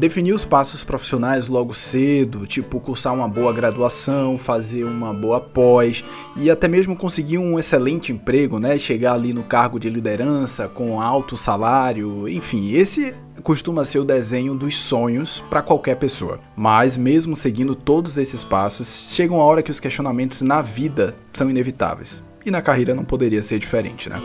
Definir 0.00 0.32
os 0.32 0.46
passos 0.46 0.82
profissionais 0.82 1.46
logo 1.46 1.74
cedo, 1.74 2.46
tipo 2.46 2.80
cursar 2.80 3.12
uma 3.12 3.28
boa 3.28 3.52
graduação, 3.52 4.38
fazer 4.38 4.82
uma 4.82 5.12
boa 5.12 5.38
pós 5.38 6.02
e 6.36 6.50
até 6.50 6.66
mesmo 6.66 6.96
conseguir 6.96 7.36
um 7.36 7.58
excelente 7.58 8.10
emprego, 8.10 8.58
né? 8.58 8.78
Chegar 8.78 9.12
ali 9.12 9.34
no 9.34 9.42
cargo 9.42 9.78
de 9.78 9.90
liderança 9.90 10.66
com 10.66 11.02
alto 11.02 11.36
salário, 11.36 12.26
enfim, 12.26 12.72
esse 12.72 13.14
costuma 13.42 13.84
ser 13.84 13.98
o 13.98 14.04
desenho 14.04 14.54
dos 14.54 14.74
sonhos 14.78 15.44
para 15.50 15.60
qualquer 15.60 15.96
pessoa. 15.96 16.40
Mas 16.56 16.96
mesmo 16.96 17.36
seguindo 17.36 17.74
todos 17.74 18.16
esses 18.16 18.42
passos, 18.42 19.10
chega 19.10 19.34
uma 19.34 19.44
hora 19.44 19.62
que 19.62 19.70
os 19.70 19.78
questionamentos 19.78 20.40
na 20.40 20.62
vida 20.62 21.14
são 21.30 21.50
inevitáveis. 21.50 22.29
E 22.44 22.50
na 22.50 22.62
carreira 22.62 22.94
não 22.94 23.04
poderia 23.04 23.42
ser 23.42 23.58
diferente, 23.58 24.08
né? 24.08 24.16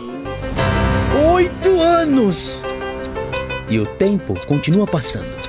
Oito 1.34 1.80
anos! 1.80 2.62
E 3.68 3.78
o 3.78 3.86
tempo 3.96 4.34
continua 4.46 4.86
passando. 4.86 5.46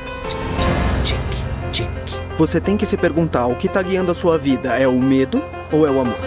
Você 2.38 2.62
tem 2.62 2.77
que 2.77 2.85
se 2.85 2.95
perguntar: 2.95 3.48
o 3.48 3.55
que 3.55 3.67
tá 3.67 3.81
guiando 3.81 4.12
a 4.12 4.16
sua 4.16 4.38
vida? 4.38 4.77
É 4.77 4.88
o 4.88 5.02
medo 5.02 5.43
ou 5.71 5.88
é 5.88 5.91
o 5.91 5.99
amor? 5.99 6.17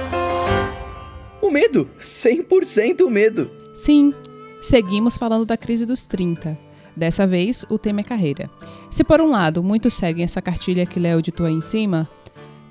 O 1.41 1.51
medo! 1.51 1.89
100% 1.99 3.03
o 3.03 3.11
medo! 3.11 3.51
Sim, 3.75 4.13
seguimos 4.61 5.17
falando 5.17 5.47
da 5.47 5.57
crise 5.57 5.87
dos 5.87 6.05
30. 6.07 6.59
Dessa 6.97 7.27
vez, 7.27 7.65
o 7.71 7.79
tema 7.79 8.01
é 8.01 8.05
carreira. 8.05 8.51
Se 8.91 9.05
por 9.05 9.21
um 9.21 9.31
lado 9.31 9.63
muitos 9.63 9.95
seguem 9.95 10.25
essa 10.25 10.43
cartilha 10.43 10.85
que 10.85 10.99
Léo 10.99 11.23
ditou 11.23 11.47
aí 11.47 11.55
em 11.55 11.61
cima, 11.61 12.09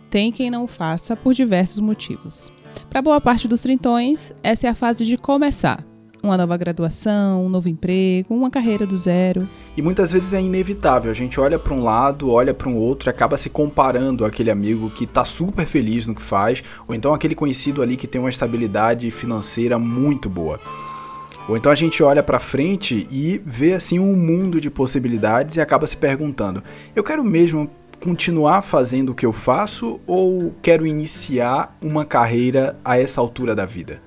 tem 0.09 0.31
quem 0.31 0.51
não 0.51 0.67
faça 0.67 1.15
por 1.15 1.33
diversos 1.33 1.79
motivos. 1.79 2.51
Para 2.89 3.01
boa 3.01 3.21
parte 3.21 3.47
dos 3.47 3.61
trintões, 3.61 4.31
essa 4.43 4.67
é 4.67 4.69
a 4.69 4.75
fase 4.75 5.05
de 5.05 5.17
começar, 5.17 5.83
uma 6.23 6.37
nova 6.37 6.57
graduação, 6.57 7.45
um 7.45 7.49
novo 7.49 7.69
emprego, 7.69 8.33
uma 8.33 8.49
carreira 8.49 8.85
do 8.85 8.97
zero. 8.97 9.47
E 9.77 9.81
muitas 9.81 10.11
vezes 10.11 10.33
é 10.33 10.41
inevitável. 10.41 11.11
A 11.11 11.13
gente 11.13 11.39
olha 11.39 11.57
para 11.57 11.73
um 11.73 11.83
lado, 11.83 12.29
olha 12.29 12.53
para 12.53 12.67
um 12.67 12.75
outro 12.77 13.09
e 13.09 13.11
acaba 13.11 13.37
se 13.37 13.49
comparando 13.49 14.25
àquele 14.25 14.51
amigo 14.51 14.89
que 14.89 15.03
está 15.03 15.23
super 15.23 15.65
feliz 15.65 16.05
no 16.05 16.15
que 16.15 16.21
faz, 16.21 16.63
ou 16.87 16.95
então 16.95 17.13
aquele 17.13 17.35
conhecido 17.35 17.81
ali 17.81 17.95
que 17.95 18.07
tem 18.07 18.19
uma 18.19 18.29
estabilidade 18.29 19.09
financeira 19.11 19.79
muito 19.79 20.29
boa. 20.29 20.59
Ou 21.47 21.57
então 21.57 21.71
a 21.71 21.75
gente 21.75 22.03
olha 22.03 22.21
para 22.21 22.37
frente 22.37 23.07
e 23.09 23.41
vê 23.43 23.73
assim 23.73 23.97
um 23.97 24.15
mundo 24.15 24.61
de 24.61 24.69
possibilidades 24.69 25.55
e 25.55 25.61
acaba 25.61 25.87
se 25.87 25.97
perguntando: 25.97 26.63
eu 26.95 27.03
quero 27.03 27.23
mesmo 27.23 27.69
continuar 27.99 28.61
fazendo 28.61 29.11
o 29.11 29.15
que 29.15 29.25
eu 29.25 29.33
faço 29.33 29.99
ou 30.07 30.55
quero 30.61 30.87
iniciar 30.87 31.75
uma 31.83 32.05
carreira 32.05 32.79
a 32.83 32.97
essa 32.97 33.19
altura 33.19 33.55
da 33.55 33.65
vida? 33.65 34.01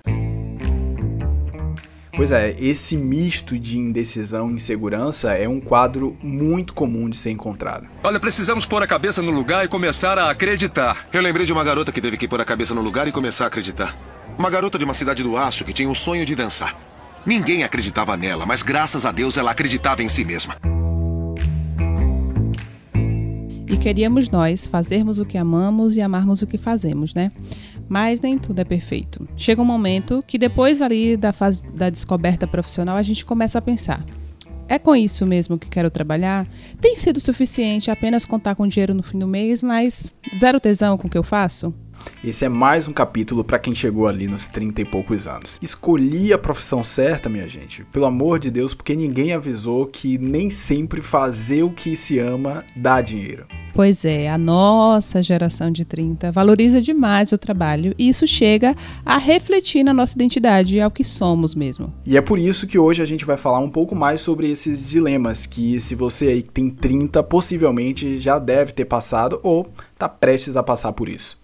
Pois 2.14 2.30
é, 2.30 2.54
esse 2.58 2.96
misto 2.96 3.58
de 3.58 3.78
indecisão 3.78 4.50
e 4.50 4.54
insegurança 4.54 5.32
é 5.32 5.48
um 5.48 5.58
quadro 5.58 6.16
muito 6.22 6.74
comum 6.74 7.08
de 7.08 7.16
ser 7.16 7.30
encontrado. 7.30 7.86
Olha, 8.02 8.20
precisamos 8.20 8.66
pôr 8.66 8.82
a 8.82 8.86
cabeça 8.86 9.22
no 9.22 9.30
lugar 9.30 9.64
e 9.64 9.68
começar 9.68 10.18
a 10.18 10.30
acreditar. 10.30 11.06
Eu 11.12 11.22
lembrei 11.22 11.46
de 11.46 11.52
uma 11.52 11.64
garota 11.64 11.90
que 11.90 12.00
teve 12.00 12.18
que 12.18 12.28
pôr 12.28 12.40
a 12.40 12.44
cabeça 12.44 12.74
no 12.74 12.82
lugar 12.82 13.08
e 13.08 13.12
começar 13.12 13.44
a 13.44 13.46
acreditar. 13.48 13.96
Uma 14.38 14.50
garota 14.50 14.78
de 14.78 14.84
uma 14.84 14.94
cidade 14.94 15.22
do 15.22 15.36
aço 15.36 15.64
que 15.64 15.72
tinha 15.72 15.88
o 15.88 15.94
sonho 15.94 16.24
de 16.24 16.34
dançar. 16.34 16.76
Ninguém 17.24 17.64
acreditava 17.64 18.16
nela, 18.16 18.44
mas 18.44 18.62
graças 18.62 19.06
a 19.06 19.12
Deus 19.12 19.36
ela 19.36 19.50
acreditava 19.50 20.02
em 20.02 20.08
si 20.08 20.24
mesma. 20.24 20.56
E 23.72 23.76
queríamos 23.78 24.28
nós 24.28 24.66
fazermos 24.66 25.18
o 25.18 25.24
que 25.24 25.38
amamos 25.38 25.96
e 25.96 26.02
amarmos 26.02 26.42
o 26.42 26.46
que 26.46 26.58
fazemos, 26.58 27.14
né? 27.14 27.32
Mas 27.88 28.20
nem 28.20 28.38
tudo 28.38 28.58
é 28.58 28.64
perfeito. 28.64 29.26
Chega 29.34 29.62
um 29.62 29.64
momento 29.64 30.22
que 30.26 30.36
depois 30.36 30.82
ali 30.82 31.16
da 31.16 31.32
fase 31.32 31.62
da 31.72 31.88
descoberta 31.88 32.46
profissional 32.46 32.98
a 32.98 33.02
gente 33.02 33.24
começa 33.24 33.58
a 33.58 33.62
pensar: 33.62 34.04
é 34.68 34.78
com 34.78 34.94
isso 34.94 35.24
mesmo 35.24 35.58
que 35.58 35.70
quero 35.70 35.90
trabalhar? 35.90 36.46
Tem 36.82 36.94
sido 36.94 37.18
suficiente 37.18 37.90
apenas 37.90 38.26
contar 38.26 38.56
com 38.56 38.68
dinheiro 38.68 38.92
no 38.92 39.02
fim 39.02 39.18
do 39.18 39.26
mês, 39.26 39.62
mas 39.62 40.12
zero 40.34 40.60
tesão 40.60 40.98
com 40.98 41.06
o 41.08 41.10
que 41.10 41.16
eu 41.16 41.24
faço? 41.24 41.74
Esse 42.24 42.44
é 42.44 42.48
mais 42.48 42.86
um 42.86 42.92
capítulo 42.92 43.42
para 43.42 43.58
quem 43.58 43.74
chegou 43.74 44.06
ali 44.06 44.28
nos 44.28 44.46
30 44.46 44.82
e 44.82 44.84
poucos 44.84 45.26
anos. 45.26 45.58
Escolhi 45.60 46.32
a 46.32 46.38
profissão 46.38 46.84
certa, 46.84 47.28
minha 47.28 47.48
gente, 47.48 47.84
pelo 47.92 48.06
amor 48.06 48.38
de 48.38 48.50
Deus, 48.50 48.74
porque 48.74 48.94
ninguém 48.94 49.32
avisou 49.32 49.86
que 49.86 50.18
nem 50.18 50.48
sempre 50.48 51.00
fazer 51.00 51.62
o 51.62 51.70
que 51.70 51.96
se 51.96 52.18
ama 52.18 52.64
dá 52.76 53.00
dinheiro. 53.00 53.46
Pois 53.74 54.04
é, 54.04 54.28
a 54.28 54.36
nossa 54.36 55.22
geração 55.22 55.70
de 55.70 55.84
30 55.84 56.30
valoriza 56.30 56.80
demais 56.80 57.32
o 57.32 57.38
trabalho 57.38 57.94
e 57.98 58.06
isso 58.06 58.26
chega 58.26 58.76
a 59.04 59.16
refletir 59.16 59.82
na 59.82 59.94
nossa 59.94 60.14
identidade, 60.14 60.78
ao 60.78 60.90
que 60.90 61.02
somos 61.02 61.54
mesmo. 61.54 61.92
E 62.06 62.18
é 62.18 62.20
por 62.20 62.38
isso 62.38 62.66
que 62.66 62.78
hoje 62.78 63.02
a 63.02 63.06
gente 63.06 63.24
vai 63.24 63.38
falar 63.38 63.60
um 63.60 63.70
pouco 63.70 63.94
mais 63.94 64.20
sobre 64.20 64.50
esses 64.50 64.90
dilemas 64.90 65.46
que 65.46 65.80
se 65.80 65.94
você 65.94 66.26
aí 66.26 66.42
tem 66.42 66.68
30 66.68 67.22
possivelmente 67.22 68.18
já 68.18 68.38
deve 68.38 68.72
ter 68.72 68.84
passado 68.84 69.40
ou 69.42 69.66
está 69.94 70.06
prestes 70.08 70.54
a 70.54 70.62
passar 70.62 70.92
por 70.92 71.08
isso. 71.08 71.41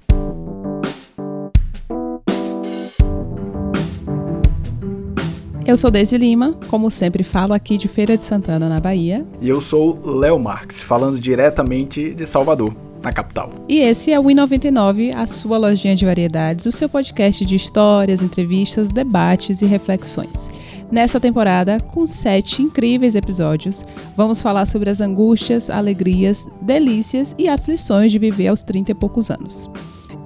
Eu 5.69 5.77
sou 5.77 5.91
Deise 5.91 6.17
Lima, 6.17 6.55
como 6.69 6.91
sempre 6.91 7.23
falo 7.23 7.53
aqui 7.53 7.77
de 7.77 7.89
Feira 7.89 8.17
de 8.17 8.25
Santana, 8.25 8.71
na 8.71 8.81
Bahia. 8.81 9.23
E 9.39 9.51
eu 9.51 9.61
sou 9.61 10.01
Léo 10.03 10.39
Marques, 10.39 10.81
falando 10.81 11.21
diretamente 11.21 12.15
de 12.15 12.27
Salvador, 12.27 12.75
na 13.03 13.13
capital. 13.13 13.51
E 13.69 13.81
esse 13.81 14.11
é 14.11 14.19
o 14.19 14.23
I99, 14.23 15.15
a 15.15 15.27
sua 15.27 15.59
lojinha 15.59 15.95
de 15.95 16.07
variedades, 16.07 16.65
o 16.65 16.73
seu 16.73 16.89
podcast 16.89 17.45
de 17.45 17.55
histórias, 17.55 18.23
entrevistas, 18.23 18.89
debates 18.89 19.61
e 19.61 19.67
reflexões. 19.67 20.49
Nessa 20.91 21.21
temporada, 21.21 21.79
com 21.81 22.07
sete 22.07 22.63
incríveis 22.63 23.15
episódios, 23.15 23.85
vamos 24.17 24.41
falar 24.41 24.65
sobre 24.65 24.89
as 24.89 25.03
angústias, 25.03 25.69
alegrias, 25.69 26.49
delícias 26.63 27.35
e 27.37 27.47
aflições 27.47 28.11
de 28.11 28.19
viver 28.19 28.49
aos 28.49 28.63
30 28.63 28.93
e 28.93 28.95
poucos 28.95 29.31
anos. 29.31 29.69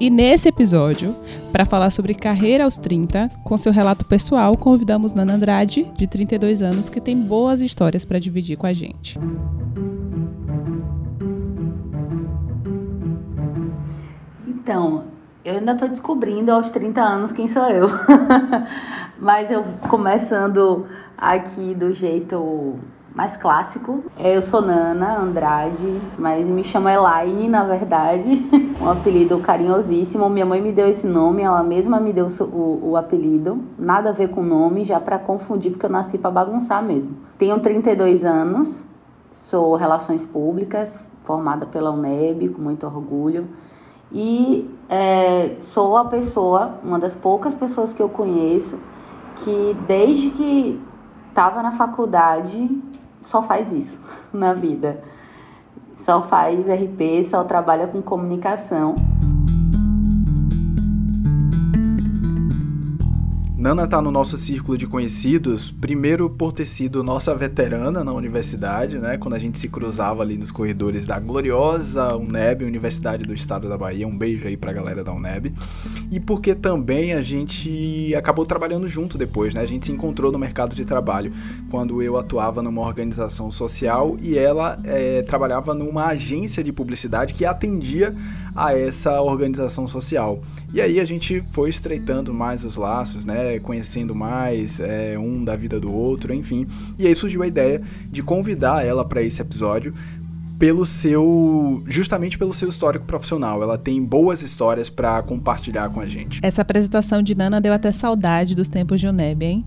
E 0.02 0.10
nesse 0.10 0.48
episódio, 0.48 1.14
para 1.52 1.64
falar 1.64 1.88
sobre 1.90 2.12
carreira 2.12 2.64
aos 2.64 2.76
30, 2.76 3.30
com 3.44 3.56
seu 3.56 3.72
relato 3.72 4.04
pessoal, 4.04 4.56
convidamos 4.56 5.14
Nana 5.14 5.34
Andrade, 5.34 5.84
de 5.96 6.08
32 6.08 6.60
anos, 6.60 6.88
que 6.88 7.00
tem 7.00 7.16
boas 7.16 7.60
histórias 7.60 8.04
para 8.04 8.18
dividir 8.18 8.56
com 8.56 8.66
a 8.66 8.72
gente. 8.72 9.16
Então, 14.44 15.04
eu 15.44 15.58
ainda 15.58 15.70
estou 15.70 15.86
descobrindo 15.86 16.50
aos 16.50 16.72
30 16.72 17.00
anos 17.00 17.30
quem 17.30 17.46
sou 17.46 17.70
eu. 17.70 17.86
Mas 19.20 19.52
eu 19.52 19.62
começando 19.88 20.84
aqui 21.16 21.76
do 21.76 21.94
jeito 21.94 22.76
mais 23.14 23.36
clássico. 23.36 24.04
É, 24.16 24.36
eu 24.36 24.42
sou 24.42 24.62
Nana 24.62 25.18
Andrade, 25.18 26.00
mas 26.18 26.46
me 26.46 26.64
chamo 26.64 26.88
Elaine, 26.88 27.48
na 27.48 27.64
verdade. 27.64 28.46
um 28.80 28.88
apelido 28.88 29.38
carinhosíssimo. 29.40 30.28
Minha 30.30 30.46
mãe 30.46 30.60
me 30.60 30.72
deu 30.72 30.88
esse 30.88 31.06
nome, 31.06 31.42
ela 31.42 31.62
mesma 31.62 32.00
me 32.00 32.12
deu 32.12 32.28
o, 32.40 32.90
o 32.90 32.96
apelido. 32.96 33.60
Nada 33.78 34.10
a 34.10 34.12
ver 34.12 34.28
com 34.28 34.40
o 34.40 34.44
nome, 34.44 34.84
já 34.84 34.98
para 34.98 35.18
confundir, 35.18 35.72
porque 35.72 35.86
eu 35.86 35.90
nasci 35.90 36.16
para 36.16 36.30
bagunçar 36.30 36.82
mesmo. 36.82 37.16
Tenho 37.38 37.58
32 37.60 38.24
anos, 38.24 38.84
sou 39.30 39.76
Relações 39.76 40.24
Públicas, 40.24 41.04
formada 41.24 41.66
pela 41.66 41.90
UNEB, 41.90 42.48
com 42.48 42.62
muito 42.62 42.86
orgulho. 42.86 43.46
E 44.10 44.70
é, 44.88 45.56
sou 45.58 45.96
a 45.96 46.04
pessoa, 46.06 46.78
uma 46.82 46.98
das 46.98 47.14
poucas 47.14 47.54
pessoas 47.54 47.92
que 47.92 48.02
eu 48.02 48.08
conheço, 48.08 48.78
que 49.36 49.76
desde 49.86 50.30
que 50.30 50.80
estava 51.30 51.62
na 51.62 51.72
faculdade 51.72 52.68
só 53.22 53.42
faz 53.42 53.72
isso 53.72 53.98
na 54.32 54.52
vida. 54.52 55.02
Só 55.94 56.22
faz 56.22 56.66
RP, 56.66 57.22
só 57.28 57.44
trabalha 57.44 57.86
com 57.86 58.02
comunicação. 58.02 59.11
Nana 63.62 63.84
está 63.84 64.02
no 64.02 64.10
nosso 64.10 64.36
círculo 64.36 64.76
de 64.76 64.88
conhecidos, 64.88 65.70
primeiro 65.70 66.28
por 66.28 66.52
ter 66.52 66.66
sido 66.66 67.04
nossa 67.04 67.32
veterana 67.32 68.02
na 68.02 68.12
universidade, 68.12 68.98
né? 68.98 69.16
Quando 69.16 69.34
a 69.34 69.38
gente 69.38 69.56
se 69.56 69.68
cruzava 69.68 70.20
ali 70.20 70.36
nos 70.36 70.50
corredores 70.50 71.06
da 71.06 71.16
gloriosa 71.20 72.16
UNEB, 72.16 72.64
Universidade 72.64 73.22
do 73.22 73.32
Estado 73.32 73.68
da 73.68 73.78
Bahia. 73.78 74.04
Um 74.04 74.18
beijo 74.18 74.48
aí 74.48 74.56
pra 74.56 74.72
galera 74.72 75.04
da 75.04 75.12
UNEB. 75.12 75.54
E 76.10 76.18
porque 76.18 76.56
também 76.56 77.12
a 77.12 77.22
gente 77.22 78.12
acabou 78.16 78.44
trabalhando 78.44 78.88
junto 78.88 79.16
depois, 79.16 79.54
né? 79.54 79.60
A 79.60 79.66
gente 79.66 79.86
se 79.86 79.92
encontrou 79.92 80.32
no 80.32 80.40
mercado 80.40 80.74
de 80.74 80.84
trabalho 80.84 81.32
quando 81.70 82.02
eu 82.02 82.16
atuava 82.16 82.62
numa 82.62 82.80
organização 82.80 83.52
social 83.52 84.16
e 84.20 84.36
ela 84.36 84.76
é, 84.82 85.22
trabalhava 85.22 85.72
numa 85.72 86.06
agência 86.06 86.64
de 86.64 86.72
publicidade 86.72 87.32
que 87.32 87.44
atendia 87.44 88.12
a 88.56 88.76
essa 88.76 89.22
organização 89.22 89.86
social. 89.86 90.40
E 90.74 90.80
aí 90.80 90.98
a 90.98 91.04
gente 91.04 91.44
foi 91.46 91.70
estreitando 91.70 92.34
mais 92.34 92.64
os 92.64 92.74
laços, 92.74 93.24
né? 93.24 93.51
Conhecendo 93.60 94.14
mais 94.14 94.80
é, 94.80 95.18
um 95.18 95.44
da 95.44 95.56
vida 95.56 95.80
do 95.80 95.92
outro, 95.92 96.34
enfim. 96.34 96.66
E 96.98 97.06
aí 97.06 97.14
surgiu 97.14 97.42
a 97.42 97.46
ideia 97.46 97.80
de 98.10 98.22
convidar 98.22 98.84
ela 98.84 99.04
para 99.04 99.22
esse 99.22 99.40
episódio 99.40 99.92
pelo 100.62 100.86
seu. 100.86 101.82
justamente 101.88 102.38
pelo 102.38 102.54
seu 102.54 102.68
histórico 102.68 103.04
profissional. 103.04 103.60
Ela 103.64 103.76
tem 103.76 104.00
boas 104.00 104.42
histórias 104.42 104.88
para 104.88 105.20
compartilhar 105.22 105.88
com 105.88 105.98
a 105.98 106.06
gente. 106.06 106.38
Essa 106.40 106.62
apresentação 106.62 107.20
de 107.20 107.34
Nana 107.34 107.60
deu 107.60 107.72
até 107.72 107.90
saudade 107.90 108.54
dos 108.54 108.68
tempos 108.68 109.00
de 109.00 109.08
Uneb, 109.08 109.44
hein? 109.44 109.64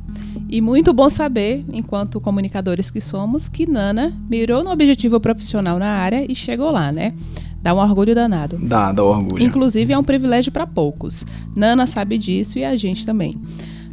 E 0.48 0.62
muito 0.62 0.94
bom 0.94 1.10
saber, 1.10 1.66
enquanto 1.74 2.22
comunicadores 2.22 2.90
que 2.90 3.02
somos, 3.02 3.50
que 3.50 3.70
Nana 3.70 4.14
mirou 4.30 4.64
no 4.64 4.72
objetivo 4.72 5.20
profissional 5.20 5.78
na 5.78 5.90
área 5.90 6.26
e 6.32 6.34
chegou 6.34 6.72
lá, 6.72 6.94
né? 6.94 7.14
Dá 7.62 7.74
um 7.74 7.78
orgulho 7.78 8.16
danado. 8.16 8.58
Dá, 8.62 8.94
dá 8.94 9.04
orgulho. 9.04 9.44
Inclusive 9.44 9.92
é 9.92 9.98
um 9.98 10.04
privilégio 10.04 10.50
para 10.50 10.66
poucos. 10.66 11.26
Nana 11.54 11.86
sabe 11.86 12.18
disso 12.18 12.58
e 12.58 12.64
a 12.64 12.74
gente 12.78 13.06
também. 13.06 13.42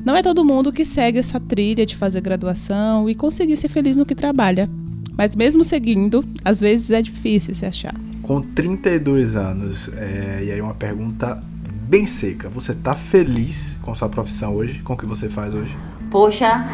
Não 0.04 0.16
é 0.16 0.22
todo 0.22 0.44
mundo 0.44 0.72
que 0.72 0.84
segue 0.84 1.18
essa 1.18 1.38
trilha 1.38 1.86
de 1.86 1.96
fazer 1.96 2.20
graduação 2.20 3.08
e 3.08 3.14
conseguir 3.14 3.56
ser 3.56 3.68
feliz 3.68 3.96
no 3.96 4.04
que 4.04 4.14
trabalha. 4.14 4.68
Mas 5.16 5.36
mesmo 5.36 5.62
seguindo, 5.62 6.24
às 6.44 6.58
vezes 6.58 6.90
é 6.90 7.00
difícil 7.00 7.54
se 7.54 7.64
achar. 7.64 7.94
Com 8.22 8.40
32 8.40 9.36
anos, 9.36 9.92
é, 9.96 10.44
e 10.44 10.50
aí 10.50 10.60
uma 10.60 10.74
pergunta 10.74 11.40
bem 11.88 12.06
seca. 12.06 12.48
Você 12.48 12.74
tá 12.74 12.94
feliz 12.94 13.76
com 13.82 13.94
sua 13.94 14.08
profissão 14.08 14.56
hoje? 14.56 14.80
Com 14.82 14.94
o 14.94 14.96
que 14.96 15.06
você 15.06 15.28
faz 15.28 15.54
hoje? 15.54 15.76
Poxa, 16.10 16.66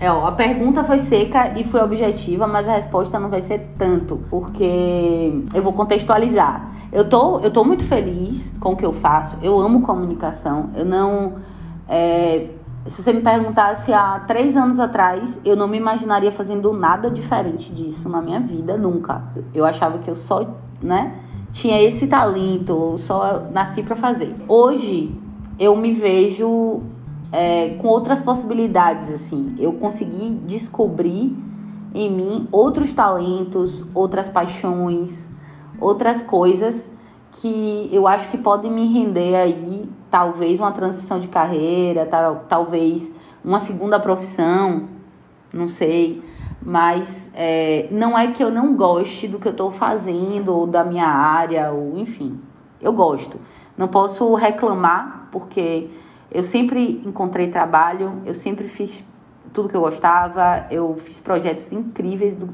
é, 0.00 0.10
ó, 0.10 0.26
a 0.26 0.32
pergunta 0.32 0.82
foi 0.82 0.98
seca 0.98 1.58
e 1.58 1.64
foi 1.64 1.80
objetiva, 1.82 2.46
mas 2.46 2.66
a 2.66 2.74
resposta 2.74 3.20
não 3.20 3.28
vai 3.28 3.42
ser 3.42 3.60
tanto, 3.78 4.18
porque 4.30 5.44
eu 5.54 5.62
vou 5.62 5.74
contextualizar. 5.74 6.72
Eu 6.90 7.08
tô, 7.08 7.38
eu 7.40 7.52
tô 7.52 7.62
muito 7.64 7.84
feliz 7.84 8.50
com 8.58 8.72
o 8.72 8.76
que 8.76 8.84
eu 8.84 8.94
faço, 8.94 9.36
eu 9.42 9.60
amo 9.60 9.82
comunicação, 9.82 10.70
eu 10.74 10.84
não. 10.84 11.34
É, 11.90 12.46
se 12.86 13.02
você 13.02 13.12
me 13.12 13.20
perguntasse 13.20 13.92
há 13.92 14.20
três 14.20 14.56
anos 14.56 14.78
atrás, 14.78 15.38
eu 15.44 15.56
não 15.56 15.66
me 15.66 15.76
imaginaria 15.76 16.30
fazendo 16.30 16.72
nada 16.72 17.10
diferente 17.10 17.72
disso 17.72 18.08
na 18.08 18.22
minha 18.22 18.38
vida, 18.38 18.76
nunca. 18.76 19.24
Eu 19.52 19.66
achava 19.66 19.98
que 19.98 20.08
eu 20.08 20.14
só, 20.14 20.46
né, 20.80 21.20
tinha 21.52 21.82
esse 21.82 22.06
talento, 22.06 22.92
eu 22.92 22.96
só 22.96 23.42
nasci 23.52 23.82
para 23.82 23.96
fazer. 23.96 24.34
Hoje, 24.46 25.12
eu 25.58 25.76
me 25.76 25.92
vejo 25.92 26.80
é, 27.32 27.70
com 27.70 27.88
outras 27.88 28.20
possibilidades, 28.20 29.12
assim. 29.12 29.56
Eu 29.58 29.72
consegui 29.72 30.30
descobrir 30.46 31.36
em 31.92 32.10
mim 32.10 32.48
outros 32.52 32.92
talentos, 32.92 33.84
outras 33.92 34.28
paixões, 34.28 35.28
outras 35.80 36.22
coisas 36.22 36.88
que 37.40 37.88
eu 37.90 38.06
acho 38.06 38.28
que 38.28 38.36
podem 38.36 38.70
me 38.70 38.86
render 38.92 39.34
aí, 39.34 39.88
talvez 40.10 40.58
uma 40.58 40.72
transição 40.72 41.18
de 41.18 41.28
carreira, 41.28 42.04
tal, 42.04 42.44
talvez 42.48 43.12
uma 43.42 43.58
segunda 43.58 43.98
profissão, 43.98 44.88
não 45.52 45.66
sei. 45.66 46.22
Mas 46.62 47.30
é, 47.32 47.88
não 47.90 48.18
é 48.18 48.30
que 48.32 48.44
eu 48.44 48.50
não 48.50 48.76
goste 48.76 49.26
do 49.26 49.38
que 49.38 49.48
eu 49.48 49.52
estou 49.52 49.70
fazendo, 49.70 50.54
ou 50.54 50.66
da 50.66 50.84
minha 50.84 51.06
área, 51.06 51.70
ou 51.70 51.96
enfim. 51.96 52.38
Eu 52.80 52.92
gosto. 52.92 53.38
Não 53.76 53.88
posso 53.88 54.34
reclamar, 54.34 55.28
porque 55.32 55.88
eu 56.30 56.44
sempre 56.44 57.00
encontrei 57.06 57.48
trabalho, 57.48 58.20
eu 58.26 58.34
sempre 58.34 58.68
fiz 58.68 59.02
tudo 59.54 59.70
que 59.70 59.76
eu 59.76 59.80
gostava, 59.80 60.66
eu 60.70 60.94
fiz 60.96 61.18
projetos 61.18 61.72
incríveis 61.72 62.34
do, 62.34 62.50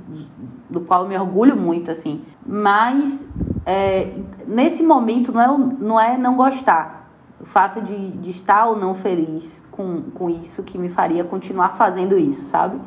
do 0.70 0.80
qual 0.82 1.02
eu 1.02 1.08
me 1.08 1.18
orgulho 1.18 1.56
muito, 1.56 1.90
assim. 1.90 2.22
Mas 2.46 3.28
é, 3.66 4.12
nesse 4.46 4.84
momento 4.84 5.32
não 5.32 5.40
é, 5.40 5.58
não 5.58 6.00
é 6.00 6.16
não 6.16 6.36
gostar. 6.36 7.10
O 7.40 7.44
fato 7.44 7.82
de, 7.82 8.12
de 8.12 8.30
estar 8.30 8.66
ou 8.66 8.78
não 8.78 8.94
feliz 8.94 9.62
com, 9.70 10.02
com 10.14 10.30
isso 10.30 10.62
que 10.62 10.78
me 10.78 10.88
faria 10.88 11.24
continuar 11.24 11.70
fazendo 11.70 12.18
isso, 12.18 12.46
sabe? 12.46 12.80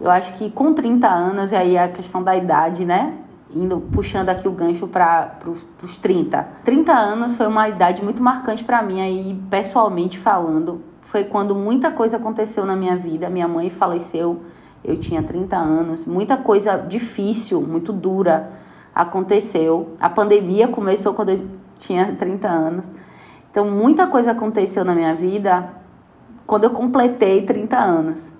Eu 0.00 0.10
acho 0.10 0.34
que 0.34 0.50
com 0.50 0.72
30 0.74 1.08
anos, 1.08 1.50
e 1.50 1.56
aí 1.56 1.78
a 1.78 1.88
questão 1.88 2.22
da 2.22 2.36
idade, 2.36 2.84
né? 2.84 3.18
indo 3.54 3.80
puxando 3.92 4.30
aqui 4.30 4.48
o 4.48 4.52
gancho 4.52 4.86
para 4.86 5.38
os 5.82 5.98
30. 5.98 6.46
30 6.64 6.92
anos 6.92 7.36
foi 7.36 7.46
uma 7.46 7.68
idade 7.68 8.02
muito 8.02 8.22
marcante 8.22 8.64
para 8.64 8.82
mim 8.82 9.00
aí 9.00 9.38
pessoalmente 9.50 10.18
falando. 10.18 10.80
Foi 11.02 11.24
quando 11.24 11.54
muita 11.54 11.90
coisa 11.90 12.16
aconteceu 12.16 12.64
na 12.64 12.74
minha 12.74 12.96
vida. 12.96 13.28
Minha 13.28 13.46
mãe 13.46 13.68
faleceu, 13.68 14.40
eu 14.82 14.98
tinha 14.98 15.22
30 15.22 15.56
anos. 15.56 16.06
Muita 16.06 16.36
coisa 16.36 16.76
difícil, 16.76 17.60
muito 17.60 17.92
dura 17.92 18.50
aconteceu. 18.94 19.96
A 20.00 20.08
pandemia 20.10 20.68
começou 20.68 21.14
quando 21.14 21.30
eu 21.30 21.46
tinha 21.78 22.14
30 22.14 22.48
anos. 22.48 22.90
Então 23.50 23.70
muita 23.70 24.06
coisa 24.06 24.32
aconteceu 24.32 24.84
na 24.84 24.94
minha 24.94 25.14
vida 25.14 25.70
quando 26.46 26.64
eu 26.64 26.70
completei 26.70 27.42
30 27.42 27.78
anos. 27.78 28.32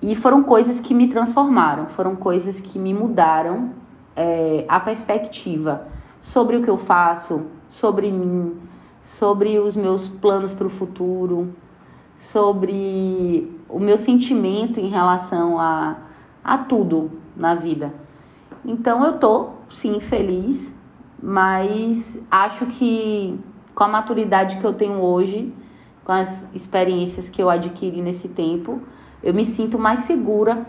E 0.00 0.14
foram 0.14 0.42
coisas 0.42 0.80
que 0.80 0.94
me 0.94 1.08
transformaram, 1.08 1.86
foram 1.86 2.14
coisas 2.14 2.60
que 2.60 2.78
me 2.78 2.94
mudaram 2.94 3.70
é, 4.14 4.64
a 4.68 4.78
perspectiva 4.78 5.88
sobre 6.22 6.56
o 6.56 6.62
que 6.62 6.70
eu 6.70 6.78
faço, 6.78 7.42
sobre 7.68 8.10
mim, 8.10 8.56
sobre 9.02 9.58
os 9.58 9.76
meus 9.76 10.08
planos 10.08 10.52
para 10.52 10.66
o 10.66 10.70
futuro, 10.70 11.54
sobre 12.16 13.58
o 13.68 13.78
meu 13.78 13.96
sentimento 13.96 14.78
em 14.80 14.88
relação 14.88 15.58
a, 15.58 15.96
a 16.44 16.58
tudo 16.58 17.10
na 17.36 17.54
vida. 17.54 17.92
Então 18.64 19.04
eu 19.04 19.18
tô 19.18 19.50
sim 19.68 20.00
feliz, 20.00 20.74
mas 21.22 22.18
acho 22.30 22.66
que 22.66 23.38
com 23.74 23.84
a 23.84 23.88
maturidade 23.88 24.56
que 24.56 24.64
eu 24.64 24.74
tenho 24.74 25.00
hoje, 25.00 25.54
com 26.04 26.12
as 26.12 26.48
experiências 26.54 27.28
que 27.28 27.42
eu 27.42 27.48
adquiri 27.48 28.02
nesse 28.02 28.28
tempo, 28.28 28.80
eu 29.22 29.32
me 29.34 29.44
sinto 29.44 29.78
mais 29.78 30.00
segura 30.00 30.66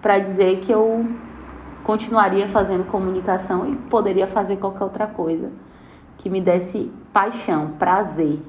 para 0.00 0.18
dizer 0.18 0.60
que 0.60 0.72
eu 0.72 1.06
continuaria 1.84 2.48
fazendo 2.48 2.84
comunicação 2.84 3.68
e 3.70 3.76
poderia 3.76 4.26
fazer 4.26 4.56
qualquer 4.56 4.84
outra 4.84 5.06
coisa 5.06 5.50
que 6.18 6.28
me 6.28 6.40
desse 6.40 6.92
paixão, 7.12 7.72
prazer, 7.78 8.40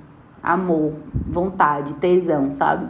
amor, 0.42 0.94
vontade, 1.14 1.94
tesão, 1.96 2.52
sabe? 2.52 2.88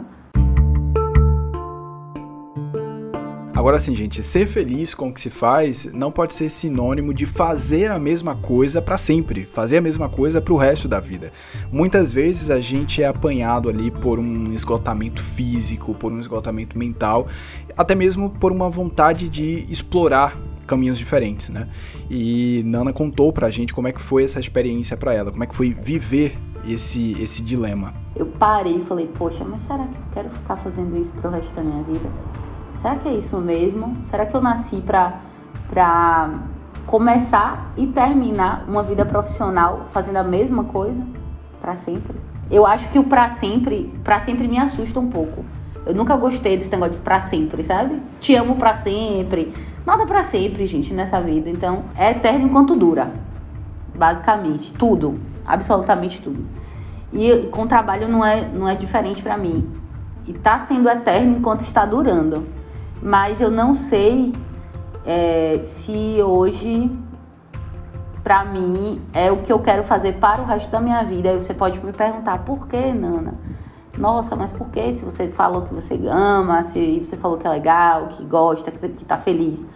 Agora 3.60 3.78
sim, 3.78 3.94
gente, 3.94 4.22
ser 4.22 4.46
feliz 4.46 4.94
com 4.94 5.08
o 5.08 5.12
que 5.12 5.20
se 5.20 5.28
faz 5.28 5.84
não 5.92 6.10
pode 6.10 6.32
ser 6.32 6.48
sinônimo 6.48 7.12
de 7.12 7.26
fazer 7.26 7.90
a 7.90 7.98
mesma 7.98 8.34
coisa 8.34 8.80
para 8.80 8.96
sempre, 8.96 9.44
fazer 9.44 9.76
a 9.76 9.80
mesma 9.82 10.08
coisa 10.08 10.40
para 10.40 10.54
o 10.54 10.56
resto 10.56 10.88
da 10.88 10.98
vida. 10.98 11.30
Muitas 11.70 12.10
vezes 12.10 12.50
a 12.50 12.58
gente 12.58 13.02
é 13.02 13.06
apanhado 13.06 13.68
ali 13.68 13.90
por 13.90 14.18
um 14.18 14.50
esgotamento 14.50 15.22
físico, 15.22 15.94
por 15.94 16.10
um 16.10 16.18
esgotamento 16.18 16.78
mental, 16.78 17.26
até 17.76 17.94
mesmo 17.94 18.30
por 18.30 18.50
uma 18.50 18.70
vontade 18.70 19.28
de 19.28 19.70
explorar 19.70 20.34
caminhos 20.66 20.96
diferentes, 20.96 21.50
né? 21.50 21.68
E 22.08 22.62
Nana 22.64 22.94
contou 22.94 23.30
pra 23.30 23.50
gente 23.50 23.74
como 23.74 23.88
é 23.88 23.92
que 23.92 24.00
foi 24.00 24.24
essa 24.24 24.40
experiência 24.40 24.96
para 24.96 25.12
ela, 25.12 25.30
como 25.30 25.44
é 25.44 25.46
que 25.46 25.54
foi 25.54 25.74
viver 25.74 26.34
esse 26.66 27.12
esse 27.20 27.42
dilema. 27.42 27.92
Eu 28.16 28.24
parei 28.24 28.78
e 28.78 28.80
falei, 28.86 29.06
poxa, 29.06 29.44
mas 29.44 29.60
será 29.60 29.86
que 29.86 29.98
eu 29.98 30.04
quero 30.14 30.30
ficar 30.30 30.56
fazendo 30.56 30.96
isso 30.96 31.12
pro 31.12 31.28
resto 31.28 31.54
da 31.54 31.62
minha 31.62 31.82
vida? 31.82 32.08
Será 32.80 32.96
que 32.96 33.08
é 33.08 33.12
isso 33.12 33.36
mesmo? 33.38 33.94
Será 34.04 34.24
que 34.24 34.34
eu 34.34 34.40
nasci 34.40 34.80
para 34.80 35.20
para 35.68 36.30
começar 36.86 37.72
e 37.76 37.86
terminar 37.86 38.64
uma 38.66 38.82
vida 38.82 39.04
profissional 39.04 39.86
fazendo 39.92 40.16
a 40.16 40.24
mesma 40.24 40.64
coisa 40.64 41.06
para 41.60 41.76
sempre? 41.76 42.16
Eu 42.50 42.66
acho 42.66 42.88
que 42.88 42.98
o 42.98 43.04
para 43.04 43.28
sempre, 43.28 43.92
para 44.02 44.18
sempre 44.18 44.48
me 44.48 44.58
assusta 44.58 44.98
um 44.98 45.08
pouco. 45.10 45.44
Eu 45.86 45.94
nunca 45.94 46.16
gostei 46.16 46.56
desse 46.56 46.70
negócio 46.70 46.94
de 46.94 47.00
para 47.00 47.20
sempre, 47.20 47.62
sabe? 47.62 48.02
Te 48.18 48.34
amo 48.34 48.56
para 48.56 48.74
sempre. 48.74 49.52
Nada 49.86 50.06
para 50.06 50.22
sempre, 50.22 50.66
gente, 50.66 50.92
nessa 50.92 51.20
vida. 51.20 51.48
Então, 51.48 51.84
é 51.96 52.10
eterno 52.10 52.46
enquanto 52.46 52.74
dura. 52.74 53.12
Basicamente, 53.94 54.72
tudo, 54.72 55.20
absolutamente 55.46 56.20
tudo. 56.20 56.44
E 57.12 57.46
com 57.50 57.66
trabalho 57.66 58.08
não 58.08 58.24
é 58.24 58.48
não 58.48 58.66
é 58.66 58.74
diferente 58.74 59.22
para 59.22 59.36
mim. 59.36 59.68
E 60.26 60.32
tá 60.32 60.58
sendo 60.58 60.88
eterno 60.88 61.36
enquanto 61.36 61.60
está 61.60 61.84
durando 61.84 62.59
mas 63.02 63.40
eu 63.40 63.50
não 63.50 63.74
sei 63.74 64.32
é, 65.04 65.60
se 65.64 66.22
hoje 66.22 66.90
para 68.22 68.44
mim 68.44 69.00
é 69.12 69.32
o 69.32 69.38
que 69.42 69.52
eu 69.52 69.58
quero 69.58 69.82
fazer 69.82 70.14
para 70.14 70.42
o 70.42 70.44
resto 70.44 70.70
da 70.70 70.80
minha 70.80 71.02
vida. 71.02 71.30
Aí 71.30 71.40
você 71.40 71.54
pode 71.54 71.84
me 71.84 71.92
perguntar 71.92 72.44
por 72.44 72.68
que, 72.68 72.92
Nana? 72.92 73.34
Nossa, 73.98 74.36
mas 74.36 74.52
por 74.52 74.68
que? 74.68 74.92
Se 74.94 75.04
você 75.04 75.28
falou 75.28 75.62
que 75.62 75.74
você 75.74 75.98
ama, 76.06 76.62
se 76.62 77.00
você 77.00 77.16
falou 77.16 77.38
que 77.38 77.46
é 77.46 77.50
legal, 77.50 78.08
que 78.08 78.24
gosta, 78.24 78.70
que, 78.70 79.04
tá 79.04 79.18
feliz. 79.18 79.66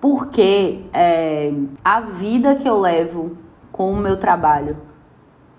Porque 0.00 0.82
é, 0.92 1.52
a 1.84 2.00
vida 2.00 2.54
que 2.54 2.68
eu 2.68 2.78
levo 2.78 3.36
com 3.72 3.92
o 3.92 3.96
meu 3.96 4.16
trabalho 4.16 4.76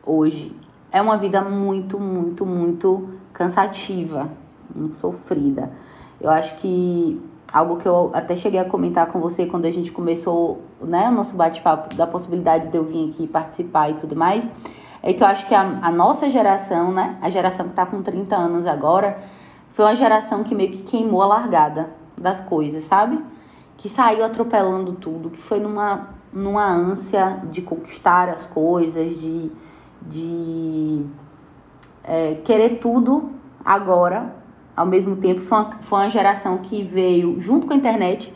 hoje 0.06 0.56
é 0.92 1.02
uma 1.02 1.18
vida 1.18 1.42
muito, 1.42 2.00
muito, 2.00 2.46
muito 2.46 3.10
cansativa, 3.34 4.30
muito 4.74 4.96
sofrida. 4.96 5.72
Eu 6.20 6.30
acho 6.30 6.56
que 6.56 7.22
algo 7.54 7.78
que 7.78 7.88
eu 7.88 8.12
até 8.14 8.36
cheguei 8.36 8.60
a 8.60 8.66
comentar 8.66 9.08
com 9.08 9.20
você 9.20 9.46
quando 9.46 9.66
a 9.66 9.72
gente 9.72 9.92
começou 9.92 10.62
né, 10.82 11.10
o 11.10 11.12
nosso 11.12 11.36
bate-papo 11.36 11.96
da 11.96 12.08
possibilidade 12.08 12.70
de 12.70 12.78
eu 12.78 12.84
vir 12.84 13.10
aqui 13.10 13.28
participar 13.28 13.90
e 13.90 13.94
tudo 13.96 14.16
mais, 14.16 14.50
é 15.04 15.14
que 15.14 15.22
eu 15.22 15.28
acho 15.28 15.48
que 15.48 15.54
a, 15.54 15.62
a 15.82 15.92
nossa 15.92 16.30
geração, 16.30 16.92
né, 16.92 17.18
a 17.22 17.30
geração 17.30 17.66
que 17.66 17.72
está 17.72 17.86
com 17.86 18.02
30 18.02 18.36
anos 18.36 18.66
agora, 18.66 19.24
foi 19.74 19.86
uma 19.86 19.96
geração 19.96 20.44
que 20.44 20.56
meio 20.56 20.72
que 20.72 20.84
queimou 20.84 21.22
a 21.22 21.28
largada 21.28 21.90
das 22.18 22.42
coisas, 22.42 22.84
sabe? 22.84 23.22
que 23.78 23.90
saiu 23.90 24.24
atropelando 24.24 24.94
tudo, 24.94 25.30
que 25.30 25.40
foi 25.40 25.60
numa, 25.60 26.10
numa 26.32 26.66
ânsia 26.68 27.42
de 27.52 27.62
conquistar 27.62 28.30
as 28.30 28.46
coisas, 28.46 29.20
de, 29.20 29.52
de 30.02 31.06
é, 32.04 32.36
querer 32.44 32.80
tudo 32.80 33.32
agora, 33.64 34.34
ao 34.76 34.86
mesmo 34.86 35.16
tempo. 35.16 35.42
Foi 35.42 35.58
uma, 35.58 35.72
foi 35.82 36.00
uma 36.00 36.10
geração 36.10 36.58
que 36.58 36.84
veio 36.84 37.40
junto 37.40 37.68
com 37.68 37.74
a 37.74 37.76
internet, 37.76 38.34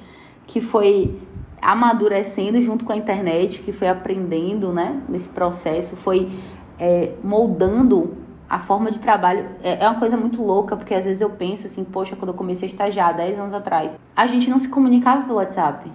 que 0.48 0.62
foi 0.62 1.20
amadurecendo 1.62 2.62
junto 2.62 2.86
com 2.86 2.94
a 2.94 2.96
internet, 2.96 3.62
que 3.62 3.72
foi 3.72 3.88
aprendendo 3.88 4.72
né, 4.72 5.02
nesse 5.10 5.30
processo, 5.30 5.96
foi 5.96 6.30
é, 6.80 7.14
moldando 7.24 8.18
a 8.50 8.60
forma 8.60 8.92
de 8.92 9.00
trabalho. 9.00 9.46
É, 9.62 9.84
é 9.84 9.90
uma 9.90 10.00
coisa 10.00 10.18
muito 10.18 10.42
louca, 10.42 10.76
porque 10.76 10.94
às 10.94 11.06
vezes 11.06 11.22
eu 11.22 11.30
penso 11.30 11.68
assim, 11.68 11.84
poxa, 11.84 12.16
quando 12.16 12.30
eu 12.30 12.36
comecei 12.36 12.68
a 12.68 12.72
estagiar 12.72 13.16
10 13.16 13.40
anos 13.40 13.54
atrás, 13.54 13.96
a 14.16 14.28
gente 14.28 14.50
não 14.50 14.60
se 14.60 14.68
comunicava 14.68 15.24
pelo 15.24 15.36
WhatsApp 15.36 15.92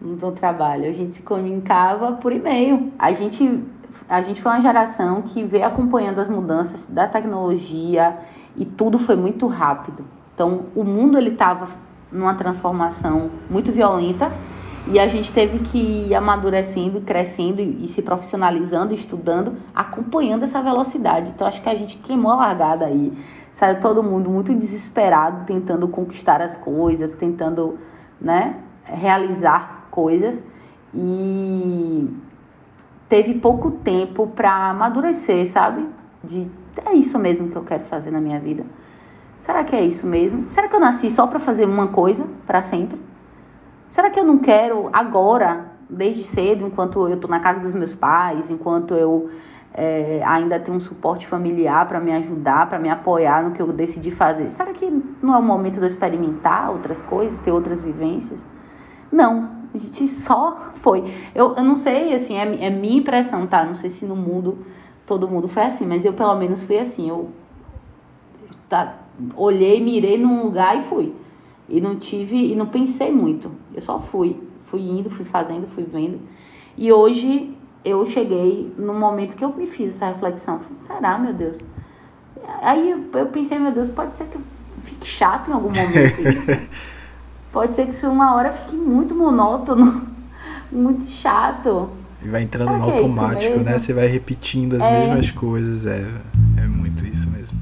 no 0.00 0.32
trabalho, 0.32 0.88
a 0.88 0.92
gente 0.92 1.16
se 1.16 1.22
comunicava 1.22 2.12
por 2.12 2.32
e-mail. 2.32 2.90
A 2.98 3.12
gente, 3.12 3.62
a 4.08 4.22
gente 4.22 4.40
foi 4.40 4.52
uma 4.52 4.60
geração 4.60 5.22
que 5.22 5.42
veio 5.42 5.66
acompanhando 5.66 6.20
as 6.20 6.30
mudanças 6.30 6.86
da 6.86 7.06
tecnologia 7.06 8.16
e 8.60 8.66
tudo 8.66 8.98
foi 8.98 9.16
muito 9.16 9.46
rápido. 9.46 10.04
Então, 10.34 10.66
o 10.76 10.84
mundo 10.84 11.16
ele 11.16 11.30
estava 11.30 11.68
numa 12.12 12.34
transformação 12.34 13.30
muito 13.48 13.72
violenta 13.72 14.30
e 14.86 14.98
a 14.98 15.06
gente 15.06 15.32
teve 15.32 15.60
que 15.60 15.78
ir 16.08 16.14
amadurecendo, 16.14 17.00
crescendo 17.00 17.62
e, 17.62 17.88
se 17.88 18.02
profissionalizando, 18.02 18.92
estudando, 18.92 19.56
acompanhando 19.74 20.42
essa 20.42 20.60
velocidade. 20.60 21.30
Então 21.30 21.46
acho 21.46 21.62
que 21.62 21.68
a 21.68 21.74
gente 21.74 21.96
queimou 21.98 22.32
a 22.32 22.36
largada 22.36 22.84
aí. 22.84 23.12
Saiu 23.52 23.80
todo 23.80 24.02
mundo 24.02 24.28
muito 24.28 24.54
desesperado, 24.54 25.46
tentando 25.46 25.88
conquistar 25.88 26.42
as 26.42 26.56
coisas, 26.56 27.14
tentando, 27.14 27.78
né, 28.20 28.56
realizar 28.84 29.86
coisas. 29.90 30.42
E 30.94 32.08
teve 33.08 33.34
pouco 33.34 33.70
tempo 33.70 34.26
para 34.26 34.70
amadurecer, 34.70 35.46
sabe? 35.46 35.86
De 36.22 36.50
é 36.84 36.94
isso 36.94 37.18
mesmo 37.18 37.48
que 37.48 37.56
eu 37.56 37.62
quero 37.62 37.84
fazer 37.84 38.10
na 38.10 38.20
minha 38.20 38.38
vida. 38.38 38.64
Será 39.38 39.64
que 39.64 39.74
é 39.74 39.82
isso 39.82 40.06
mesmo? 40.06 40.46
Será 40.50 40.68
que 40.68 40.76
eu 40.76 40.80
nasci 40.80 41.10
só 41.10 41.26
para 41.26 41.38
fazer 41.40 41.64
uma 41.64 41.88
coisa 41.88 42.26
para 42.46 42.62
sempre? 42.62 43.00
Será 43.88 44.10
que 44.10 44.20
eu 44.20 44.24
não 44.24 44.38
quero 44.38 44.90
agora, 44.92 45.72
desde 45.88 46.22
cedo, 46.22 46.66
enquanto 46.66 47.08
eu 47.08 47.14
estou 47.14 47.30
na 47.30 47.40
casa 47.40 47.58
dos 47.58 47.74
meus 47.74 47.94
pais, 47.94 48.50
enquanto 48.50 48.94
eu 48.94 49.30
é, 49.72 50.22
ainda 50.24 50.60
tenho 50.60 50.76
um 50.76 50.80
suporte 50.80 51.26
familiar 51.26 51.88
para 51.88 51.98
me 51.98 52.12
ajudar, 52.12 52.68
para 52.68 52.78
me 52.78 52.90
apoiar 52.90 53.42
no 53.42 53.52
que 53.52 53.62
eu 53.62 53.72
decidi 53.72 54.10
fazer? 54.10 54.48
Será 54.48 54.72
que 54.72 54.90
não 55.22 55.34
é 55.34 55.38
o 55.38 55.42
momento 55.42 55.74
de 55.74 55.80
eu 55.80 55.88
experimentar 55.88 56.70
outras 56.70 57.00
coisas, 57.02 57.38
ter 57.38 57.50
outras 57.50 57.82
vivências? 57.82 58.44
Não, 59.10 59.50
a 59.74 59.78
gente 59.78 60.06
só 60.06 60.70
foi. 60.74 61.12
Eu, 61.34 61.54
eu 61.56 61.64
não 61.64 61.74
sei, 61.74 62.14
assim, 62.14 62.36
é, 62.36 62.66
é 62.66 62.70
minha 62.70 62.98
impressão, 62.98 63.46
tá? 63.46 63.64
Não 63.64 63.74
sei 63.74 63.90
se 63.90 64.04
no 64.04 64.14
mundo 64.14 64.58
todo 65.10 65.26
mundo 65.26 65.48
foi 65.48 65.64
assim, 65.64 65.84
mas 65.84 66.04
eu 66.04 66.12
pelo 66.12 66.36
menos 66.36 66.62
fui 66.62 66.78
assim. 66.78 67.08
Eu 67.08 67.30
tá, 68.68 68.94
olhei, 69.34 69.82
mirei 69.82 70.16
num 70.16 70.44
lugar 70.44 70.78
e 70.78 70.84
fui. 70.84 71.12
E 71.68 71.80
não 71.80 71.96
tive, 71.96 72.52
e 72.52 72.54
não 72.54 72.66
pensei 72.66 73.10
muito. 73.10 73.50
Eu 73.74 73.82
só 73.82 73.98
fui. 73.98 74.40
Fui 74.66 74.80
indo, 74.80 75.10
fui 75.10 75.24
fazendo, 75.24 75.66
fui 75.74 75.82
vendo. 75.82 76.20
E 76.78 76.92
hoje 76.92 77.52
eu 77.84 78.06
cheguei 78.06 78.72
no 78.78 78.94
momento 78.94 79.34
que 79.34 79.44
eu 79.44 79.52
me 79.52 79.66
fiz 79.66 79.96
essa 79.96 80.06
reflexão. 80.06 80.60
Falei, 80.60 80.78
será, 80.86 81.18
meu 81.18 81.34
Deus? 81.34 81.58
Aí 82.62 82.90
eu 82.90 83.26
pensei, 83.26 83.58
meu 83.58 83.72
Deus, 83.72 83.88
pode 83.88 84.14
ser 84.14 84.26
que 84.26 84.38
fique 84.84 85.08
chato 85.08 85.50
em 85.50 85.54
algum 85.54 85.70
momento 85.70 86.20
isso. 86.28 86.68
pode 87.50 87.74
ser 87.74 87.86
que 87.86 87.90
isso 87.90 88.08
uma 88.08 88.36
hora 88.36 88.52
fique 88.52 88.76
muito 88.76 89.12
monótono, 89.12 90.06
muito 90.70 91.04
chato. 91.04 91.90
E 92.22 92.28
vai 92.28 92.42
entrando 92.42 92.72
no 92.72 92.90
é 92.90 92.92
automático, 92.92 93.60
é 93.60 93.62
né? 93.62 93.78
Você 93.78 93.92
vai 93.92 94.06
repetindo 94.06 94.74
as 94.74 94.82
é... 94.82 95.00
mesmas 95.00 95.30
coisas. 95.30 95.86
É, 95.86 96.06
é 96.58 96.66
muito 96.66 97.04
isso 97.06 97.30
mesmo. 97.30 97.58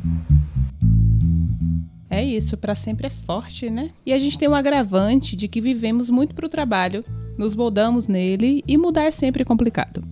É 2.11 2.25
isso, 2.25 2.57
para 2.57 2.75
sempre 2.75 3.07
é 3.07 3.11
forte, 3.11 3.71
né? 3.71 3.91
E 4.05 4.13
a 4.13 4.19
gente 4.19 4.39
tem 4.39 4.49
um 4.49 4.55
agravante 4.55 5.37
de 5.37 5.47
que 5.47 5.61
vivemos 5.61 6.11
muito 6.11 6.35
para 6.35 6.47
o 6.47 6.49
trabalho, 6.49 7.05
nos 7.37 7.55
moldamos 7.55 8.09
nele 8.09 8.65
e 8.67 8.77
mudar 8.77 9.05
é 9.05 9.11
sempre 9.11 9.45
complicado. 9.45 10.03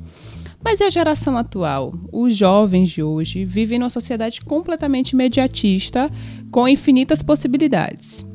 Mas 0.62 0.80
e 0.80 0.84
a 0.84 0.90
geração 0.90 1.36
atual? 1.36 1.94
Os 2.12 2.36
jovens 2.36 2.90
de 2.90 3.02
hoje 3.02 3.44
vivem 3.44 3.78
numa 3.78 3.90
sociedade 3.90 4.40
completamente 4.40 5.10
imediatista, 5.10 6.10
com 6.50 6.68
infinitas 6.68 7.22
possibilidades. 7.22 8.26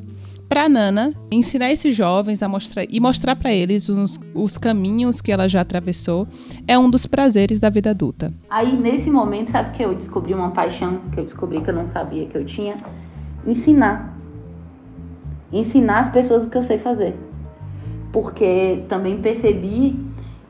Para 0.52 0.68
Nana, 0.68 1.14
ensinar 1.30 1.70
esses 1.70 1.96
jovens 1.96 2.42
a 2.42 2.46
mostrar 2.46 2.84
e 2.86 3.00
mostrar 3.00 3.34
para 3.34 3.50
eles 3.50 3.88
os, 3.88 4.20
os 4.34 4.58
caminhos 4.58 5.18
que 5.22 5.32
ela 5.32 5.48
já 5.48 5.62
atravessou 5.62 6.28
é 6.68 6.78
um 6.78 6.90
dos 6.90 7.06
prazeres 7.06 7.58
da 7.58 7.70
vida 7.70 7.88
adulta. 7.88 8.30
Aí 8.50 8.76
nesse 8.76 9.10
momento, 9.10 9.50
sabe 9.50 9.74
que 9.74 9.82
eu 9.82 9.94
descobri 9.94 10.34
uma 10.34 10.50
paixão 10.50 11.00
que 11.10 11.20
eu 11.20 11.24
descobri 11.24 11.62
que 11.62 11.70
eu 11.70 11.74
não 11.74 11.88
sabia 11.88 12.26
que 12.26 12.36
eu 12.36 12.44
tinha? 12.44 12.76
ensinar. 13.46 14.14
Ensinar 15.50 16.00
as 16.00 16.10
pessoas 16.10 16.44
o 16.44 16.50
que 16.50 16.58
eu 16.58 16.62
sei 16.62 16.76
fazer. 16.76 17.18
Porque 18.12 18.84
também 18.90 19.22
percebi 19.22 19.98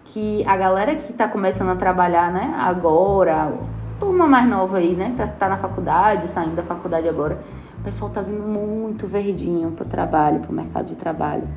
que 0.06 0.44
a 0.49 0.56
galera 0.56 0.97
que 0.97 1.12
está 1.12 1.28
começando 1.28 1.68
a 1.68 1.76
trabalhar, 1.76 2.32
né, 2.32 2.52
agora, 2.59 3.52
turma 4.00 4.26
mais 4.26 4.49
nova 4.49 4.78
aí, 4.78 4.97
né, 4.97 5.14
tá, 5.16 5.28
tá 5.28 5.49
na 5.49 5.59
faculdade, 5.59 6.26
saindo 6.26 6.56
da 6.56 6.64
faculdade 6.64 7.09
agora, 7.09 7.40
o 7.82 7.84
pessoal 7.84 8.12
tá 8.12 8.22
vindo 8.22 8.44
muito 8.44 9.08
verdinho 9.08 9.72
para 9.72 9.84
o 9.84 9.88
trabalho, 9.88 10.38
para 10.38 10.52
o 10.52 10.54
mercado 10.54 10.86
de 10.86 10.94
trabalho. 10.94 11.48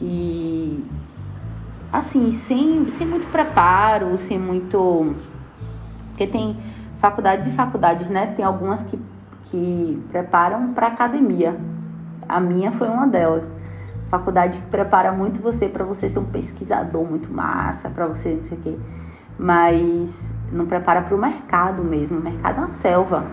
E 0.00 0.82
assim, 1.92 2.32
sem, 2.32 2.88
sem 2.88 3.06
muito 3.06 3.30
preparo, 3.30 4.16
sem 4.16 4.38
muito. 4.38 5.14
Porque 6.08 6.26
tem 6.26 6.56
faculdades 6.98 7.46
e 7.46 7.50
faculdades, 7.50 8.08
né? 8.08 8.28
Tem 8.28 8.42
algumas 8.42 8.82
que 8.82 8.98
que 9.50 10.02
preparam 10.10 10.72
para 10.72 10.86
academia. 10.86 11.58
A 12.28 12.40
minha 12.40 12.72
foi 12.72 12.88
uma 12.88 13.06
delas. 13.06 13.52
Faculdade 14.08 14.58
que 14.58 14.66
prepara 14.66 15.12
muito 15.12 15.42
você 15.42 15.68
para 15.68 15.84
você 15.84 16.08
ser 16.08 16.18
um 16.18 16.24
pesquisador 16.24 17.04
muito 17.04 17.30
massa, 17.32 17.90
para 17.90 18.06
você 18.06 18.34
não 18.34 18.42
sei 18.42 18.56
o 18.56 18.60
quê. 18.60 18.78
Mas 19.38 20.34
não 20.50 20.66
prepara 20.66 21.02
para 21.02 21.14
o 21.14 21.18
mercado 21.18 21.82
mesmo. 21.84 22.18
O 22.18 22.22
mercado 22.22 22.56
é 22.56 22.58
uma 22.60 22.68
selva, 22.68 23.24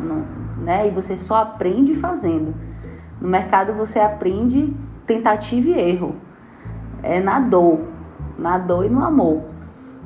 não, 0.00 0.24
né? 0.60 0.88
E 0.88 0.90
você 0.90 1.16
só 1.16 1.36
aprende 1.36 1.94
fazendo. 1.94 2.54
No 3.20 3.28
mercado 3.28 3.74
você 3.74 3.98
aprende 3.98 4.72
tentativa 5.06 5.68
e 5.68 5.78
erro. 5.78 6.16
É 7.02 7.20
na 7.20 7.40
dor, 7.40 7.80
na 8.38 8.58
dor 8.58 8.84
e 8.84 8.88
no 8.88 9.04
amor. 9.04 9.42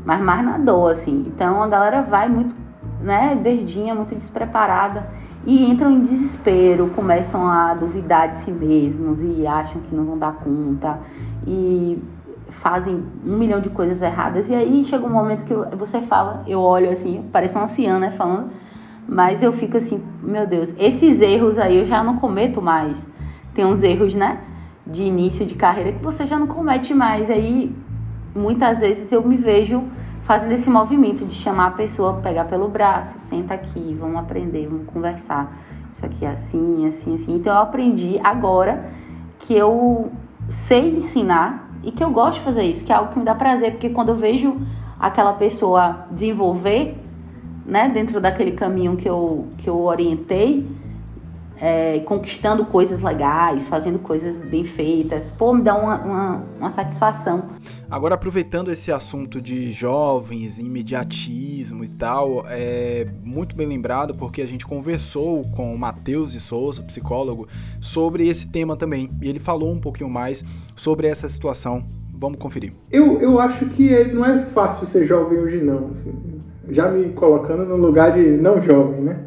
Mas 0.04 0.20
mais 0.20 0.44
na 0.44 0.58
dor, 0.58 0.92
assim. 0.92 1.25
Então 1.26 1.62
a 1.62 1.66
galera 1.66 2.02
vai 2.02 2.28
muito, 2.28 2.54
né, 3.00 3.38
verdinha, 3.40 3.94
muito 3.94 4.14
despreparada 4.14 5.06
e 5.46 5.70
entram 5.70 5.90
em 5.90 6.00
desespero, 6.00 6.90
começam 6.94 7.46
a 7.46 7.75
duvidar 7.75 8.28
de 8.28 8.37
si 8.37 8.50
mesmos 8.50 9.20
e 9.20 9.46
acham 9.46 9.80
que 9.82 9.94
não 9.94 10.04
vão 10.04 10.18
dar 10.18 10.32
conta 10.32 10.99
e 11.46 12.02
fazem 12.49 13.04
um 13.25 13.37
milhão 13.37 13.61
de 13.61 13.68
coisas 13.68 14.00
erradas. 14.00 14.49
E 14.49 14.54
aí 14.54 14.84
chega 14.84 15.04
um 15.04 15.11
momento 15.11 15.44
que 15.44 15.54
você 15.76 16.00
fala, 16.00 16.42
eu 16.46 16.61
olho 16.61 16.90
assim, 16.90 17.28
parece 17.32 17.54
uma 17.56 17.64
anciã, 17.64 17.99
né, 17.99 18.11
falando, 18.11 18.50
mas 19.08 19.42
eu 19.42 19.52
fico 19.52 19.76
assim, 19.76 20.02
meu 20.23 20.46
Deus, 20.46 20.75
esses 20.78 21.20
erros 21.20 21.58
aí 21.58 21.78
eu 21.78 21.84
já 21.84 22.02
não 22.02 22.16
cometo 22.16 22.61
mais. 22.61 23.06
Tem 23.52 23.64
uns 23.64 23.82
erros, 23.82 24.14
né, 24.14 24.40
de 24.87 25.04
início 25.04 25.46
de 25.46 25.54
carreira 25.54 25.92
que 25.92 26.02
você 26.02 26.26
já 26.26 26.38
não 26.38 26.46
comete 26.46 26.92
mais. 26.94 27.30
Aí 27.30 27.75
muitas 28.34 28.80
vezes 28.80 29.12
eu 29.12 29.23
me 29.23 29.37
vejo 29.37 29.84
fazendo 30.23 30.52
esse 30.52 30.68
movimento 30.70 31.25
de 31.25 31.34
chamar 31.34 31.66
a 31.68 31.70
pessoa, 31.73 32.14
pegar 32.23 32.46
pelo 32.46 32.68
braço, 32.68 33.20
senta 33.20 33.54
aqui, 33.54 33.96
vamos 33.99 34.16
aprender, 34.16 34.66
vamos 34.66 34.87
conversar. 34.87 35.52
Isso 35.92 36.04
aqui 36.04 36.25
é 36.25 36.30
assim, 36.30 36.87
assim, 36.87 37.14
assim. 37.14 37.34
Então 37.37 37.52
eu 37.52 37.61
aprendi 37.61 38.18
agora 38.25 38.90
que 39.38 39.54
eu 39.54 40.11
sei 40.49 40.96
ensinar 40.96 41.70
e 41.82 41.92
que 41.92 42.02
eu 42.02 42.11
gosto 42.11 42.38
de 42.38 42.40
fazer 42.40 42.62
isso, 42.62 42.84
que 42.84 42.92
é 42.92 42.96
algo 42.96 43.12
que 43.12 43.18
me 43.18 43.25
dá 43.25 43.34
prazer, 43.34 43.73
porque 43.73 43.90
quando 43.90 44.08
eu 44.08 44.16
vejo 44.16 44.56
aquela 44.99 45.34
pessoa 45.34 46.06
desenvolver, 46.11 47.03
né, 47.64 47.88
dentro 47.88 48.21
daquele 48.21 48.52
caminho 48.52 48.97
que 48.97 49.09
eu, 49.09 49.49
que 49.59 49.68
eu 49.68 49.80
orientei, 49.80 50.66
é, 51.56 52.00
conquistando 52.00 52.64
coisas 52.66 53.00
legais, 53.00 53.68
fazendo 53.68 53.99
coisas 53.99 54.37
bem 54.37 54.64
feitas. 54.64 55.30
Pô, 55.30 55.54
me 55.54 55.62
dá 55.62 55.76
uma, 55.76 55.97
uma, 55.97 56.42
uma, 56.59 56.71
satisfação. 56.71 57.44
Agora, 57.88 58.16
aproveitando 58.16 58.71
esse 58.71 58.90
assunto 58.90 59.40
de 59.40 59.73
jovens, 59.73 60.59
imediatismo 60.59 61.85
e 61.85 61.88
tal, 61.88 62.44
é 62.49 63.06
muito 63.23 63.54
bem 63.54 63.66
lembrado 63.66 64.14
porque 64.14 64.42
a 64.42 64.47
gente 64.47 64.66
conversou 64.66 65.44
com 65.52 65.73
o 65.73 65.78
Matheus 65.78 66.33
de 66.33 66.40
Souza, 66.40 66.83
psicólogo, 66.83 67.47
sobre 67.80 68.26
esse 68.28 68.49
tema 68.49 68.76
também. 68.76 69.11
E 69.23 69.28
ele 69.28 69.38
falou 69.38 69.73
um 69.73 69.80
pouquinho 69.80 70.11
mais 70.11 70.44
sobre 70.75 71.06
essa 71.06 71.28
situação. 71.28 71.87
Vamos 72.12 72.38
conferir. 72.38 72.73
Eu, 72.90 73.21
eu 73.21 73.40
acho 73.40 73.66
que 73.66 74.04
não 74.12 74.25
é 74.25 74.42
fácil 74.42 74.87
ser 74.87 75.06
jovem 75.06 75.38
hoje, 75.38 75.62
não. 75.62 75.87
Assim, 75.87 76.42
já 76.68 76.90
me 76.90 77.11
colocando 77.12 77.64
no 77.64 77.76
lugar 77.76 78.12
de 78.12 78.21
não 78.21 78.61
jovem, 78.61 79.00
né? 79.00 79.21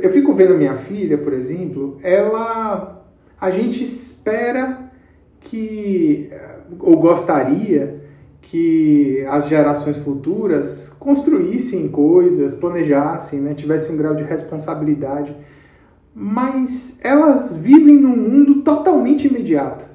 Eu 0.00 0.10
fico 0.10 0.32
vendo 0.32 0.54
minha 0.54 0.74
filha, 0.74 1.18
por 1.18 1.32
exemplo, 1.32 1.96
ela. 2.02 3.04
A 3.40 3.50
gente 3.50 3.82
espera 3.82 4.90
que, 5.40 6.30
ou 6.78 6.96
gostaria 6.96 8.00
que 8.40 9.24
as 9.28 9.48
gerações 9.48 9.96
futuras 9.96 10.94
construíssem 10.98 11.88
coisas, 11.88 12.54
planejassem, 12.54 13.40
né, 13.40 13.54
tivessem 13.54 13.94
um 13.94 13.98
grau 13.98 14.14
de 14.14 14.22
responsabilidade, 14.22 15.34
mas 16.14 16.98
elas 17.02 17.56
vivem 17.56 17.96
num 17.96 18.16
mundo 18.16 18.62
totalmente 18.62 19.26
imediato. 19.26 19.86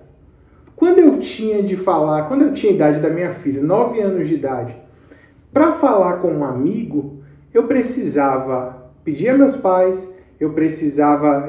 Quando 0.76 1.00
eu 1.00 1.20
tinha 1.20 1.62
de 1.64 1.76
falar, 1.76 2.28
quando 2.28 2.44
eu 2.44 2.54
tinha 2.54 2.72
a 2.72 2.76
idade 2.76 3.00
da 3.00 3.10
minha 3.10 3.32
filha, 3.32 3.62
9 3.62 4.02
anos 4.02 4.28
de 4.28 4.34
idade, 4.34 4.76
para 5.58 5.72
falar 5.72 6.18
com 6.18 6.28
um 6.28 6.44
amigo, 6.44 7.16
eu 7.52 7.64
precisava 7.64 8.92
pedir 9.04 9.30
a 9.30 9.34
meus 9.36 9.56
pais, 9.56 10.16
eu 10.40 10.52
precisava. 10.52 11.48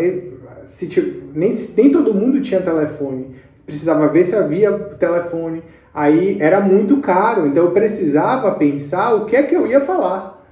Se, 0.65 1.23
nem, 1.35 1.53
nem 1.77 1.91
todo 1.91 2.15
mundo 2.15 2.41
tinha 2.41 2.63
telefone, 2.63 3.37
precisava 3.67 4.09
ver 4.09 4.25
se 4.25 4.35
havia 4.35 4.73
telefone. 4.99 5.63
Aí 5.93 6.39
era 6.41 6.59
muito 6.59 7.03
caro, 7.03 7.47
então 7.47 7.65
eu 7.65 7.73
precisava 7.73 8.53
pensar 8.53 9.13
o 9.13 9.27
que 9.27 9.37
é 9.37 9.43
que 9.43 9.55
eu 9.55 9.67
ia 9.67 9.83
falar. 9.83 10.43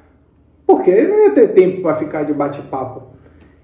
Porque 0.67 0.91
eu 0.91 1.09
não 1.09 1.23
ia 1.23 1.31
ter 1.31 1.55
tempo 1.55 1.81
para 1.81 1.95
ficar 1.95 2.25
de 2.25 2.35
bate-papo. 2.35 3.05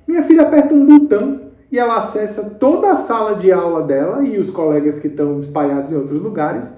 Minha 0.08 0.22
filha 0.22 0.44
aperta 0.44 0.72
um 0.72 0.86
botão 0.86 1.50
e 1.70 1.78
ela 1.78 1.98
acessa 1.98 2.56
toda 2.58 2.92
a 2.92 2.96
sala 2.96 3.34
de 3.34 3.52
aula 3.52 3.82
dela 3.82 4.24
e 4.24 4.38
os 4.38 4.48
colegas 4.48 4.98
que 4.98 5.08
estão 5.08 5.38
espalhados 5.38 5.92
em 5.92 5.96
outros 5.96 6.22
lugares 6.22 6.72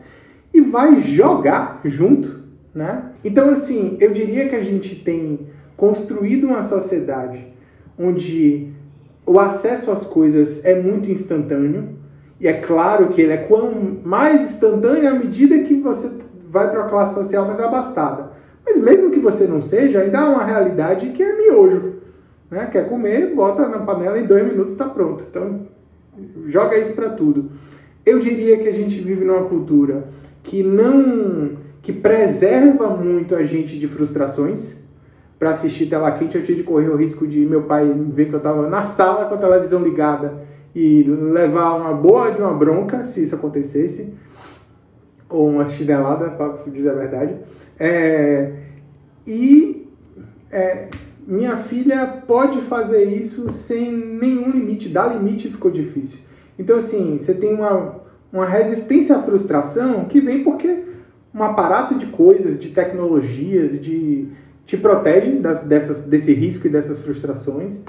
e 0.53 0.61
vai 0.61 0.99
jogar 0.99 1.81
junto 1.85 2.43
né? 2.75 3.11
Então, 3.25 3.49
assim, 3.51 3.97
eu 4.01 4.13
diria 4.13 4.49
que 4.49 4.57
a 4.57 4.63
gente 4.63 4.97
tem 4.97 5.47
construído 5.77 6.47
uma 6.47 6.63
sociedade 6.63 7.47
onde 7.99 8.73
o 9.25 9.39
acesso 9.39 9.91
às 9.91 10.05
coisas 10.05 10.65
é 10.65 10.81
muito 10.81 11.11
instantâneo, 11.11 11.91
e 12.41 12.49
é 12.49 12.53
claro 12.53 13.09
que 13.09 13.23
ele 13.23 13.33
é 13.33 13.37
quão 13.37 14.01
mais 14.05 14.43
instantâneo 14.43 15.09
à 15.09 15.15
medida 15.15 15.61
que 15.61 15.75
você 15.77 16.19
vai 16.49 16.71
para 16.71 16.85
a 16.85 16.89
classe 16.89 17.15
social 17.15 17.47
mais 17.47 17.61
abastada. 17.61 18.33
Mas 18.67 18.79
mesmo 18.79 19.11
que 19.11 19.21
você 19.21 19.47
não 19.47 19.61
seja, 19.61 20.01
ainda 20.01 20.21
há 20.21 20.29
uma 20.29 20.45
realidade 20.45 21.11
que 21.11 21.23
é 21.23 21.37
miojo. 21.37 21.95
Né? 22.51 22.69
Quer 22.71 22.89
comer, 22.89 23.35
bota 23.35 23.69
na 23.69 23.79
panela 23.79 24.19
e 24.19 24.27
dois 24.27 24.45
minutos 24.45 24.73
está 24.73 24.87
pronto. 24.87 25.25
Então, 25.29 25.67
joga 26.47 26.79
isso 26.79 26.93
para 26.93 27.11
tudo. 27.11 27.51
Eu 28.05 28.19
diria 28.19 28.59
que 28.59 28.69
a 28.69 28.73
gente 28.73 29.01
vive 29.01 29.25
numa 29.25 29.45
cultura 29.45 30.05
que 30.43 30.63
não 30.63 31.53
que 31.85 31.93
preserva 31.93 32.89
muito 32.89 33.37
a 33.37 33.45
gente 33.45 33.79
de 33.79 33.87
frustrações. 33.87 34.83
Para 35.39 35.51
assistir 35.51 35.87
tela 35.87 36.11
quente, 36.13 36.35
eu 36.35 36.43
tinha 36.43 36.57
de 36.57 36.63
correr 36.63 36.89
o 36.89 36.97
risco 36.97 37.27
de 37.27 37.45
meu 37.45 37.65
pai 37.65 37.93
ver 38.09 38.27
que 38.27 38.33
eu 38.33 38.39
estava 38.39 38.67
na 38.69 38.83
sala 38.83 39.27
com 39.27 39.35
a 39.35 39.39
televisão 39.39 39.83
ligada 39.83 40.43
e 40.75 41.03
levar 41.03 41.75
uma 41.75 41.93
boa 41.93 42.31
de 42.31 42.41
uma 42.41 42.55
bronca, 42.55 43.05
se 43.05 43.23
isso 43.23 43.35
acontecesse, 43.35 44.15
ou 45.29 45.51
uma 45.51 45.67
chinelada, 45.67 46.31
para 46.31 46.57
dizer 46.71 46.91
a 46.91 46.95
verdade. 46.95 47.37
É, 47.79 48.53
e 49.27 49.87
é, 50.51 50.89
minha 51.27 51.59
filha 51.59 52.07
pode 52.27 52.63
fazer 52.63 53.05
isso 53.05 53.51
sem 53.51 53.93
nenhum 53.93 54.51
limite, 54.51 54.89
dar 54.89 55.15
limite 55.15 55.51
ficou 55.51 55.71
difícil. 55.71 56.21
Então, 56.59 56.79
assim, 56.79 57.19
você 57.19 57.35
tem 57.35 57.53
uma, 57.53 57.97
uma 58.33 58.47
resistência 58.47 59.17
à 59.17 59.23
frustração 59.23 60.07
que 60.07 60.21
vem 60.21 60.43
porque 60.43 60.94
um 61.35 61.43
aparato 61.43 61.97
de 61.97 62.07
coisas, 62.07 62.59
de 62.59 62.69
tecnologias, 62.69 63.81
de 63.81 64.29
te 64.65 64.77
protege 64.77 65.33
das, 65.33 65.65
dessas, 65.65 66.05
desse 66.05 66.33
risco 66.33 66.67
e 66.67 66.71
dessas 66.71 66.99
frustrações. 67.01 67.81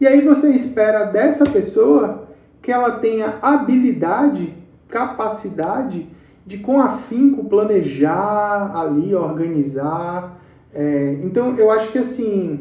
E 0.00 0.06
aí 0.06 0.22
você 0.22 0.50
espera 0.50 1.04
dessa 1.04 1.44
pessoa 1.44 2.28
que 2.60 2.72
ela 2.72 2.92
tenha 2.92 3.38
habilidade, 3.42 4.54
capacidade 4.88 6.08
de 6.46 6.58
com 6.58 6.80
afinco 6.80 7.44
planejar 7.44 8.72
ali, 8.74 9.14
organizar. 9.14 10.40
É, 10.72 11.18
então 11.22 11.54
eu 11.56 11.70
acho 11.70 11.92
que 11.92 11.98
assim 11.98 12.60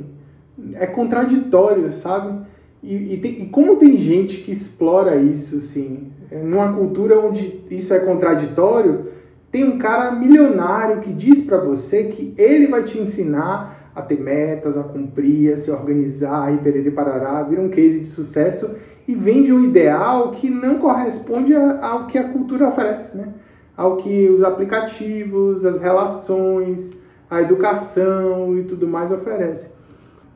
é 0.75 0.85
contraditório, 0.85 1.91
sabe? 1.91 2.45
E, 2.81 3.13
e, 3.13 3.17
tem, 3.17 3.43
e, 3.43 3.45
como 3.47 3.77
tem 3.77 3.97
gente 3.97 4.41
que 4.41 4.51
explora 4.51 5.15
isso, 5.15 5.57
assim, 5.57 6.11
numa 6.43 6.73
cultura 6.73 7.17
onde 7.19 7.61
isso 7.71 7.93
é 7.93 7.99
contraditório, 7.99 9.07
tem 9.53 9.63
um 9.63 9.77
cara 9.77 10.09
milionário 10.09 10.99
que 10.99 11.13
diz 11.13 11.45
para 11.45 11.59
você 11.59 12.05
que 12.05 12.33
ele 12.39 12.65
vai 12.65 12.81
te 12.81 12.97
ensinar 12.97 13.91
a 13.93 14.01
ter 14.01 14.19
metas, 14.19 14.75
a 14.75 14.81
cumprir, 14.81 15.53
a 15.53 15.57
se 15.57 15.69
organizar, 15.69 16.51
e 16.51 16.57
perere 16.57 16.89
parará, 16.89 17.43
vira 17.43 17.61
um 17.61 17.69
case 17.69 17.99
de 17.99 18.07
sucesso 18.07 18.71
e 19.07 19.13
vende 19.13 19.53
um 19.53 19.63
ideal 19.63 20.31
que 20.31 20.49
não 20.49 20.79
corresponde 20.79 21.53
ao 21.53 22.07
que 22.07 22.17
a 22.17 22.29
cultura 22.29 22.67
oferece, 22.67 23.15
né? 23.15 23.31
Ao 23.77 23.97
que 23.97 24.27
os 24.27 24.41
aplicativos, 24.41 25.63
as 25.65 25.79
relações, 25.79 26.91
a 27.29 27.39
educação 27.39 28.57
e 28.57 28.63
tudo 28.63 28.87
mais 28.87 29.11
oferece. 29.11 29.69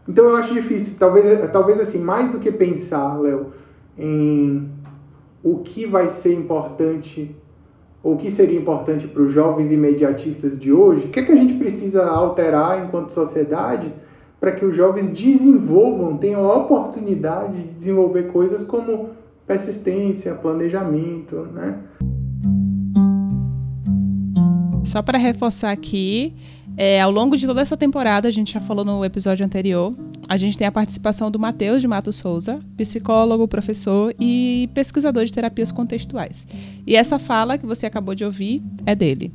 Então 0.07 0.25
eu 0.25 0.35
acho 0.35 0.53
difícil, 0.53 0.95
talvez, 0.99 1.25
talvez 1.51 1.79
assim, 1.79 1.97
mais 1.97 2.29
do 2.29 2.37
que 2.37 2.51
pensar, 2.51 3.19
Léo, 3.19 3.47
em 3.97 4.69
o 5.41 5.57
que 5.57 5.87
vai 5.87 6.07
ser 6.07 6.35
importante 6.35 7.35
ou 8.07 8.13
o 8.13 8.17
que 8.17 8.31
seria 8.31 8.57
importante 8.57 9.05
para 9.05 9.21
os 9.21 9.33
jovens 9.33 9.69
imediatistas 9.69 10.57
de 10.57 10.71
hoje, 10.71 11.07
o 11.07 11.09
que, 11.09 11.19
é 11.19 11.23
que 11.23 11.31
a 11.33 11.35
gente 11.35 11.55
precisa 11.55 12.07
alterar 12.09 12.85
enquanto 12.85 13.11
sociedade 13.11 13.93
para 14.39 14.53
que 14.53 14.63
os 14.63 14.73
jovens 14.73 15.09
desenvolvam, 15.09 16.15
tenham 16.15 16.49
a 16.49 16.55
oportunidade 16.55 17.61
de 17.61 17.73
desenvolver 17.73 18.31
coisas 18.31 18.63
como 18.63 19.09
persistência, 19.45 20.33
planejamento, 20.35 21.49
né? 21.53 21.79
Só 24.85 25.01
para 25.01 25.17
reforçar 25.17 25.71
aqui, 25.71 26.33
é, 26.77 27.01
ao 27.01 27.11
longo 27.11 27.35
de 27.35 27.45
toda 27.45 27.59
essa 27.59 27.75
temporada, 27.75 28.29
a 28.29 28.31
gente 28.31 28.53
já 28.53 28.61
falou 28.61 28.85
no 28.85 29.03
episódio 29.03 29.45
anterior, 29.45 29.93
a 30.27 30.37
gente 30.37 30.57
tem 30.57 30.67
a 30.67 30.71
participação 30.71 31.31
do 31.31 31.39
Matheus 31.39 31.81
de 31.81 31.87
Mato 31.87 32.11
Souza, 32.11 32.59
psicólogo, 32.75 33.47
professor 33.47 34.13
e 34.19 34.69
pesquisador 34.73 35.25
de 35.25 35.33
terapias 35.33 35.71
contextuais. 35.71 36.45
E 36.85 36.95
essa 36.95 37.17
fala 37.17 37.57
que 37.57 37.65
você 37.65 37.85
acabou 37.85 38.13
de 38.13 38.25
ouvir 38.25 38.61
é 38.85 38.93
dele. 38.93 39.31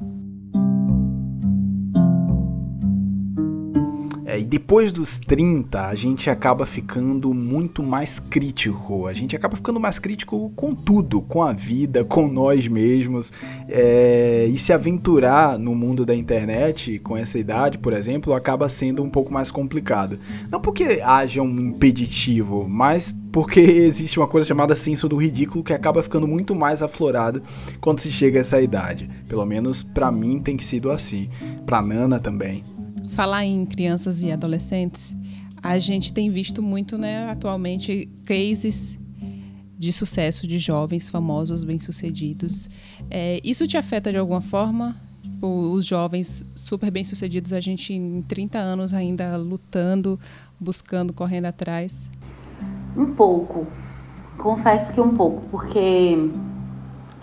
É, 4.33 4.41
e 4.41 4.47
depois 4.47 4.95
dos 4.95 5.19
30, 5.19 5.89
a 5.89 5.95
gente 5.95 6.31
acaba 6.31 6.65
ficando 6.65 7.35
muito 7.35 7.83
mais 7.83 8.19
crítico. 8.19 9.07
A 9.07 9.13
gente 9.13 9.37
acaba 9.37 9.57
ficando 9.57 9.79
mais 9.79 9.99
crítico 9.99 10.51
com 10.57 10.75
tudo, 10.75 11.21
com 11.21 11.43
a 11.43 11.53
vida, 11.53 12.03
com 12.03 12.27
nós 12.29 12.67
mesmos. 12.67 13.31
É, 13.69 14.47
e 14.49 14.57
se 14.57 14.73
aventurar 14.73 15.59
no 15.59 15.75
mundo 15.75 16.07
da 16.07 16.15
internet 16.15 16.99
com 17.01 17.15
essa 17.15 17.39
idade, 17.39 17.77
por 17.77 17.93
exemplo, 17.93 18.33
acaba 18.33 18.71
sendo 18.71 19.03
um 19.03 19.11
pouco 19.11 19.31
mais 19.31 19.51
complicado. 19.51 20.19
Não 20.51 20.63
porque 20.63 21.03
haja 21.05 21.43
um 21.43 21.51
impeditivo, 21.51 22.67
mas 22.67 23.15
porque 23.31 23.61
existe 23.85 24.19
uma 24.19 24.29
coisa 24.29 24.47
chamada 24.47 24.75
senso 24.75 25.11
do 25.11 25.17
ridículo 25.17 25.63
que 25.63 25.75
acaba 25.75 26.03
ficando 26.03 26.27
muito 26.27 26.55
mais 26.55 26.83
aflorada 26.83 27.43
quando 27.83 28.01
se 28.01 28.11
chega 28.11 28.39
a 28.39 28.41
essa 28.41 28.63
idade. 28.63 29.11
Pelo 29.29 29.45
menos 29.45 29.83
para 29.83 30.11
mim 30.11 30.39
tem 30.39 30.57
sido 30.57 30.91
assim, 30.91 31.29
para 31.67 31.83
Nana 31.83 32.19
também 32.19 32.72
falar 33.13 33.45
em 33.45 33.65
crianças 33.65 34.23
e 34.23 34.33
adolescentes, 34.33 35.17
a 35.63 35.79
gente 35.79 36.13
tem 36.13 36.31
visto 36.31 36.63
muito, 36.63 36.99
né, 36.99 37.29
atualmente, 37.31 38.09
cases 38.25 38.99
de 39.79 39.93
sucesso 39.93 40.47
de 40.47 40.59
jovens 40.59 41.11
famosos, 41.11 41.65
bem-sucedidos. 41.65 42.69
É, 43.11 43.41
isso 43.45 43.67
te 43.67 43.77
afeta 43.77 44.11
de 44.11 44.19
alguma 44.19 44.41
forma? 44.41 44.97
Tipo, 45.43 45.73
os 45.73 45.85
jovens 45.85 46.47
super 46.55 46.89
bem-sucedidos, 46.89 47.53
a 47.53 47.59
gente 47.59 47.93
em 47.93 48.23
30 48.23 48.59
anos 48.59 48.95
ainda 48.95 49.37
lutando, 49.37 50.17
buscando, 50.61 51.13
correndo 51.13 51.47
atrás? 51.47 52.09
Um 52.97 53.07
pouco. 53.07 53.67
Confesso 54.39 54.93
que 54.93 55.01
um 55.01 55.17
pouco, 55.17 55.43
porque 55.51 56.31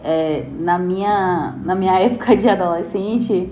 é, 0.04 0.46
na, 0.60 0.78
minha, 0.78 1.58
na 1.64 1.76
minha 1.76 1.96
época 2.04 2.36
de 2.36 2.50
adolescente, 2.50 3.50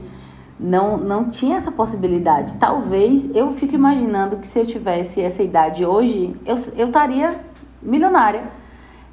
não, 0.59 0.97
não 0.97 1.29
tinha 1.29 1.57
essa 1.57 1.71
possibilidade. 1.71 2.55
Talvez 2.55 3.29
eu 3.35 3.53
fico 3.53 3.75
imaginando 3.75 4.37
que 4.37 4.47
se 4.47 4.59
eu 4.59 4.65
tivesse 4.65 5.21
essa 5.21 5.43
idade 5.43 5.85
hoje, 5.85 6.35
eu, 6.45 6.55
eu 6.75 6.87
estaria 6.87 7.39
milionária. 7.81 8.43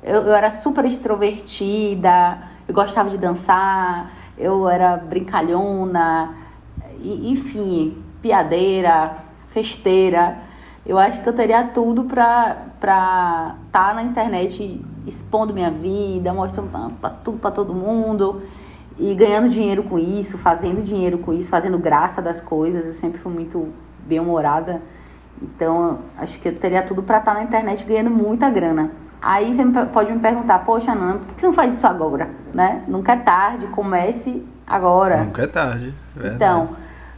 Eu, 0.02 0.22
eu 0.22 0.34
era 0.34 0.50
super 0.50 0.84
extrovertida, 0.84 2.38
eu 2.66 2.74
gostava 2.74 3.10
de 3.10 3.18
dançar, 3.18 4.12
eu 4.36 4.68
era 4.68 4.96
brincalhona, 4.96 6.34
e, 7.00 7.32
enfim, 7.32 8.02
piadeira, 8.22 9.16
festeira. 9.50 10.38
Eu 10.84 10.98
acho 10.98 11.22
que 11.22 11.28
eu 11.28 11.32
teria 11.32 11.64
tudo 11.64 12.04
para 12.04 12.66
estar 12.74 13.58
tá 13.70 13.94
na 13.94 14.02
internet 14.02 14.84
expondo 15.06 15.52
minha 15.54 15.70
vida, 15.70 16.32
mostrando 16.32 16.70
pra, 17.00 17.10
tudo 17.10 17.38
para 17.38 17.50
todo 17.50 17.74
mundo 17.74 18.42
e 18.98 19.14
ganhando 19.14 19.48
dinheiro 19.48 19.82
com 19.82 19.98
isso, 19.98 20.38
fazendo 20.38 20.82
dinheiro 20.82 21.18
com 21.18 21.32
isso, 21.32 21.48
fazendo 21.48 21.78
graça 21.78 22.22
das 22.22 22.40
coisas. 22.40 22.86
Eu 22.86 22.92
sempre 22.92 23.18
fui 23.18 23.32
muito 23.32 23.68
bem-humorada. 24.06 24.80
Então, 25.42 25.98
acho 26.16 26.38
que 26.38 26.48
eu 26.48 26.54
teria 26.54 26.82
tudo 26.82 27.02
para 27.02 27.18
estar 27.18 27.34
na 27.34 27.42
internet 27.42 27.84
ganhando 27.84 28.10
muita 28.10 28.48
grana. 28.48 28.90
Aí 29.20 29.52
você 29.52 29.64
pode 29.86 30.12
me 30.12 30.18
perguntar, 30.18 30.60
poxa, 30.60 30.94
Nana, 30.94 31.14
por 31.14 31.26
que 31.34 31.40
você 31.40 31.46
não 31.46 31.52
faz 31.52 31.74
isso 31.74 31.86
agora? 31.86 32.28
Né? 32.52 32.84
Nunca 32.86 33.12
é 33.12 33.16
tarde, 33.16 33.66
comece 33.68 34.44
agora. 34.66 35.24
Nunca 35.24 35.42
é 35.42 35.46
tarde, 35.46 35.94
verdade. 36.14 36.36
Então, 36.36 36.76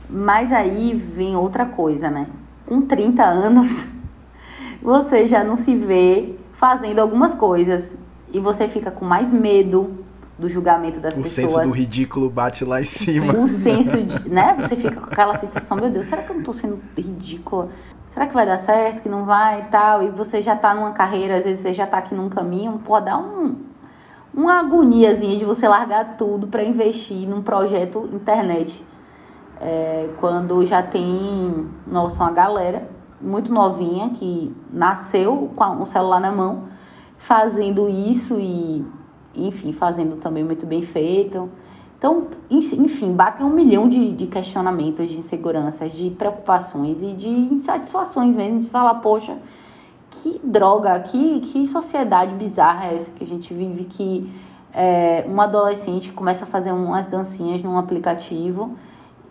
mas 0.08 0.52
aí 0.52 0.94
vem 0.94 1.36
outra 1.36 1.66
coisa, 1.66 2.08
né? 2.08 2.28
Com 2.64 2.80
30 2.80 3.24
anos, 3.24 3.88
você 4.80 5.26
já 5.26 5.42
não 5.42 5.56
se 5.56 5.74
vê 5.74 6.36
fazendo 6.52 7.00
algumas 7.00 7.34
coisas 7.34 7.94
e 8.32 8.38
você 8.38 8.68
fica 8.68 8.90
com 8.90 9.04
mais 9.04 9.32
medo 9.32 10.05
do 10.38 10.48
julgamento 10.48 11.00
das 11.00 11.14
o 11.14 11.22
pessoas. 11.22 11.50
O 11.50 11.54
senso 11.54 11.64
do 11.64 11.70
ridículo 11.70 12.30
bate 12.30 12.64
lá 12.64 12.80
em 12.80 12.84
cima. 12.84 13.32
O 13.32 13.48
senso, 13.48 14.02
de, 14.02 14.28
né? 14.28 14.54
Você 14.58 14.76
fica 14.76 15.00
com 15.00 15.06
aquela 15.06 15.34
sensação, 15.38 15.76
meu 15.76 15.90
Deus, 15.90 16.06
será 16.06 16.22
que 16.22 16.30
eu 16.30 16.36
não 16.36 16.42
tô 16.42 16.52
sendo 16.52 16.78
ridícula? 16.96 17.68
Será 18.08 18.26
que 18.26 18.34
vai 18.34 18.46
dar 18.46 18.58
certo, 18.58 19.02
que 19.02 19.08
não 19.08 19.24
vai 19.24 19.60
e 19.60 19.64
tal? 19.64 20.02
E 20.02 20.10
você 20.10 20.40
já 20.40 20.56
tá 20.56 20.74
numa 20.74 20.92
carreira, 20.92 21.36
às 21.36 21.44
vezes 21.44 21.62
você 21.62 21.72
já 21.72 21.86
tá 21.86 21.98
aqui 21.98 22.14
num 22.14 22.28
caminho, 22.28 22.80
pode 22.84 23.06
dar 23.06 23.18
um, 23.18 23.56
uma 24.32 24.60
agoniazinha 24.60 25.38
de 25.38 25.44
você 25.44 25.68
largar 25.68 26.16
tudo 26.16 26.46
para 26.46 26.62
investir 26.64 27.28
num 27.28 27.42
projeto 27.42 28.08
internet. 28.12 28.84
É, 29.60 30.10
quando 30.20 30.64
já 30.64 30.82
tem, 30.82 31.66
nossa, 31.86 32.22
uma 32.22 32.32
galera 32.32 32.88
muito 33.20 33.52
novinha 33.52 34.10
que 34.10 34.54
nasceu 34.70 35.50
com 35.56 35.64
um 35.64 35.84
celular 35.84 36.20
na 36.20 36.30
mão, 36.30 36.64
fazendo 37.16 37.88
isso 37.88 38.38
e, 38.38 38.84
enfim, 39.36 39.72
fazendo 39.72 40.16
também 40.16 40.44
muito 40.44 40.66
bem 40.66 40.82
feito. 40.82 41.48
Então, 41.98 42.28
enfim, 42.50 43.12
batem 43.12 43.44
um 43.44 43.50
milhão 43.50 43.88
de, 43.88 44.12
de 44.12 44.26
questionamentos, 44.26 45.08
de 45.08 45.18
inseguranças, 45.18 45.92
de 45.92 46.10
preocupações 46.10 47.02
e 47.02 47.12
de 47.12 47.28
insatisfações 47.28 48.36
mesmo, 48.36 48.60
de 48.60 48.68
falar, 48.68 48.96
poxa, 48.96 49.38
que 50.10 50.40
droga, 50.44 50.98
que, 51.00 51.40
que 51.40 51.66
sociedade 51.66 52.34
bizarra 52.34 52.86
é 52.86 52.96
essa 52.96 53.10
que 53.10 53.24
a 53.24 53.26
gente 53.26 53.52
vive, 53.52 53.84
que 53.84 54.30
é, 54.72 55.24
uma 55.26 55.44
adolescente 55.44 56.12
começa 56.12 56.44
a 56.44 56.46
fazer 56.46 56.70
umas 56.72 57.06
dancinhas 57.06 57.62
num 57.62 57.78
aplicativo 57.78 58.76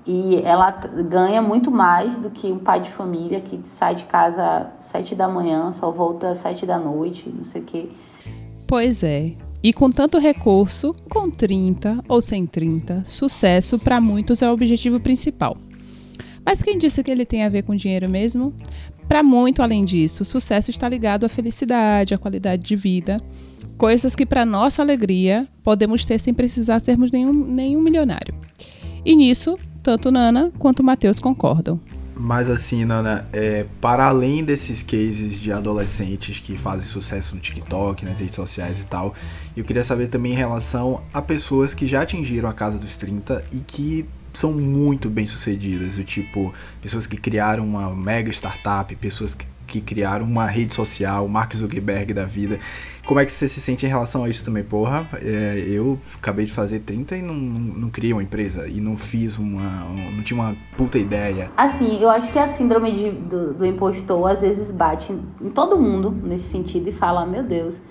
e 0.08 0.42
ela 0.44 0.72
ganha 0.72 1.42
muito 1.42 1.72
mais 1.72 2.16
do 2.16 2.30
que 2.30 2.52
um 2.52 2.60
pai 2.60 2.82
de 2.82 2.92
família 2.92 3.42
que 3.42 3.60
sai 3.64 3.96
de 3.96 4.06
casa 4.06 4.72
sete 4.80 5.16
da 5.16 5.28
manhã, 5.28 5.72
só 5.72 5.92
volta 5.92 6.34
sete 6.36 6.66
da 6.66 6.78
noite, 6.78 7.30
não 7.30 7.44
sei 7.44 7.62
o 7.62 7.66
quê. 7.66 7.90
Pois 8.68 9.04
é. 9.04 9.34
E 9.66 9.74
com 9.74 9.90
tanto 9.90 10.20
recurso, 10.20 10.96
com 11.10 11.28
30 11.28 12.04
ou 12.08 12.22
sem 12.22 12.46
30, 12.46 13.02
sucesso 13.04 13.80
para 13.80 14.00
muitos 14.00 14.44
é 14.44 14.48
o 14.48 14.54
objetivo 14.54 15.00
principal. 15.00 15.58
Mas 16.46 16.62
quem 16.62 16.78
disse 16.78 17.04
que 17.04 17.10
ele 17.10 17.26
tem 17.26 17.44
a 17.44 17.50
ver 17.50 17.64
com 17.64 17.76
dinheiro 17.76 18.08
mesmo? 18.08 18.54
Para 19.08 19.24
muito 19.24 19.64
além 19.64 19.84
disso, 19.84 20.24
sucesso 20.24 20.70
está 20.70 20.88
ligado 20.88 21.26
à 21.26 21.30
felicidade, 21.30 22.14
à 22.14 22.18
qualidade 22.20 22.62
de 22.62 22.76
vida, 22.76 23.20
coisas 23.76 24.16
que 24.16 24.24
para 24.24 24.46
nossa 24.46 24.84
alegria 24.84 25.48
podemos 25.64 26.06
ter 26.06 26.20
sem 26.20 26.32
precisar 26.32 26.80
sermos 26.80 27.10
nenhum, 27.10 27.34
nenhum 27.34 27.82
milionário. 27.82 28.36
E 29.04 29.16
nisso, 29.16 29.58
tanto 29.82 30.12
Nana 30.12 30.52
quanto 30.60 30.84
Matheus 30.84 31.20
concordam. 31.20 31.80
Mas 32.18 32.50
assim, 32.50 32.86
Nana, 32.86 33.28
é, 33.34 33.66
para 33.82 34.06
além 34.06 34.44
desses 34.44 34.82
cases 34.82 35.38
de 35.38 35.52
adolescentes 35.52 36.40
que 36.40 36.56
fazem 36.56 36.86
sucesso 36.88 37.36
no 37.36 37.42
TikTok, 37.42 38.06
nas 38.06 38.22
redes 38.22 38.36
sociais 38.36 38.80
e 38.80 38.86
tal, 38.86 39.14
eu 39.56 39.66
queria 39.66 39.84
saber 39.84 40.08
também 40.08 40.32
em 40.32 40.36
relação 40.36 41.04
a 41.14 41.22
pessoas 41.22 41.74
que 41.74 41.86
já 41.86 42.02
atingiram 42.04 42.48
a 42.48 42.54
casa 42.54 42.78
dos 42.78 42.96
30 42.96 43.44
e 43.52 43.60
que 43.60 44.06
são 44.34 44.54
muito 44.54 45.10
bem 45.10 45.26
sucedidas, 45.26 45.98
o 45.98 46.04
tipo, 46.04 46.54
pessoas 46.82 47.06
que 47.06 47.18
criaram 47.18 47.66
uma 47.66 47.94
mega 47.94 48.32
startup, 48.32 48.94
pessoas 48.96 49.36
que 49.36 49.46
que 49.76 49.82
criaram 49.82 50.26
uma 50.26 50.46
rede 50.46 50.74
social, 50.74 51.28
Mark 51.28 51.54
Zuckerberg 51.54 52.14
da 52.14 52.26
vida. 52.26 52.58
Como 53.06 53.20
é 53.20 53.26
que 53.26 53.32
você 53.32 53.48
se 53.48 53.60
sente 53.60 53.86
em 53.86 53.90
relação 53.90 54.24
a 54.24 54.30
isso 54.30 54.44
também? 54.46 54.64
Porra, 54.64 55.08
é, 55.22 55.64
eu 55.68 56.00
acabei 56.16 56.46
de 56.46 56.52
fazer 56.52 56.80
30 56.80 57.18
e 57.18 57.22
não, 57.22 57.34
não, 57.34 57.60
não 57.60 57.90
criei 57.90 58.14
uma 58.14 58.24
empresa 58.24 58.68
e 58.68 58.80
não 58.80 58.98
fiz 58.98 59.38
uma. 59.38 59.86
não 60.16 60.24
tinha 60.24 60.40
uma 60.40 60.56
puta 60.78 60.98
ideia. 60.98 61.52
Assim, 61.58 62.02
eu 62.02 62.10
acho 62.10 62.32
que 62.32 62.40
a 62.40 62.48
síndrome 62.48 62.92
de, 62.94 63.12
do, 63.12 63.54
do 63.54 63.66
impostor 63.66 64.32
às 64.32 64.42
vezes 64.42 64.72
bate 64.72 65.12
em 65.12 65.50
todo 65.50 65.78
mundo 65.78 66.10
nesse 66.10 66.50
sentido 66.50 66.90
e 66.90 66.92
fala: 66.94 67.26
meu 67.26 67.44
Deus, 67.44 67.82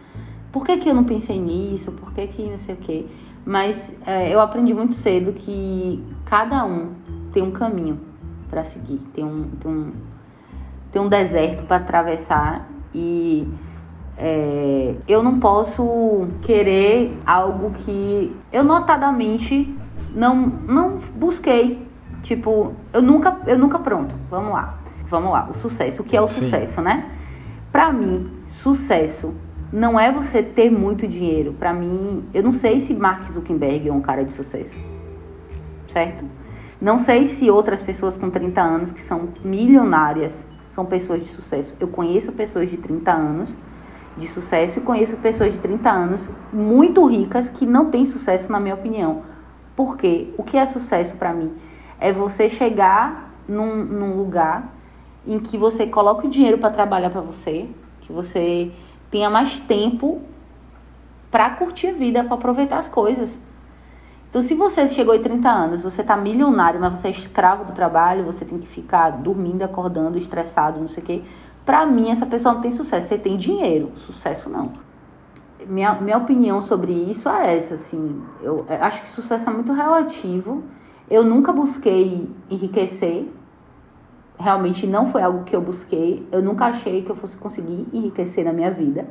por 0.50 0.64
que, 0.64 0.78
que 0.78 0.88
eu 0.88 0.94
não 0.94 1.04
pensei 1.04 1.38
nisso? 1.38 1.92
Por 1.92 2.12
que, 2.12 2.26
que 2.26 2.50
não 2.50 2.58
sei 2.58 2.74
o 2.74 2.78
quê? 2.78 3.06
Mas 3.44 3.94
é, 4.06 4.34
eu 4.34 4.40
aprendi 4.40 4.72
muito 4.72 4.94
cedo 4.94 5.32
que 5.32 6.02
cada 6.24 6.64
um 6.64 6.92
tem 7.32 7.42
um 7.42 7.50
caminho 7.50 8.00
para 8.48 8.64
seguir, 8.64 9.00
tem 9.12 9.24
um, 9.24 9.50
tem 9.60 9.70
um 9.70 9.92
tem 10.94 11.02
um 11.02 11.08
deserto 11.08 11.64
para 11.64 11.78
atravessar 11.78 12.68
e 12.94 13.48
é, 14.16 14.94
eu 15.08 15.24
não 15.24 15.40
posso 15.40 16.28
querer 16.40 17.18
algo 17.26 17.72
que 17.72 18.34
eu 18.52 18.62
notadamente 18.62 19.76
não, 20.14 20.36
não 20.46 20.98
busquei. 21.16 21.84
Tipo, 22.22 22.74
eu 22.92 23.02
nunca, 23.02 23.38
eu 23.44 23.58
nunca 23.58 23.80
pronto. 23.80 24.14
Vamos 24.30 24.52
lá. 24.52 24.78
Vamos 25.08 25.32
lá. 25.32 25.48
O 25.50 25.54
sucesso. 25.54 26.02
O 26.02 26.04
que 26.04 26.16
é 26.16 26.20
o 26.20 26.28
Sim. 26.28 26.44
sucesso, 26.44 26.80
né? 26.80 27.10
Para 27.72 27.92
mim, 27.92 28.30
sucesso 28.62 29.34
não 29.72 29.98
é 29.98 30.12
você 30.12 30.44
ter 30.44 30.70
muito 30.70 31.08
dinheiro. 31.08 31.54
Para 31.54 31.74
mim, 31.74 32.24
eu 32.32 32.44
não 32.44 32.52
sei 32.52 32.78
se 32.78 32.94
Mark 32.94 33.32
Zuckerberg 33.32 33.88
é 33.88 33.92
um 33.92 34.00
cara 34.00 34.24
de 34.24 34.32
sucesso. 34.32 34.78
Certo? 35.92 36.24
Não 36.80 37.00
sei 37.00 37.26
se 37.26 37.50
outras 37.50 37.82
pessoas 37.82 38.16
com 38.16 38.30
30 38.30 38.62
anos 38.62 38.92
que 38.92 39.00
são 39.00 39.30
milionárias 39.44 40.46
são 40.74 40.84
pessoas 40.84 41.22
de 41.22 41.28
sucesso. 41.28 41.72
Eu 41.78 41.86
conheço 41.86 42.32
pessoas 42.32 42.68
de 42.68 42.76
30 42.76 43.12
anos 43.12 43.54
de 44.16 44.26
sucesso 44.26 44.80
e 44.80 44.82
conheço 44.82 45.16
pessoas 45.18 45.52
de 45.52 45.60
30 45.60 45.88
anos 45.88 46.30
muito 46.52 47.04
ricas 47.06 47.48
que 47.48 47.64
não 47.64 47.90
têm 47.90 48.04
sucesso, 48.04 48.50
na 48.50 48.58
minha 48.58 48.74
opinião. 48.74 49.22
Porque 49.76 50.34
o 50.36 50.42
que 50.42 50.56
é 50.56 50.66
sucesso 50.66 51.14
para 51.14 51.32
mim? 51.32 51.54
É 52.00 52.12
você 52.12 52.48
chegar 52.48 53.32
num, 53.46 53.84
num 53.84 54.16
lugar 54.16 54.74
em 55.24 55.38
que 55.38 55.56
você 55.56 55.86
coloque 55.86 56.26
o 56.26 56.30
dinheiro 56.30 56.58
para 56.58 56.70
trabalhar 56.70 57.10
para 57.10 57.20
você, 57.20 57.68
que 58.00 58.12
você 58.12 58.72
tenha 59.12 59.30
mais 59.30 59.60
tempo 59.60 60.22
para 61.30 61.50
curtir 61.50 61.88
a 61.88 61.92
vida, 61.92 62.24
para 62.24 62.34
aproveitar 62.34 62.78
as 62.78 62.88
coisas. 62.88 63.40
Então, 64.34 64.42
se 64.42 64.52
você 64.56 64.88
chegou 64.88 65.14
em 65.14 65.22
30 65.22 65.48
anos, 65.48 65.84
você 65.84 66.00
está 66.00 66.16
milionário, 66.16 66.80
mas 66.80 66.98
você 66.98 67.06
é 67.06 67.10
escravo 67.12 67.66
do 67.66 67.72
trabalho, 67.72 68.24
você 68.24 68.44
tem 68.44 68.58
que 68.58 68.66
ficar 68.66 69.10
dormindo, 69.10 69.62
acordando, 69.62 70.18
estressado, 70.18 70.80
não 70.80 70.88
sei 70.88 71.04
o 71.04 71.06
quê. 71.06 71.22
Para 71.64 71.86
mim, 71.86 72.10
essa 72.10 72.26
pessoa 72.26 72.54
não 72.54 72.60
tem 72.60 72.72
sucesso. 72.72 73.06
Você 73.06 73.16
tem 73.16 73.36
dinheiro, 73.36 73.92
sucesso 73.94 74.50
não. 74.50 74.72
Minha, 75.68 75.94
minha 76.00 76.18
opinião 76.18 76.60
sobre 76.62 76.90
isso 76.90 77.28
é 77.28 77.56
essa, 77.56 77.74
assim. 77.74 78.20
Eu 78.42 78.66
acho 78.68 79.02
que 79.02 79.08
sucesso 79.10 79.48
é 79.48 79.52
muito 79.52 79.72
relativo. 79.72 80.64
Eu 81.08 81.22
nunca 81.22 81.52
busquei 81.52 82.28
enriquecer. 82.50 83.28
Realmente 84.36 84.84
não 84.84 85.06
foi 85.06 85.22
algo 85.22 85.44
que 85.44 85.54
eu 85.54 85.60
busquei. 85.60 86.26
Eu 86.32 86.42
nunca 86.42 86.64
achei 86.64 87.02
que 87.02 87.10
eu 87.10 87.14
fosse 87.14 87.36
conseguir 87.36 87.86
enriquecer 87.92 88.44
na 88.44 88.52
minha 88.52 88.72
vida. 88.72 89.06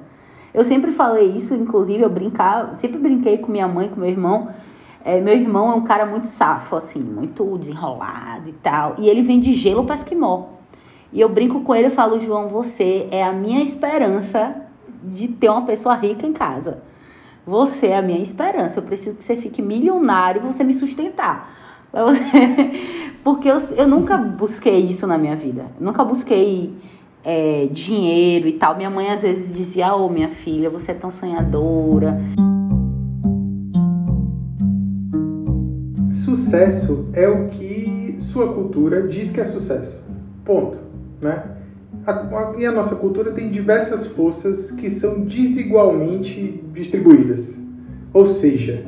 Eu 0.54 0.66
sempre 0.66 0.92
falei 0.92 1.32
isso, 1.32 1.56
inclusive 1.56 2.04
eu 2.04 2.10
brincava, 2.10 2.76
sempre 2.76 3.00
brinquei 3.00 3.38
com 3.38 3.50
minha 3.50 3.70
mãe, 3.70 3.88
com 3.88 4.02
meu 4.02 4.10
irmão 4.10 4.50
é, 5.04 5.20
meu 5.20 5.34
irmão 5.34 5.72
é 5.72 5.76
um 5.76 5.84
cara 5.84 6.06
muito 6.06 6.28
safo, 6.28 6.76
assim, 6.76 7.00
muito 7.00 7.58
desenrolado 7.58 8.50
e 8.50 8.54
tal. 8.54 8.96
E 8.98 9.10
ele 9.10 9.22
vem 9.22 9.40
de 9.40 9.54
gelo 9.54 9.84
para 9.84 9.96
esquimó. 9.96 10.46
E 11.12 11.20
eu 11.20 11.28
brinco 11.28 11.62
com 11.62 11.76
ele 11.76 11.88
e 11.88 11.92
falo, 11.92 12.20
João, 12.20 12.48
você 12.48 13.08
é 13.12 13.24
a 13.24 13.34
minha 13.34 13.62
esperança 13.62 14.56
de 15.04 15.28
ter 15.28 15.50
uma 15.50 15.64
pessoa 15.64 15.94
rica 15.96 16.26
em 16.26 16.32
casa. 16.32 16.82
Você 17.46 17.88
é 17.88 17.98
a 17.98 18.02
minha 18.02 18.20
esperança. 18.20 18.80
Eu 18.80 18.84
preciso 18.84 19.18
que 19.18 19.24
você 19.24 19.36
fique 19.36 19.62
milionário 19.62 20.42
e 20.42 20.52
você 20.52 20.64
me 20.64 20.74
sustentar. 20.74 21.54
Porque 23.24 23.50
eu, 23.50 23.58
eu 23.78 23.88
nunca 23.88 24.18
busquei 24.18 24.80
isso 24.80 25.06
na 25.06 25.18
minha 25.18 25.36
vida. 25.36 25.66
Nunca 25.80 26.04
busquei 26.04 26.74
é, 27.24 27.68
dinheiro 27.72 28.48
e 28.48 28.54
tal. 28.54 28.76
Minha 28.76 28.90
mãe 28.90 29.10
às 29.10 29.22
vezes 29.22 29.54
dizia, 29.54 29.94
ô 29.94 30.06
oh, 30.06 30.10
minha 30.10 30.30
filha, 30.30 30.70
você 30.70 30.92
é 30.92 30.96
tão 30.96 31.12
sonhadora. 31.12 32.18
Sucesso 36.24 37.10
é 37.14 37.28
o 37.28 37.48
que 37.48 38.16
sua 38.20 38.54
cultura 38.54 39.08
diz 39.08 39.32
que 39.32 39.42
é 39.42 39.46
sucesso. 39.46 40.02
Ponto. 40.46 40.78
Né? 41.22 41.44
A, 42.06 42.54
e 42.58 42.66
a 42.66 42.72
nossa 42.72 42.96
cultura 42.96 43.32
tem 43.32 43.50
diversas 43.50 44.06
forças 44.06 44.72
que 44.72 44.90
são 44.90 45.22
desigualmente 45.22 46.64
distribuídas. 46.74 47.60
Ou 48.14 48.28
seja, 48.28 48.86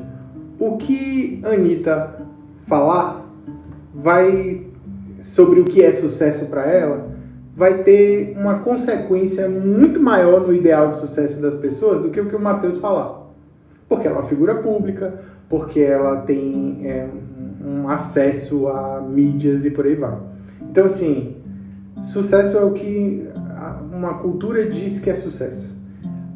o 0.60 0.78
que 0.78 1.42
Anitta 1.44 2.22
falar 2.64 3.26
vai 3.94 4.68
sobre 5.22 5.60
o 5.60 5.66
que 5.66 5.82
é 5.82 5.92
sucesso 5.92 6.48
para 6.48 6.66
ela 6.66 7.16
vai 7.56 7.84
ter 7.84 8.36
uma 8.38 8.60
consequência 8.60 9.48
muito 9.48 10.00
maior 10.00 10.46
no 10.46 10.54
ideal 10.54 10.92
de 10.92 10.98
sucesso 10.98 11.42
das 11.42 11.56
pessoas 11.56 12.02
do 12.02 12.10
que 12.10 12.20
o 12.20 12.28
que 12.28 12.36
o 12.36 12.40
Matheus 12.40 12.78
falar. 12.78 13.26
Porque 13.88 14.08
ela 14.08 14.18
é 14.18 14.20
uma 14.20 14.28
figura 14.28 14.56
pública, 14.56 15.22
porque 15.50 15.80
ela 15.80 16.18
tem 16.18 16.82
é, 16.84 17.08
um 17.64 17.88
acesso 17.90 18.68
a 18.68 19.02
mídias 19.02 19.66
e 19.66 19.72
por 19.72 19.86
aí 19.86 19.96
vai. 19.96 20.18
Então, 20.70 20.86
assim, 20.86 21.38
sucesso 22.04 22.58
é 22.58 22.64
o 22.64 22.72
que 22.72 23.28
uma 23.92 24.16
cultura 24.16 24.70
diz 24.70 25.00
que 25.00 25.10
é 25.10 25.16
sucesso. 25.16 25.74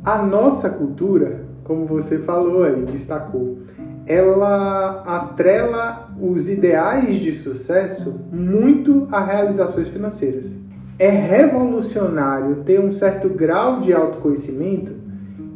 A 0.04 0.24
nossa 0.24 0.70
cultura, 0.70 1.46
como 1.64 1.86
você 1.86 2.20
falou 2.20 2.64
aí, 2.64 2.82
destacou, 2.84 3.60
ela 4.06 5.04
atrela 5.06 6.10
os 6.20 6.50
ideais 6.50 7.16
de 7.16 7.32
sucesso 7.32 8.20
muito 8.32 9.08
a 9.12 9.24
realizações 9.24 9.88
financeiras. 9.88 10.52
É 10.98 11.10
revolucionário 11.10 12.64
ter 12.64 12.80
um 12.80 12.92
certo 12.92 13.30
grau 13.30 13.82
de 13.82 13.94
autoconhecimento 13.94 14.94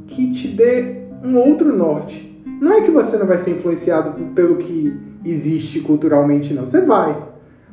que 0.08 0.32
te 0.32 0.48
dê 0.50 1.04
um 1.24 1.38
outro 1.38 1.76
norte. 1.76 2.33
Não 2.64 2.72
é 2.72 2.82
que 2.82 2.92
você 2.92 3.18
não 3.18 3.28
vai 3.28 3.38
ser 3.38 3.52
influenciado 3.52 4.14
pelo 4.28 4.56
que 4.56 4.98
existe 5.26 5.82
culturalmente, 5.82 6.54
não. 6.54 6.66
Você 6.66 6.80
vai. 6.80 7.22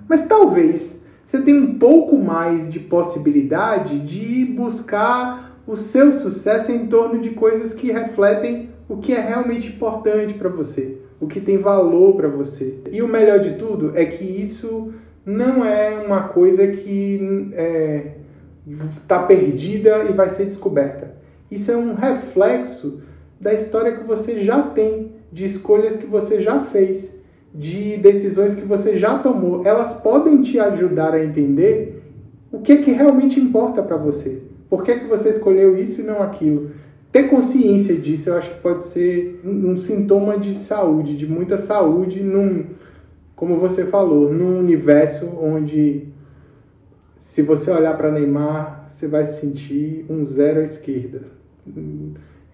Mas 0.08 0.26
talvez 0.26 1.04
você 1.24 1.40
tenha 1.40 1.60
um 1.60 1.78
pouco 1.78 2.18
mais 2.18 2.68
de 2.68 2.80
possibilidade 2.80 4.00
de 4.00 4.44
buscar 4.46 5.62
o 5.64 5.76
seu 5.76 6.12
sucesso 6.12 6.72
em 6.72 6.88
torno 6.88 7.20
de 7.20 7.30
coisas 7.30 7.72
que 7.72 7.92
refletem 7.92 8.70
o 8.88 8.96
que 8.96 9.12
é 9.12 9.20
realmente 9.20 9.68
importante 9.68 10.34
para 10.34 10.48
você, 10.48 10.98
o 11.20 11.28
que 11.28 11.40
tem 11.40 11.56
valor 11.56 12.16
para 12.16 12.26
você. 12.26 12.80
E 12.90 13.00
o 13.00 13.06
melhor 13.06 13.38
de 13.38 13.54
tudo 13.54 13.92
é 13.94 14.04
que 14.04 14.24
isso 14.24 14.92
não 15.24 15.64
é 15.64 16.02
uma 16.04 16.22
coisa 16.24 16.66
que 16.66 17.46
está 17.52 17.62
é, 17.62 18.14
tá 19.06 19.22
perdida 19.22 20.02
e 20.10 20.12
vai 20.12 20.28
ser 20.28 20.46
descoberta. 20.46 21.14
Isso 21.48 21.70
é 21.70 21.76
um 21.76 21.94
reflexo 21.94 23.08
da 23.40 23.54
história 23.54 23.96
que 23.96 24.04
você 24.04 24.44
já 24.44 24.60
tem, 24.62 25.12
de 25.32 25.46
escolhas 25.46 25.96
que 25.96 26.06
você 26.06 26.42
já 26.42 26.60
fez, 26.60 27.20
de 27.54 27.96
decisões 27.96 28.54
que 28.54 28.66
você 28.66 28.98
já 28.98 29.18
tomou. 29.18 29.66
Elas 29.66 29.94
podem 29.94 30.42
te 30.42 30.58
ajudar 30.60 31.14
a 31.14 31.24
entender 31.24 32.02
o 32.52 32.60
que, 32.60 32.72
é 32.72 32.76
que 32.82 32.90
realmente 32.90 33.40
importa 33.40 33.82
para 33.82 33.96
você. 33.96 34.42
Por 34.68 34.84
que, 34.84 34.90
é 34.92 34.98
que 34.98 35.06
você 35.06 35.30
escolheu 35.30 35.76
isso 35.76 36.02
e 36.02 36.04
não 36.04 36.22
aquilo? 36.22 36.70
Ter 37.10 37.24
consciência 37.24 37.96
disso, 37.96 38.30
eu 38.30 38.36
acho 38.36 38.50
que 38.50 38.60
pode 38.60 38.86
ser 38.86 39.40
um, 39.44 39.70
um 39.70 39.76
sintoma 39.76 40.38
de 40.38 40.54
saúde, 40.54 41.16
de 41.16 41.26
muita 41.26 41.58
saúde, 41.58 42.22
num, 42.22 42.66
como 43.34 43.56
você 43.56 43.84
falou, 43.86 44.32
num 44.32 44.58
universo 44.60 45.26
onde, 45.42 46.06
se 47.18 47.42
você 47.42 47.70
olhar 47.70 47.96
para 47.96 48.12
Neymar, 48.12 48.84
você 48.86 49.08
vai 49.08 49.24
sentir 49.24 50.04
um 50.08 50.24
zero 50.24 50.60
à 50.60 50.62
esquerda. 50.62 51.22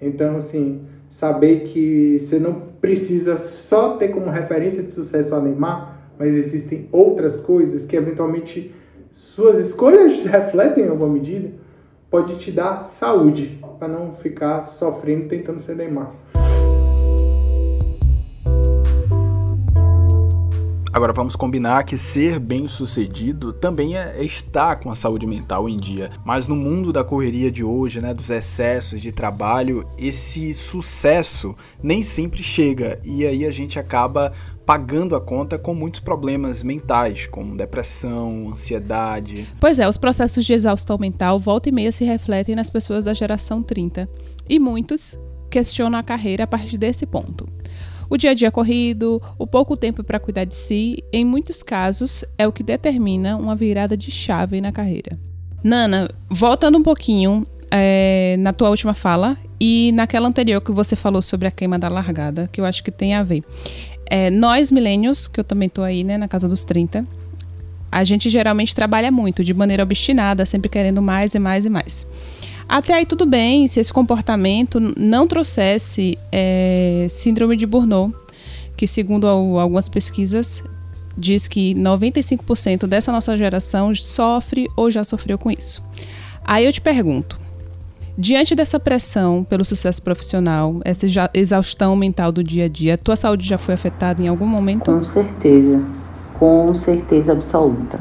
Então, 0.01 0.37
assim, 0.37 0.83
saber 1.11 1.65
que 1.65 2.19
você 2.19 2.39
não 2.39 2.55
precisa 2.81 3.37
só 3.39 3.97
ter 3.97 4.09
como 4.09 4.31
referência 4.31 4.83
de 4.83 4.93
sucesso 4.93 5.35
a 5.35 5.41
Neymar, 5.41 5.99
mas 6.19 6.35
existem 6.35 6.89
outras 6.93 7.41
coisas 7.41 7.87
que 7.87 7.97
eventualmente 7.97 8.75
suas 9.13 9.59
escolhas 9.59 10.25
refletem 10.27 10.85
em 10.85 10.89
alguma 10.89 11.13
medida, 11.13 11.51
pode 12.11 12.37
te 12.37 12.51
dar 12.51 12.81
saúde 12.81 13.59
para 13.79 13.89
não 13.89 14.15
ficar 14.15 14.63
sofrendo 14.63 15.29
tentando 15.29 15.61
ser 15.61 15.77
Neymar. 15.77 16.13
Agora 20.97 21.13
vamos 21.13 21.37
combinar 21.37 21.85
que 21.85 21.95
ser 21.95 22.39
bem-sucedido 22.39 23.53
também 23.53 23.99
é 23.99 24.25
estar 24.25 24.77
com 24.77 24.91
a 24.91 24.95
saúde 24.95 25.27
mental 25.27 25.69
em 25.69 25.77
dia. 25.77 26.09
Mas 26.25 26.49
no 26.49 26.57
mundo 26.57 26.91
da 26.91 27.05
correria 27.05 27.53
de 27.53 27.63
hoje, 27.63 28.01
né, 28.01 28.15
dos 28.15 28.31
excessos 28.31 29.03
de 29.03 29.13
trabalho, 29.13 29.87
esse 29.99 30.55
sucesso 30.55 31.55
nem 31.83 32.03
sempre 32.03 32.43
chega 32.43 32.99
e 33.05 33.27
aí 33.27 33.45
a 33.45 33.51
gente 33.51 33.79
acaba 33.79 34.33
pagando 34.65 35.15
a 35.15 35.21
conta 35.21 35.59
com 35.59 35.75
muitos 35.75 36.01
problemas 36.01 36.63
mentais, 36.63 37.27
como 37.27 37.55
depressão, 37.55 38.49
ansiedade. 38.53 39.47
Pois 39.61 39.79
é, 39.79 39.87
os 39.87 39.99
processos 39.99 40.47
de 40.47 40.55
exaustão 40.55 40.97
mental 40.99 41.39
volta 41.39 41.69
e 41.69 41.73
meia 41.73 41.93
se 41.93 42.07
refletem 42.07 42.55
nas 42.55 42.71
pessoas 42.71 43.05
da 43.05 43.13
geração 43.13 43.63
30 43.63 44.09
e 44.49 44.59
muitos 44.59 45.19
questionam 45.51 45.99
a 45.99 46.03
carreira 46.03 46.45
a 46.45 46.47
partir 46.47 46.79
desse 46.79 47.05
ponto. 47.05 47.47
O 48.09 48.17
dia 48.17 48.31
a 48.31 48.35
dia 48.35 48.51
corrido, 48.51 49.21
o 49.39 49.47
pouco 49.47 49.77
tempo 49.77 50.05
para 50.05 50.19
cuidar 50.19 50.45
de 50.45 50.55
si, 50.55 51.03
em 51.13 51.25
muitos 51.25 51.63
casos, 51.63 52.25
é 52.39 52.47
o 52.47 52.53
que 52.53 52.63
determina 52.63 53.37
uma 53.37 53.57
virada 53.57 53.97
de 53.97 54.11
chave 54.11 54.61
na 54.61 54.73
carreira. 54.73 55.19
Nana, 55.63 56.09
voltando 56.31 56.79
um 56.79 56.83
pouquinho 56.83 57.47
é, 57.71 58.37
na 58.39 58.53
tua 58.53 58.71
última 58.71 58.95
fala 58.95 59.37
e 59.61 59.91
naquela 59.93 60.29
anterior 60.29 60.61
que 60.61 60.71
você 60.71 60.95
falou 60.95 61.21
sobre 61.21 61.49
a 61.49 61.51
queima 61.51 61.79
da 61.79 61.89
largada, 61.89 62.49
que 62.53 62.61
eu 62.61 62.65
acho 62.65 62.85
que 62.85 62.91
tem 62.91 63.15
a 63.15 63.23
ver. 63.23 63.43
É, 64.09 64.31
nós, 64.31 64.71
milênios, 64.71 65.27
que 65.27 65.41
eu 65.41 65.45
também 65.45 65.69
tô 65.69 65.83
aí, 65.83 66.05
né, 66.05 66.17
na 66.17 66.29
casa 66.29 66.49
dos 66.49 66.65
30, 66.65 67.05
a 67.91 68.05
gente 68.05 68.29
geralmente 68.29 68.75
trabalha 68.75 69.11
muito, 69.11 69.43
de 69.43 69.55
maneira 69.55 69.83
obstinada, 69.83 70.45
sempre 70.47 70.69
querendo 70.69 71.03
mais 71.03 71.35
e 71.35 71.39
mais 71.39 71.65
e 71.65 71.71
mais. 71.71 72.07
Até 72.69 72.95
aí 72.95 73.07
tudo 73.07 73.25
bem 73.25 73.69
se 73.69 73.79
esse 73.79 73.93
comportamento 73.93 74.81
não 74.99 75.27
trouxesse 75.27 76.19
é, 76.33 77.07
síndrome 77.09 77.57
de 77.57 77.65
Burnout, 77.65 78.15
que 78.77 78.87
segundo 78.87 79.27
algumas 79.27 79.89
pesquisas 79.89 80.65
diz 81.17 81.49
que 81.49 81.75
95% 81.75 82.87
dessa 82.87 83.11
nossa 83.11 83.37
geração 83.37 83.95
sofre 83.95 84.67
ou 84.77 84.91
já 84.91 85.05
sofreu 85.05 85.39
com 85.39 85.51
isso. 85.51 85.83
Aí 86.45 86.67
eu 86.67 86.73
te 86.73 86.81
pergunto, 86.81 87.39
diante 88.19 88.55
dessa 88.55 88.79
pressão 88.79 89.45
pelo 89.45 89.65
sucesso 89.65 90.03
profissional, 90.03 90.81
essa 90.85 91.07
exaustão 91.33 91.97
mental 91.97 92.31
do 92.31 92.43
dia 92.43 92.67
a 92.67 92.69
dia, 92.69 92.99
tua 92.99 93.17
saúde 93.17 93.49
já 93.49 93.59
foi 93.59 93.75
afetada 93.75 94.23
em 94.23 94.29
algum 94.29 94.47
momento? 94.47 94.93
Com 94.93 95.05
certeza, 95.05 95.87
com 96.35 96.75
certeza 96.75 97.33
absoluta. 97.33 97.99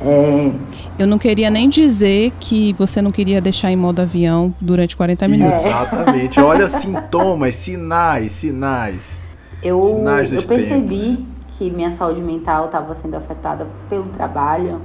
É... 0.00 0.52
Eu 0.98 1.06
não 1.06 1.18
queria 1.18 1.50
nem 1.50 1.68
dizer 1.68 2.32
que 2.40 2.72
você 2.74 3.00
não 3.02 3.12
queria 3.12 3.40
deixar 3.40 3.70
em 3.70 3.76
modo 3.76 4.00
avião 4.00 4.54
durante 4.60 4.96
40 4.96 5.28
minutos. 5.28 5.66
Exatamente. 5.66 6.40
Olha 6.40 6.68
sintomas, 6.68 7.54
sinais, 7.56 8.32
sinais. 8.32 9.20
Eu, 9.62 9.82
sinais 9.84 10.32
eu 10.32 10.42
percebi 10.42 10.98
tempos. 10.98 11.22
que 11.58 11.70
minha 11.70 11.90
saúde 11.92 12.20
mental 12.20 12.66
estava 12.66 12.94
sendo 12.94 13.16
afetada 13.16 13.66
pelo 13.88 14.04
trabalho 14.10 14.80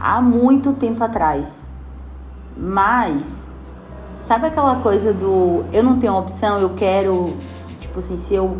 há 0.00 0.20
muito 0.20 0.72
tempo 0.72 1.02
atrás. 1.02 1.64
Mas, 2.56 3.48
sabe 4.20 4.46
aquela 4.46 4.76
coisa 4.76 5.12
do 5.12 5.64
eu 5.72 5.82
não 5.82 5.98
tenho 5.98 6.14
opção, 6.14 6.58
eu 6.58 6.70
quero, 6.70 7.36
tipo 7.78 7.98
assim, 7.98 8.16
se 8.16 8.34
eu, 8.34 8.56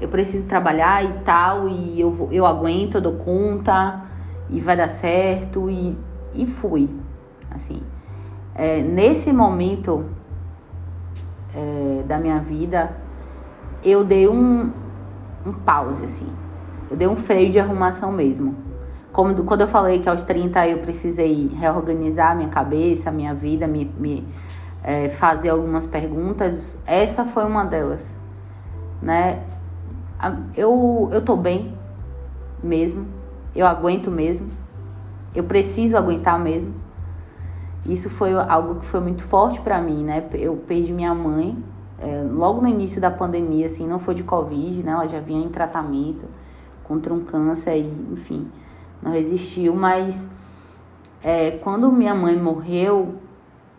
eu 0.00 0.08
preciso 0.08 0.46
trabalhar 0.46 1.04
e 1.04 1.12
tal, 1.24 1.68
e 1.68 2.00
eu, 2.00 2.28
eu 2.30 2.44
aguento, 2.44 2.96
eu 2.96 3.00
dou 3.00 3.14
conta 3.14 4.09
e 4.50 4.60
vai 4.60 4.76
dar 4.76 4.88
certo 4.88 5.70
e, 5.70 5.96
e 6.34 6.46
fui, 6.46 6.88
assim. 7.50 7.82
É, 8.54 8.80
nesse 8.82 9.32
momento 9.32 10.04
é, 11.54 12.02
da 12.06 12.18
minha 12.18 12.38
vida, 12.38 12.96
eu 13.84 14.04
dei 14.04 14.28
um, 14.28 14.72
um 15.46 15.52
pause, 15.52 16.04
assim. 16.04 16.28
Eu 16.90 16.96
dei 16.96 17.06
um 17.06 17.16
freio 17.16 17.50
de 17.50 17.58
arrumação 17.58 18.10
mesmo. 18.12 18.54
Como 19.12 19.44
quando 19.44 19.62
eu 19.62 19.68
falei 19.68 19.98
que 19.98 20.08
aos 20.08 20.22
30 20.22 20.66
eu 20.68 20.78
precisei 20.78 21.48
reorganizar 21.56 22.36
minha 22.36 22.48
cabeça, 22.48 23.10
minha 23.10 23.34
vida, 23.34 23.66
me, 23.66 23.84
me 23.98 24.26
é, 24.82 25.08
fazer 25.08 25.50
algumas 25.50 25.86
perguntas, 25.86 26.76
essa 26.86 27.24
foi 27.24 27.44
uma 27.44 27.64
delas, 27.64 28.16
né? 29.02 29.42
Eu, 30.54 31.08
eu 31.12 31.22
tô 31.22 31.36
bem 31.36 31.74
mesmo, 32.62 33.06
eu 33.54 33.66
aguento 33.66 34.10
mesmo, 34.10 34.48
eu 35.34 35.44
preciso 35.44 35.96
aguentar 35.96 36.38
mesmo. 36.38 36.74
Isso 37.86 38.10
foi 38.10 38.32
algo 38.34 38.76
que 38.76 38.86
foi 38.86 39.00
muito 39.00 39.22
forte 39.22 39.60
para 39.60 39.80
mim, 39.80 40.04
né? 40.04 40.28
Eu 40.34 40.56
perdi 40.56 40.92
minha 40.92 41.14
mãe 41.14 41.56
é, 41.98 42.22
logo 42.30 42.60
no 42.62 42.68
início 42.68 43.00
da 43.00 43.10
pandemia, 43.10 43.66
assim, 43.66 43.86
não 43.86 43.98
foi 43.98 44.14
de 44.14 44.22
Covid, 44.22 44.82
né? 44.82 44.92
Ela 44.92 45.06
já 45.06 45.20
vinha 45.20 45.44
em 45.44 45.48
tratamento 45.48 46.26
contra 46.82 47.12
um 47.12 47.20
câncer 47.20 47.76
e, 47.76 48.12
enfim, 48.12 48.48
não 49.02 49.12
resistiu. 49.12 49.74
Mas 49.74 50.28
é, 51.22 51.52
quando 51.52 51.92
minha 51.92 52.14
mãe 52.14 52.36
morreu, 52.36 53.14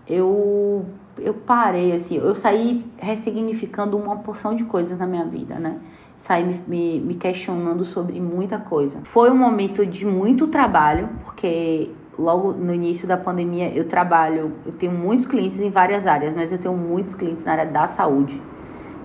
eu, 0.08 0.86
eu 1.18 1.34
parei, 1.34 1.94
assim, 1.94 2.16
eu 2.16 2.36
saí 2.36 2.86
ressignificando 2.98 3.98
uma 3.98 4.18
porção 4.18 4.56
de 4.56 4.64
coisas 4.66 4.98
na 5.00 5.08
minha 5.08 5.26
vida, 5.26 5.56
né? 5.56 5.80
Sair 6.22 6.46
me, 6.46 6.62
me, 6.68 7.00
me 7.00 7.16
questionando 7.16 7.84
sobre 7.84 8.22
muita 8.22 8.60
coisa. 8.60 9.00
Foi 9.04 9.32
um 9.32 9.36
momento 9.36 9.84
de 9.84 10.06
muito 10.06 10.46
trabalho, 10.46 11.10
porque 11.26 11.90
logo 12.18 12.52
no 12.52 12.72
início 12.72 13.08
da 13.08 13.18
pandemia 13.18 13.76
eu 13.76 13.88
trabalho, 13.88 14.54
eu 14.64 14.72
tenho 14.72 14.92
muitos 14.92 15.26
clientes 15.26 15.60
em 15.60 15.72
várias 15.72 16.06
áreas, 16.06 16.36
mas 16.36 16.52
eu 16.52 16.60
tenho 16.60 16.78
muitos 16.78 17.16
clientes 17.16 17.44
na 17.44 17.54
área 17.54 17.66
da 17.66 17.88
saúde. 17.88 18.40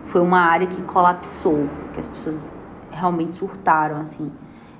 Foi 0.05 0.21
uma 0.21 0.41
área 0.41 0.67
que 0.67 0.83
colapsou, 0.83 1.67
que 1.95 2.01
as 2.01 2.07
pessoas 2.07 2.55
realmente 2.91 3.33
surtaram 3.33 3.97
assim. 3.97 4.31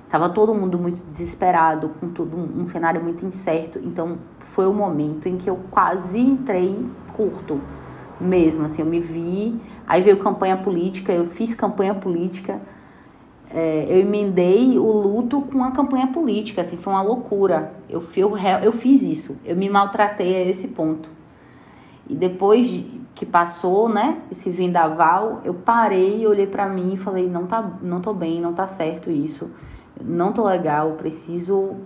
Tava 0.07 0.29
todo 0.29 0.53
mundo 0.53 0.77
muito 0.77 1.03
desesperado, 1.05 1.89
com 1.99 2.09
tudo 2.09 2.37
um, 2.37 2.67
cenário 2.67 3.01
muito 3.03 3.25
incerto. 3.25 3.79
Então 3.79 4.19
foi 4.39 4.67
o 4.67 4.73
momento 4.73 5.27
em 5.27 5.37
que 5.37 5.49
eu 5.49 5.59
quase 5.71 6.19
entrei 6.19 6.85
curto 7.13 7.59
mesmo, 8.21 8.65
assim, 8.65 8.83
eu 8.83 8.87
me 8.87 8.99
vi. 8.99 9.59
Aí 9.87 10.01
veio 10.01 10.17
campanha 10.17 10.57
política, 10.57 11.13
eu 11.13 11.25
fiz 11.25 11.55
campanha 11.55 11.95
política. 11.95 12.59
É, 13.49 13.85
eu 13.89 13.99
emendei 13.99 14.77
o 14.77 14.91
luto 14.91 15.41
com 15.43 15.63
a 15.63 15.71
campanha 15.71 16.07
política, 16.07 16.61
assim, 16.61 16.75
foi 16.75 16.91
uma 16.91 17.01
loucura. 17.01 17.71
Eu, 17.89 18.03
eu, 18.17 18.35
eu 18.61 18.71
fiz 18.73 19.01
isso, 19.01 19.39
eu 19.45 19.55
me 19.55 19.69
maltratei 19.69 20.35
a 20.35 20.45
esse 20.45 20.67
ponto. 20.67 21.09
E 22.09 22.15
depois 22.15 22.67
de- 22.67 22.97
que 23.15 23.25
passou, 23.25 23.89
né, 23.89 24.19
esse 24.29 24.49
vendaval, 24.49 25.41
eu 25.43 25.53
parei, 25.53 26.27
olhei 26.27 26.45
pra 26.45 26.67
mim 26.67 26.93
e 26.93 26.97
falei, 26.97 27.27
não 27.27 27.47
tá, 27.47 27.77
não 27.81 27.99
tô 27.99 28.13
bem, 28.13 28.39
não 28.39 28.53
tá 28.53 28.67
certo 28.67 29.09
isso. 29.09 29.49
Não 29.99 30.31
tô 30.31 30.45
legal, 30.45 30.91
preciso 30.91 31.77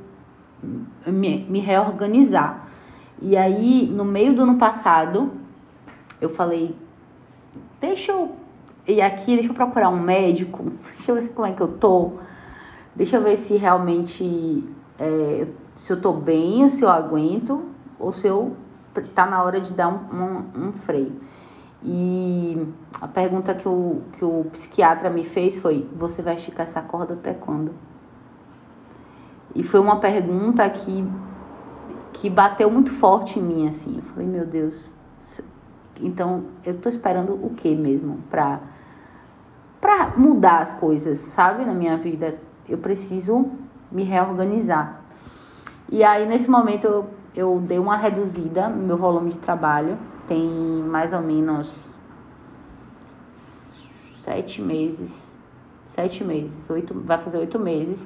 me, 1.07 1.45
me 1.47 1.59
reorganizar. 1.59 2.67
E 3.21 3.37
aí, 3.37 3.87
no 3.89 4.03
meio 4.03 4.35
do 4.35 4.41
ano 4.41 4.57
passado, 4.57 5.31
eu 6.19 6.29
falei, 6.29 6.75
deixa 7.81 8.11
eu 8.11 8.35
ir 8.87 9.01
aqui, 9.01 9.35
deixa 9.35 9.49
eu 9.49 9.55
procurar 9.55 9.89
um 9.89 9.99
médico, 9.99 10.63
deixa 10.95 11.11
eu 11.11 11.15
ver 11.15 11.27
como 11.29 11.47
é 11.47 11.51
que 11.51 11.61
eu 11.61 11.67
tô, 11.67 12.13
deixa 12.95 13.17
eu 13.17 13.23
ver 13.23 13.35
se 13.35 13.57
realmente 13.57 14.63
é, 14.99 15.47
se 15.75 15.91
eu 15.91 15.99
tô 15.99 16.13
bem, 16.13 16.63
ou 16.63 16.69
se 16.69 16.83
eu 16.83 16.89
aguento, 16.89 17.63
ou 17.99 18.13
se 18.13 18.27
eu 18.27 18.55
tá 19.15 19.25
na 19.25 19.43
hora 19.43 19.59
de 19.59 19.73
dar 19.73 19.87
um, 19.87 20.15
um, 20.15 20.67
um 20.67 20.71
freio. 20.71 21.13
E 21.83 22.67
a 23.01 23.07
pergunta 23.07 23.55
que 23.55 23.67
o, 23.67 24.01
que 24.13 24.23
o 24.23 24.45
psiquiatra 24.51 25.09
me 25.09 25.23
fez 25.23 25.57
foi: 25.59 25.89
Você 25.95 26.21
vai 26.21 26.35
esticar 26.35 26.67
essa 26.67 26.81
corda 26.81 27.15
até 27.15 27.33
quando? 27.33 27.73
E 29.55 29.63
foi 29.63 29.79
uma 29.79 29.99
pergunta 29.99 30.69
que, 30.69 31.07
que 32.13 32.29
bateu 32.29 32.69
muito 32.69 32.91
forte 32.91 33.39
em 33.39 33.41
mim, 33.41 33.67
assim. 33.67 33.95
Eu 33.97 34.03
falei: 34.03 34.27
Meu 34.27 34.45
Deus, 34.45 34.93
então 36.01 36.45
eu 36.65 36.77
tô 36.77 36.89
esperando 36.89 37.33
o 37.33 37.51
que 37.51 37.75
mesmo 37.75 38.19
pra, 38.29 38.59
pra 39.79 40.13
mudar 40.17 40.59
as 40.59 40.73
coisas, 40.73 41.19
sabe, 41.19 41.65
na 41.65 41.73
minha 41.73 41.97
vida? 41.97 42.37
Eu 42.67 42.77
preciso 42.77 43.49
me 43.91 44.03
reorganizar. 44.03 45.01
E 45.91 46.03
aí, 46.03 46.25
nesse 46.25 46.49
momento, 46.49 46.85
eu, 46.85 47.07
eu 47.35 47.59
dei 47.59 47.77
uma 47.77 47.97
reduzida 47.97 48.69
no 48.69 48.83
meu 48.83 48.97
volume 48.97 49.31
de 49.31 49.39
trabalho. 49.39 49.97
Tem 50.27 50.41
mais 50.87 51.11
ou 51.11 51.21
menos 51.21 51.93
sete 54.21 54.61
meses. 54.61 55.35
Sete 55.93 56.23
meses. 56.23 56.69
Oito, 56.69 56.93
vai 57.05 57.17
fazer 57.17 57.39
oito 57.39 57.59
meses. 57.59 57.99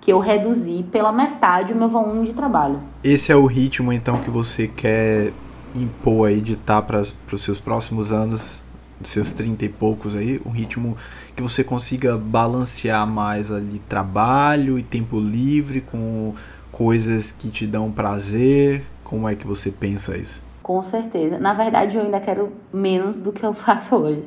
Que 0.00 0.12
eu 0.12 0.18
reduzi 0.18 0.84
pela 0.90 1.12
metade 1.12 1.72
o 1.72 1.76
meu 1.76 1.88
volume 1.88 2.26
de 2.26 2.34
trabalho. 2.34 2.80
Esse 3.04 3.30
é 3.30 3.36
o 3.36 3.46
ritmo, 3.46 3.92
então, 3.92 4.20
que 4.20 4.30
você 4.30 4.66
quer 4.66 5.32
impor 5.74 6.28
aí, 6.28 6.40
ditar 6.40 6.82
para 6.82 7.00
os 7.00 7.42
seus 7.42 7.60
próximos 7.60 8.12
anos, 8.12 8.62
seus 9.04 9.32
30 9.32 9.64
e 9.64 9.68
poucos 9.68 10.16
aí, 10.16 10.40
um 10.44 10.50
ritmo 10.50 10.96
que 11.36 11.42
você 11.42 11.62
consiga 11.62 12.16
balancear 12.16 13.06
mais 13.06 13.50
ali 13.50 13.78
trabalho 13.80 14.78
e 14.78 14.82
tempo 14.82 15.20
livre 15.20 15.80
com 15.80 16.34
coisas 16.72 17.32
que 17.32 17.48
te 17.48 17.66
dão 17.66 17.90
prazer. 17.90 18.84
Como 19.04 19.28
é 19.28 19.34
que 19.34 19.46
você 19.46 19.70
pensa 19.70 20.16
isso? 20.16 20.42
Com 20.62 20.82
certeza. 20.82 21.38
Na 21.38 21.54
verdade, 21.54 21.96
eu 21.96 22.02
ainda 22.02 22.20
quero 22.20 22.52
menos 22.72 23.18
do 23.20 23.32
que 23.32 23.44
eu 23.44 23.52
faço 23.54 23.96
hoje. 23.96 24.24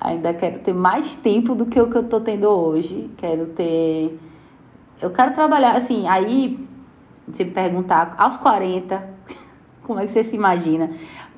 Ainda 0.00 0.34
quero 0.34 0.58
ter 0.58 0.74
mais 0.74 1.14
tempo 1.14 1.54
do 1.54 1.66
que 1.66 1.80
o 1.80 1.90
que 1.90 1.96
eu 1.96 2.04
tô 2.04 2.20
tendo 2.20 2.48
hoje. 2.48 3.10
Quero 3.16 3.46
ter. 3.46 4.18
Eu 5.00 5.10
quero 5.10 5.34
trabalhar, 5.34 5.76
assim, 5.76 6.06
aí, 6.08 6.66
você 7.26 7.44
me 7.44 7.50
perguntar, 7.50 8.14
aos 8.18 8.36
40, 8.36 9.15
como 9.86 10.00
é 10.00 10.04
que 10.04 10.10
você 10.10 10.24
se 10.24 10.34
imagina? 10.34 10.90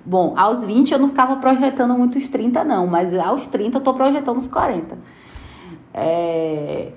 Bom, 0.04 0.34
aos 0.36 0.64
20 0.64 0.92
eu 0.92 0.98
não 0.98 1.08
ficava 1.08 1.36
projetando 1.36 1.92
muitos 1.96 2.28
30, 2.28 2.64
não, 2.64 2.86
mas 2.86 3.12
aos 3.14 3.46
30 3.46 3.76
eu 3.76 3.82
tô 3.82 3.92
projetando 3.92 4.38
os 4.38 4.48
40. 4.48 4.96
É, 5.92 6.92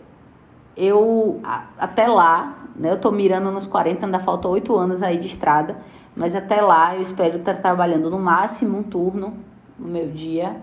eu, 0.78 1.42
até 1.78 2.08
lá, 2.08 2.68
né, 2.76 2.92
eu 2.92 3.00
tô 3.00 3.12
mirando 3.12 3.52
nos 3.52 3.68
40, 3.68 4.06
ainda 4.06 4.20
falta 4.20 4.48
8 4.48 4.74
anos 4.76 5.04
aí 5.04 5.18
de 5.18 5.28
estrada, 5.28 5.78
mas 6.16 6.34
até 6.34 6.62
lá 6.62 6.96
eu 6.96 7.02
espero 7.02 7.38
estar 7.38 7.56
trabalhando 7.56 8.10
no 8.10 8.18
máximo 8.18 8.78
um 8.78 8.84
turno 8.84 9.34
no 9.78 9.88
meu 9.88 10.08
dia, 10.08 10.56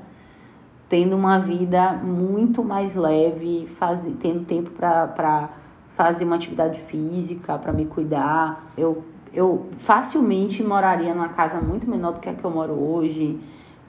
tendo 0.89 1.15
uma 1.15 1.39
vida 1.39 1.93
muito 1.93 2.65
mais 2.65 2.95
leve, 2.95 3.67
faz, 3.77 4.01
tendo 4.21 4.47
tempo 4.47 4.71
para 4.71 5.51
fazer 5.97 6.25
uma 6.25 6.37
atividade 6.37 6.81
física, 6.81 7.59
para 7.59 7.73
me 7.73 7.85
cuidar. 7.85 8.73
Eu, 8.77 9.05
eu 9.33 9.67
facilmente 9.81 10.63
moraria 10.63 11.15
numa 11.15 11.29
casa 11.29 11.61
muito 11.61 11.89
menor 11.89 12.13
do 12.13 12.21
que 12.21 12.29
a 12.29 12.35
que 12.35 12.45
eu 12.45 12.51
moro 12.51 12.73
hoje, 12.73 13.39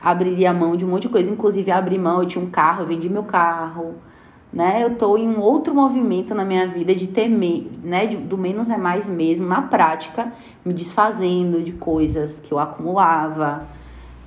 abriria 0.01 0.53
mão 0.53 0.75
de 0.75 0.85
um 0.85 0.89
monte 0.89 1.03
de 1.03 1.09
coisa, 1.09 1.31
inclusive 1.31 1.71
abri 1.71 1.97
mão, 1.97 2.21
eu 2.21 2.27
tinha 2.27 2.43
um 2.43 2.49
carro, 2.49 2.83
eu 2.83 2.87
vendi 2.87 3.09
meu 3.09 3.23
carro, 3.23 3.95
né? 4.51 4.83
Eu 4.83 4.95
tô 4.95 5.17
em 5.17 5.27
um 5.27 5.39
outro 5.39 5.73
movimento 5.75 6.33
na 6.33 6.43
minha 6.43 6.67
vida 6.67 6.95
de 6.95 7.07
ter, 7.07 7.27
me, 7.27 7.69
né, 7.83 8.07
de- 8.07 8.17
do 8.17 8.37
menos 8.37 8.69
é 8.69 8.77
mais 8.77 9.05
mesmo, 9.07 9.47
na 9.47 9.61
prática, 9.61 10.31
me 10.65 10.73
desfazendo 10.73 11.61
de 11.61 11.73
coisas 11.73 12.39
que 12.39 12.51
eu 12.51 12.59
acumulava, 12.59 13.67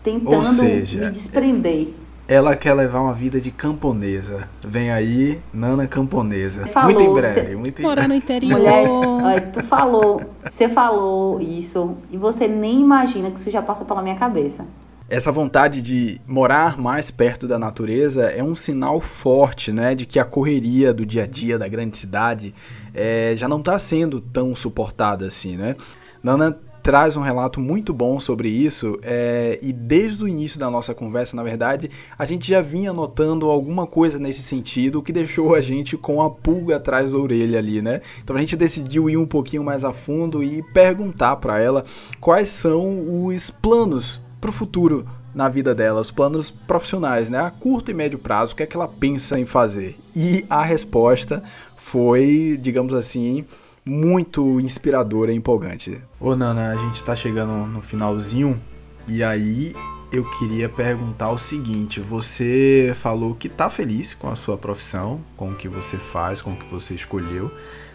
tentando 0.03 0.45
seja, 0.45 1.01
me 1.01 1.11
desprender. 1.11 1.89
Ela 2.33 2.57
quer 2.57 2.73
levar 2.73 3.01
uma 3.01 3.13
vida 3.13 3.39
de 3.41 3.51
camponesa. 3.51 4.49
Vem 4.65 4.91
aí, 4.91 5.39
Nana 5.53 5.87
Camponesa. 5.87 6.67
Falou, 6.69 6.91
muito 6.95 7.03
em 7.03 7.13
breve, 7.15 7.41
você- 7.49 7.57
muito 7.57 7.79
em 7.81 7.83
Morar 7.83 8.09
no 8.09 8.15
interior. 8.15 8.59
Mulher, 8.59 8.89
olha, 8.89 9.41
tu 9.43 9.63
falou, 9.65 10.19
você 10.51 10.67
falou 10.67 11.39
isso 11.43 11.95
e 12.11 12.17
você 12.17 12.49
nem 12.49 12.81
imagina 12.81 13.31
que 13.31 13.39
isso 13.39 13.51
já 13.51 13.61
passou 13.61 13.87
pela 13.87 14.01
minha 14.01 14.17
cabeça. 14.17 14.65
Essa 15.11 15.31
vontade 15.31 15.83
de 15.83 16.19
morar 16.27 16.79
mais 16.79 17.11
perto 17.11 17.47
da 17.47 17.59
natureza 17.59 18.31
é 18.31 18.43
um 18.43 18.57
sinal 18.57 18.99
forte, 18.99 19.71
né, 19.71 19.95
de 19.95 20.07
que 20.07 20.19
a 20.19 20.25
correria 20.25 20.95
do 20.95 21.05
dia 21.05 21.25
a 21.25 21.27
dia 21.27 21.59
da 21.59 21.69
grande 21.69 21.99
cidade 21.99 22.55
eh, 22.95 23.35
já 23.37 23.47
não 23.47 23.59
está 23.59 23.79
sendo 23.79 24.23
tão 24.23 24.55
suportada 24.55 25.27
assim, 25.27 25.55
né? 25.59 25.77
Nana 26.23 26.57
traz 26.83 27.17
um 27.17 27.21
relato 27.21 27.61
muito 27.61 27.95
bom 27.95 28.19
sobre 28.19 28.49
isso 28.49 28.99
eh, 29.03 29.59
e 29.63 29.73
desde 29.73 30.25
o 30.25 30.29
início 30.29 30.59
da 30.59 30.71
nossa 30.71 30.93
conversa, 30.95 31.37
na 31.37 31.43
verdade, 31.43 31.91
a 32.19 32.25
gente 32.25 32.49
já 32.49 32.61
vinha 32.61 32.93
notando 32.93 33.49
alguma 33.49 33.87
coisa 33.87 34.19
nesse 34.19 34.43
sentido 34.43 35.03
que 35.03 35.13
deixou 35.13 35.55
a 35.55 35.61
gente 35.61 35.97
com 35.97 36.21
a 36.21 36.29
pulga 36.29 36.77
atrás 36.77 37.13
da 37.13 37.19
orelha 37.19 37.59
ali, 37.59 37.81
né? 37.81 38.01
Então 38.23 38.35
a 38.35 38.41
gente 38.41 38.57
decidiu 38.57 39.09
ir 39.09 39.17
um 39.17 39.27
pouquinho 39.27 39.63
mais 39.63 39.85
a 39.85 39.93
fundo 39.93 40.43
e 40.43 40.63
perguntar 40.73 41.37
para 41.37 41.61
ela 41.61 41.85
quais 42.21 42.49
são 42.49 43.25
os 43.27 43.51
planos 43.51 44.21
para 44.41 44.51
o 44.51 44.53
futuro 44.53 45.07
na 45.35 45.49
vida 45.49 45.75
dela, 45.75 46.01
os 46.01 46.11
planos 46.11 46.51
profissionais, 46.51 47.31
né? 47.31 47.39
A 47.39 47.51
curto 47.51 47.91
e 47.91 47.95
médio 47.95 48.19
prazo, 48.19 48.53
o 48.53 48.57
que 48.57 48.63
é 48.63 48.67
que 48.67 48.77
ela 48.77 48.89
pensa 48.89 49.39
em 49.39 49.47
fazer? 49.47 49.97
E 50.15 50.45
a 50.51 50.63
resposta 50.63 51.43
foi, 51.77 52.59
digamos 52.61 52.93
assim, 52.93 53.47
muito 53.85 54.61
inspiradora 54.61 55.33
e 55.33 55.37
empolgante. 55.37 56.01
Ô 56.21 56.37
Nana, 56.37 56.71
a 56.71 56.77
gente 56.77 57.03
tá 57.03 57.17
chegando 57.17 57.67
no 57.67 57.83
finalzinho 57.83 58.61
e 59.09 59.23
aí 59.23 59.75
eu 60.13 60.25
queria 60.39 60.69
perguntar 60.69 61.31
o 61.31 61.39
seguinte: 61.39 62.01
você 62.01 62.93
falou 62.95 63.35
que 63.35 63.49
tá 63.49 63.69
feliz 63.69 64.15
com 64.15 64.29
a 64.29 64.37
sua 64.37 64.57
profissão, 64.57 65.21
com 65.37 65.51
o 65.51 65.55
que 65.55 65.69
você 65.69 65.97
faz, 65.97 66.41
com 66.41 66.53
o 66.53 66.57
que 66.57 66.67
você 66.67 66.95
escolheu, 66.95 67.51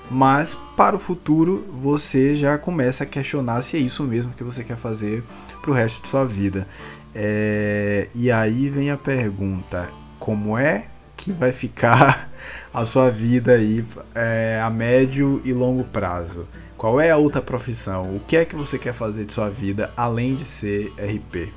mas 0.10 0.56
para 0.76 0.96
o 0.96 1.00
futuro 1.00 1.66
você 1.72 2.36
já 2.36 2.58
começa 2.58 3.04
a 3.04 3.08
questionar 3.08 3.62
se 3.62 3.78
é 3.78 3.80
isso 3.80 4.04
mesmo 4.04 4.34
que 4.34 4.44
você 4.44 4.64
quer 4.64 4.78
fazer 4.78 5.24
pro 5.62 5.74
resto 5.74 6.02
de 6.02 6.08
sua 6.08 6.26
vida. 6.26 6.68
É, 7.14 8.10
e 8.14 8.32
aí 8.32 8.70
vem 8.70 8.92
a 8.92 8.98
pergunta: 8.98 9.90
como 10.20 10.58
é 10.58 10.88
que 11.18 11.32
vai 11.32 11.52
ficar 11.52 12.30
a 12.72 12.86
sua 12.86 13.10
vida 13.10 13.54
aí 13.54 13.84
é, 14.16 14.62
a 14.64 14.70
médio 14.70 15.42
e 15.44 15.52
longo 15.52 15.84
prazo? 15.84 16.48
Qual 16.78 17.02
é 17.02 17.10
a 17.10 17.18
outra 17.18 17.42
profissão? 17.42 18.16
O 18.16 18.20
que 18.20 18.38
é 18.38 18.46
que 18.46 18.56
você 18.56 18.78
quer 18.78 18.94
fazer 18.94 19.26
de 19.26 19.34
sua 19.34 19.50
vida 19.50 19.92
além 19.98 20.36
de 20.36 20.46
ser 20.46 20.94
RP? 20.94 21.52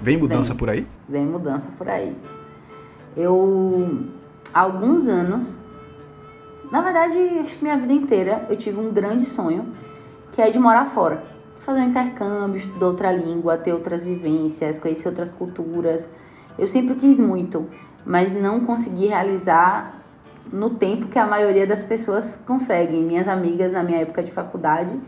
Vem 0.00 0.16
mudança 0.16 0.52
Vem. 0.52 0.58
por 0.58 0.70
aí? 0.70 0.86
Vem 1.08 1.26
mudança 1.26 1.66
por 1.76 1.88
aí. 1.88 2.16
Eu, 3.16 4.06
há 4.54 4.60
alguns 4.60 5.08
anos, 5.08 5.56
na 6.70 6.80
verdade, 6.80 7.18
acho 7.40 7.56
que 7.56 7.64
minha 7.64 7.76
vida 7.76 7.92
inteira, 7.92 8.46
eu 8.48 8.56
tive 8.56 8.80
um 8.80 8.92
grande 8.92 9.26
sonho, 9.26 9.66
que 10.32 10.40
é 10.40 10.50
de 10.50 10.58
morar 10.58 10.86
fora. 10.86 11.22
Fazer 11.60 11.80
um 11.80 11.88
intercâmbio, 11.88 12.58
estudar 12.58 12.86
outra 12.86 13.12
língua, 13.12 13.56
ter 13.56 13.72
outras 13.72 14.02
vivências, 14.02 14.78
conhecer 14.78 15.08
outras 15.08 15.30
culturas. 15.30 16.08
Eu 16.58 16.66
sempre 16.66 16.94
quis 16.94 17.18
muito, 17.18 17.66
mas 18.04 18.32
não 18.32 18.60
consegui 18.60 19.06
realizar 19.06 20.02
no 20.52 20.70
tempo 20.70 21.06
que 21.06 21.18
a 21.18 21.26
maioria 21.26 21.66
das 21.66 21.84
pessoas 21.84 22.36
conseguem. 22.46 23.02
Minhas 23.02 23.28
amigas 23.28 23.72
na 23.72 23.82
minha 23.82 23.98
época 23.98 24.22
de 24.22 24.32
faculdade, 24.32 24.98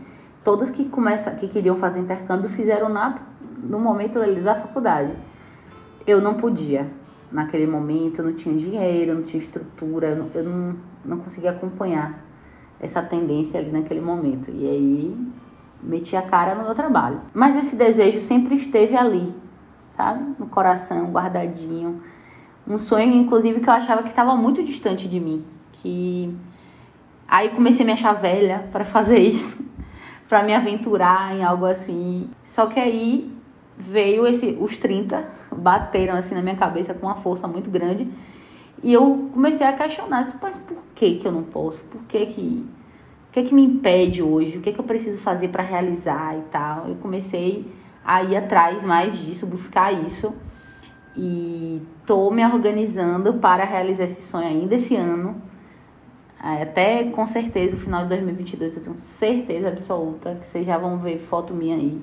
todas 0.43 0.71
que 0.71 0.85
começa, 0.85 1.31
que 1.31 1.47
queriam 1.47 1.75
fazer 1.75 1.99
intercâmbio 1.99 2.49
fizeram 2.49 2.89
na, 2.89 3.19
no 3.61 3.79
momento 3.79 4.19
ali 4.19 4.41
da 4.41 4.55
faculdade. 4.55 5.11
Eu 6.05 6.21
não 6.21 6.35
podia. 6.35 6.87
Naquele 7.31 7.67
momento 7.67 8.19
eu 8.19 8.25
não 8.25 8.33
tinha 8.33 8.55
dinheiro, 8.55 9.15
não 9.15 9.23
tinha 9.23 9.41
estrutura, 9.41 10.09
eu 10.09 10.15
não, 10.15 10.29
eu 10.33 10.43
não, 10.43 10.75
não 11.03 11.17
conseguia 11.17 11.51
acompanhar 11.51 12.23
essa 12.79 13.01
tendência 13.01 13.59
ali 13.59 13.71
naquele 13.71 14.01
momento. 14.01 14.51
E 14.51 14.67
aí 14.67 15.27
meti 15.81 16.15
a 16.15 16.21
cara 16.21 16.55
no 16.55 16.63
meu 16.63 16.75
trabalho. 16.75 17.21
Mas 17.33 17.55
esse 17.55 17.75
desejo 17.75 18.19
sempre 18.21 18.55
esteve 18.55 18.95
ali, 18.95 19.33
sabe? 19.91 20.35
No 20.39 20.47
coração, 20.47 21.11
guardadinho. 21.11 22.01
Um 22.67 22.77
sonho, 22.77 23.13
inclusive, 23.13 23.59
que 23.59 23.69
eu 23.69 23.73
achava 23.73 24.01
que 24.01 24.09
estava 24.09 24.35
muito 24.35 24.63
distante 24.63 25.07
de 25.07 25.19
mim. 25.19 25.45
Que 25.73 26.35
aí 27.27 27.49
comecei 27.49 27.83
a 27.83 27.87
me 27.87 27.93
achar 27.93 28.13
velha 28.13 28.67
para 28.71 28.83
fazer 28.83 29.19
isso, 29.19 29.63
para 30.27 30.43
me 30.43 30.53
aventurar 30.53 31.35
em 31.35 31.43
algo 31.43 31.65
assim. 31.65 32.29
Só 32.43 32.65
que 32.65 32.79
aí 32.79 33.31
veio 33.77 34.25
esse 34.25 34.57
os 34.59 34.77
30, 34.77 35.27
bateram 35.51 36.15
assim 36.15 36.33
na 36.33 36.41
minha 36.41 36.55
cabeça 36.55 36.93
com 36.93 37.05
uma 37.05 37.15
força 37.15 37.47
muito 37.47 37.69
grande. 37.69 38.07
E 38.83 38.93
eu 38.93 39.29
comecei 39.33 39.65
a 39.65 39.73
questionar, 39.73 40.23
disse, 40.23 40.37
mas 40.41 40.57
por 40.57 40.77
que 40.93 41.15
que 41.15 41.27
eu 41.27 41.31
não 41.31 41.43
posso? 41.43 41.81
Por 41.83 42.01
que 42.03 42.25
que 42.25 42.65
o 43.29 43.31
que 43.35 43.43
que 43.43 43.53
me 43.53 43.65
impede 43.65 44.23
hoje? 44.23 44.57
O 44.57 44.61
que 44.61 44.71
que 44.71 44.79
eu 44.79 44.85
preciso 44.85 45.17
fazer 45.17 45.49
para 45.49 45.61
realizar 45.61 46.37
e 46.37 46.41
tal? 46.43 46.87
Eu 46.87 46.95
comecei 46.95 47.69
a 48.03 48.23
ir 48.23 48.37
atrás 48.37 48.83
mais 48.83 49.17
disso, 49.17 49.45
buscar 49.45 49.91
isso. 49.91 50.33
E 51.17 51.81
tô 52.05 52.29
me 52.29 52.45
organizando 52.45 53.35
para 53.35 53.63
realizar 53.63 54.03
esse 54.03 54.21
sonho 54.23 54.47
ainda 54.47 54.75
esse 54.75 54.95
ano. 54.95 55.41
Até 56.39 57.05
com 57.05 57.25
certeza, 57.25 57.75
o 57.75 57.79
final 57.79 58.03
de 58.03 58.09
2022, 58.09 58.77
eu 58.77 58.83
tenho 58.83 58.97
certeza 58.97 59.69
absoluta 59.69 60.35
que 60.35 60.47
vocês 60.47 60.65
já 60.65 60.77
vão 60.77 60.97
ver 60.97 61.17
foto 61.19 61.53
minha 61.53 61.75
aí 61.75 62.01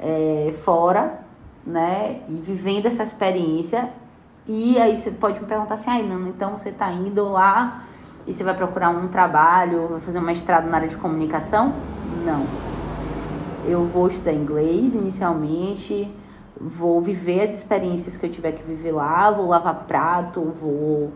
é, 0.00 0.54
fora, 0.64 1.20
né? 1.66 2.20
E 2.28 2.34
vivendo 2.34 2.86
essa 2.86 3.02
experiência. 3.02 3.90
E 4.46 4.78
aí 4.78 4.96
você 4.96 5.10
pode 5.10 5.38
me 5.40 5.46
perguntar 5.46 5.74
assim, 5.74 5.90
ai, 5.90 6.02
não, 6.02 6.28
então 6.28 6.56
você 6.56 6.72
tá 6.72 6.90
indo 6.90 7.28
lá 7.28 7.84
e 8.26 8.32
você 8.32 8.42
vai 8.42 8.54
procurar 8.54 8.90
um 8.90 9.08
trabalho, 9.08 9.88
vai 9.88 10.00
fazer 10.00 10.18
um 10.18 10.22
mestrado 10.22 10.68
na 10.70 10.76
área 10.76 10.88
de 10.88 10.96
comunicação? 10.96 11.74
Não. 12.24 12.46
Eu 13.66 13.84
vou 13.84 14.06
estudar 14.06 14.32
inglês 14.32 14.94
inicialmente, 14.94 16.10
vou 16.60 17.00
viver 17.00 17.42
as 17.42 17.54
experiências 17.54 18.16
que 18.16 18.26
eu 18.26 18.30
tiver 18.30 18.52
que 18.52 18.62
viver 18.62 18.92
lá, 18.92 19.30
vou 19.30 19.46
lavar 19.46 19.84
prato, 19.86 20.42
vou 20.42 21.12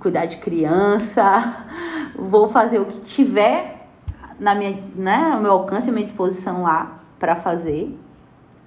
cuidar 0.00 0.26
de 0.26 0.36
criança, 0.38 1.66
vou 2.14 2.48
fazer 2.48 2.78
o 2.78 2.84
que 2.84 3.00
tiver 3.00 3.88
na 4.38 4.54
minha, 4.54 4.82
né, 4.94 5.30
ao 5.32 5.40
meu 5.40 5.52
alcance, 5.52 5.88
à 5.88 5.92
minha 5.92 6.04
disposição 6.04 6.62
lá 6.62 7.00
para 7.18 7.36
fazer. 7.36 7.98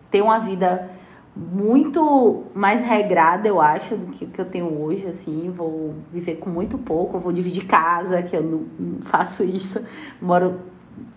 Ter 0.10 0.22
uma 0.22 0.40
vida 0.40 0.90
muito 1.36 2.46
mais 2.54 2.82
regrada, 2.82 3.48
eu 3.48 3.62
acho, 3.62 3.96
do 3.96 4.08
que 4.08 4.26
que 4.26 4.42
eu 4.42 4.46
tenho 4.46 4.82
hoje, 4.82 5.06
assim, 5.06 5.52
vou 5.56 5.94
viver 6.12 6.36
com 6.36 6.50
muito 6.50 6.78
pouco, 6.78 7.20
vou 7.20 7.32
dividir 7.32 7.66
casa, 7.66 8.24
que 8.24 8.36
eu 8.36 8.44
não, 8.44 8.66
não 8.80 9.02
faço 9.02 9.44
isso. 9.44 9.82
Moro 10.20 10.60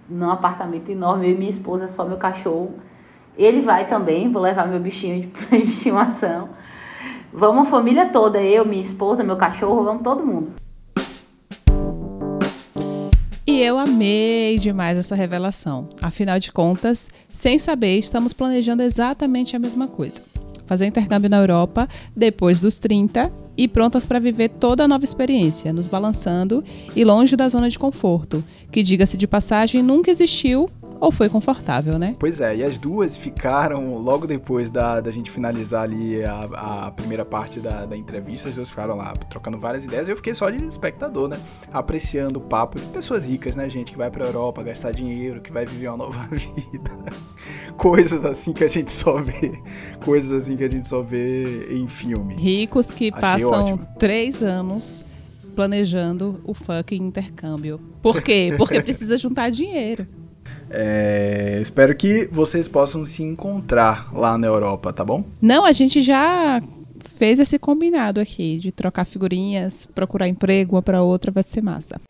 num 0.08 0.30
apartamento 0.30 0.90
enorme, 0.90 1.26
eu 1.26 1.34
e 1.34 1.38
minha 1.38 1.50
esposa, 1.50 1.88
só 1.88 2.04
meu 2.04 2.18
cachorro. 2.18 2.74
Ele 3.36 3.62
vai 3.62 3.88
também, 3.88 4.30
vou 4.30 4.42
levar 4.42 4.68
meu 4.68 4.78
bichinho 4.78 5.22
de 5.22 5.56
estimação. 5.56 6.50
Vamos 7.32 7.68
família 7.68 8.06
toda, 8.06 8.42
eu, 8.42 8.64
minha 8.64 8.82
esposa, 8.82 9.24
meu 9.24 9.36
cachorro, 9.36 9.84
vamos 9.84 10.02
todo 10.02 10.24
mundo. 10.24 10.52
E 13.46 13.60
eu 13.60 13.78
amei 13.78 14.58
demais 14.58 14.98
essa 14.98 15.14
revelação. 15.14 15.88
Afinal 16.00 16.38
de 16.38 16.52
contas, 16.52 17.10
sem 17.32 17.58
saber, 17.58 17.98
estamos 17.98 18.32
planejando 18.32 18.82
exatamente 18.82 19.56
a 19.56 19.58
mesma 19.58 19.88
coisa. 19.88 20.22
Fazer 20.66 20.86
intercâmbio 20.86 21.30
na 21.30 21.38
Europa 21.38 21.88
depois 22.14 22.60
dos 22.60 22.78
30 22.78 23.32
e 23.56 23.66
prontas 23.66 24.06
para 24.06 24.18
viver 24.18 24.48
toda 24.48 24.84
a 24.84 24.88
nova 24.88 25.04
experiência, 25.04 25.72
nos 25.72 25.86
balançando 25.86 26.62
e 26.94 27.04
longe 27.04 27.34
da 27.34 27.48
zona 27.48 27.68
de 27.68 27.78
conforto, 27.78 28.44
que, 28.70 28.82
diga-se 28.82 29.16
de 29.16 29.26
passagem, 29.26 29.82
nunca 29.82 30.10
existiu 30.10 30.68
ou 31.02 31.10
foi 31.10 31.28
confortável, 31.28 31.98
né? 31.98 32.14
Pois 32.16 32.40
é, 32.40 32.54
e 32.54 32.62
as 32.62 32.78
duas 32.78 33.16
ficaram, 33.16 33.98
logo 33.98 34.24
depois 34.24 34.70
da, 34.70 35.00
da 35.00 35.10
gente 35.10 35.32
finalizar 35.32 35.82
ali 35.82 36.24
a, 36.24 36.86
a 36.86 36.90
primeira 36.92 37.24
parte 37.24 37.58
da, 37.58 37.84
da 37.84 37.96
entrevista, 37.96 38.48
as 38.48 38.54
duas 38.54 38.70
ficaram 38.70 38.96
lá 38.96 39.12
trocando 39.28 39.58
várias 39.58 39.84
ideias 39.84 40.06
e 40.06 40.12
eu 40.12 40.16
fiquei 40.16 40.32
só 40.32 40.48
de 40.48 40.64
espectador, 40.64 41.26
né? 41.26 41.40
Apreciando 41.72 42.38
o 42.38 42.42
papo 42.42 42.78
de 42.78 42.86
pessoas 42.86 43.24
ricas, 43.24 43.56
né, 43.56 43.68
gente? 43.68 43.90
Que 43.90 43.98
vai 43.98 44.12
pra 44.12 44.26
Europa 44.26 44.62
gastar 44.62 44.92
dinheiro, 44.92 45.40
que 45.40 45.50
vai 45.50 45.66
viver 45.66 45.88
uma 45.88 45.96
nova 45.96 46.20
vida. 46.30 46.92
Coisas 47.76 48.24
assim 48.24 48.52
que 48.52 48.62
a 48.62 48.68
gente 48.68 48.92
só 48.92 49.20
vê. 49.20 49.60
Coisas 50.04 50.30
assim 50.30 50.56
que 50.56 50.62
a 50.62 50.70
gente 50.70 50.88
só 50.88 51.02
vê 51.02 51.66
em 51.74 51.88
filme. 51.88 52.36
Ricos 52.36 52.86
que 52.86 53.10
Achei 53.12 53.20
passam 53.20 53.64
ótimo. 53.64 53.88
três 53.98 54.40
anos 54.40 55.04
planejando 55.56 56.40
o 56.44 56.54
fucking 56.54 57.02
intercâmbio. 57.02 57.80
Por 58.00 58.22
quê? 58.22 58.54
Porque 58.56 58.80
precisa 58.80 59.18
juntar 59.18 59.50
dinheiro. 59.50 60.21
É, 60.70 61.58
espero 61.60 61.94
que 61.94 62.28
vocês 62.32 62.66
possam 62.66 63.04
se 63.04 63.22
encontrar 63.22 64.12
lá 64.12 64.38
na 64.38 64.46
Europa, 64.46 64.92
tá 64.92 65.04
bom? 65.04 65.24
Não, 65.40 65.64
a 65.64 65.72
gente 65.72 66.00
já 66.00 66.60
fez 67.16 67.38
esse 67.38 67.58
combinado 67.58 68.20
aqui 68.20 68.58
de 68.58 68.72
trocar 68.72 69.04
figurinhas, 69.04 69.86
procurar 69.86 70.28
emprego 70.28 70.76
uma 70.76 70.82
para 70.82 71.02
outra, 71.02 71.30
vai 71.30 71.42
ser 71.42 71.62
massa. 71.62 72.00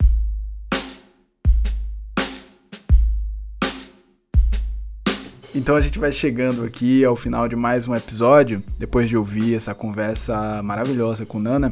Então 5.55 5.75
a 5.75 5.81
gente 5.81 5.99
vai 5.99 6.11
chegando 6.11 6.63
aqui 6.63 7.05
ao 7.05 7.15
final 7.15 7.47
de 7.47 7.55
mais 7.55 7.87
um 7.87 7.93
episódio, 7.93 8.63
depois 8.79 9.07
de 9.07 9.15
ouvir 9.15 9.53
essa 9.53 9.75
conversa 9.75 10.63
maravilhosa 10.63 11.27
com 11.27 11.37
Nana. 11.37 11.71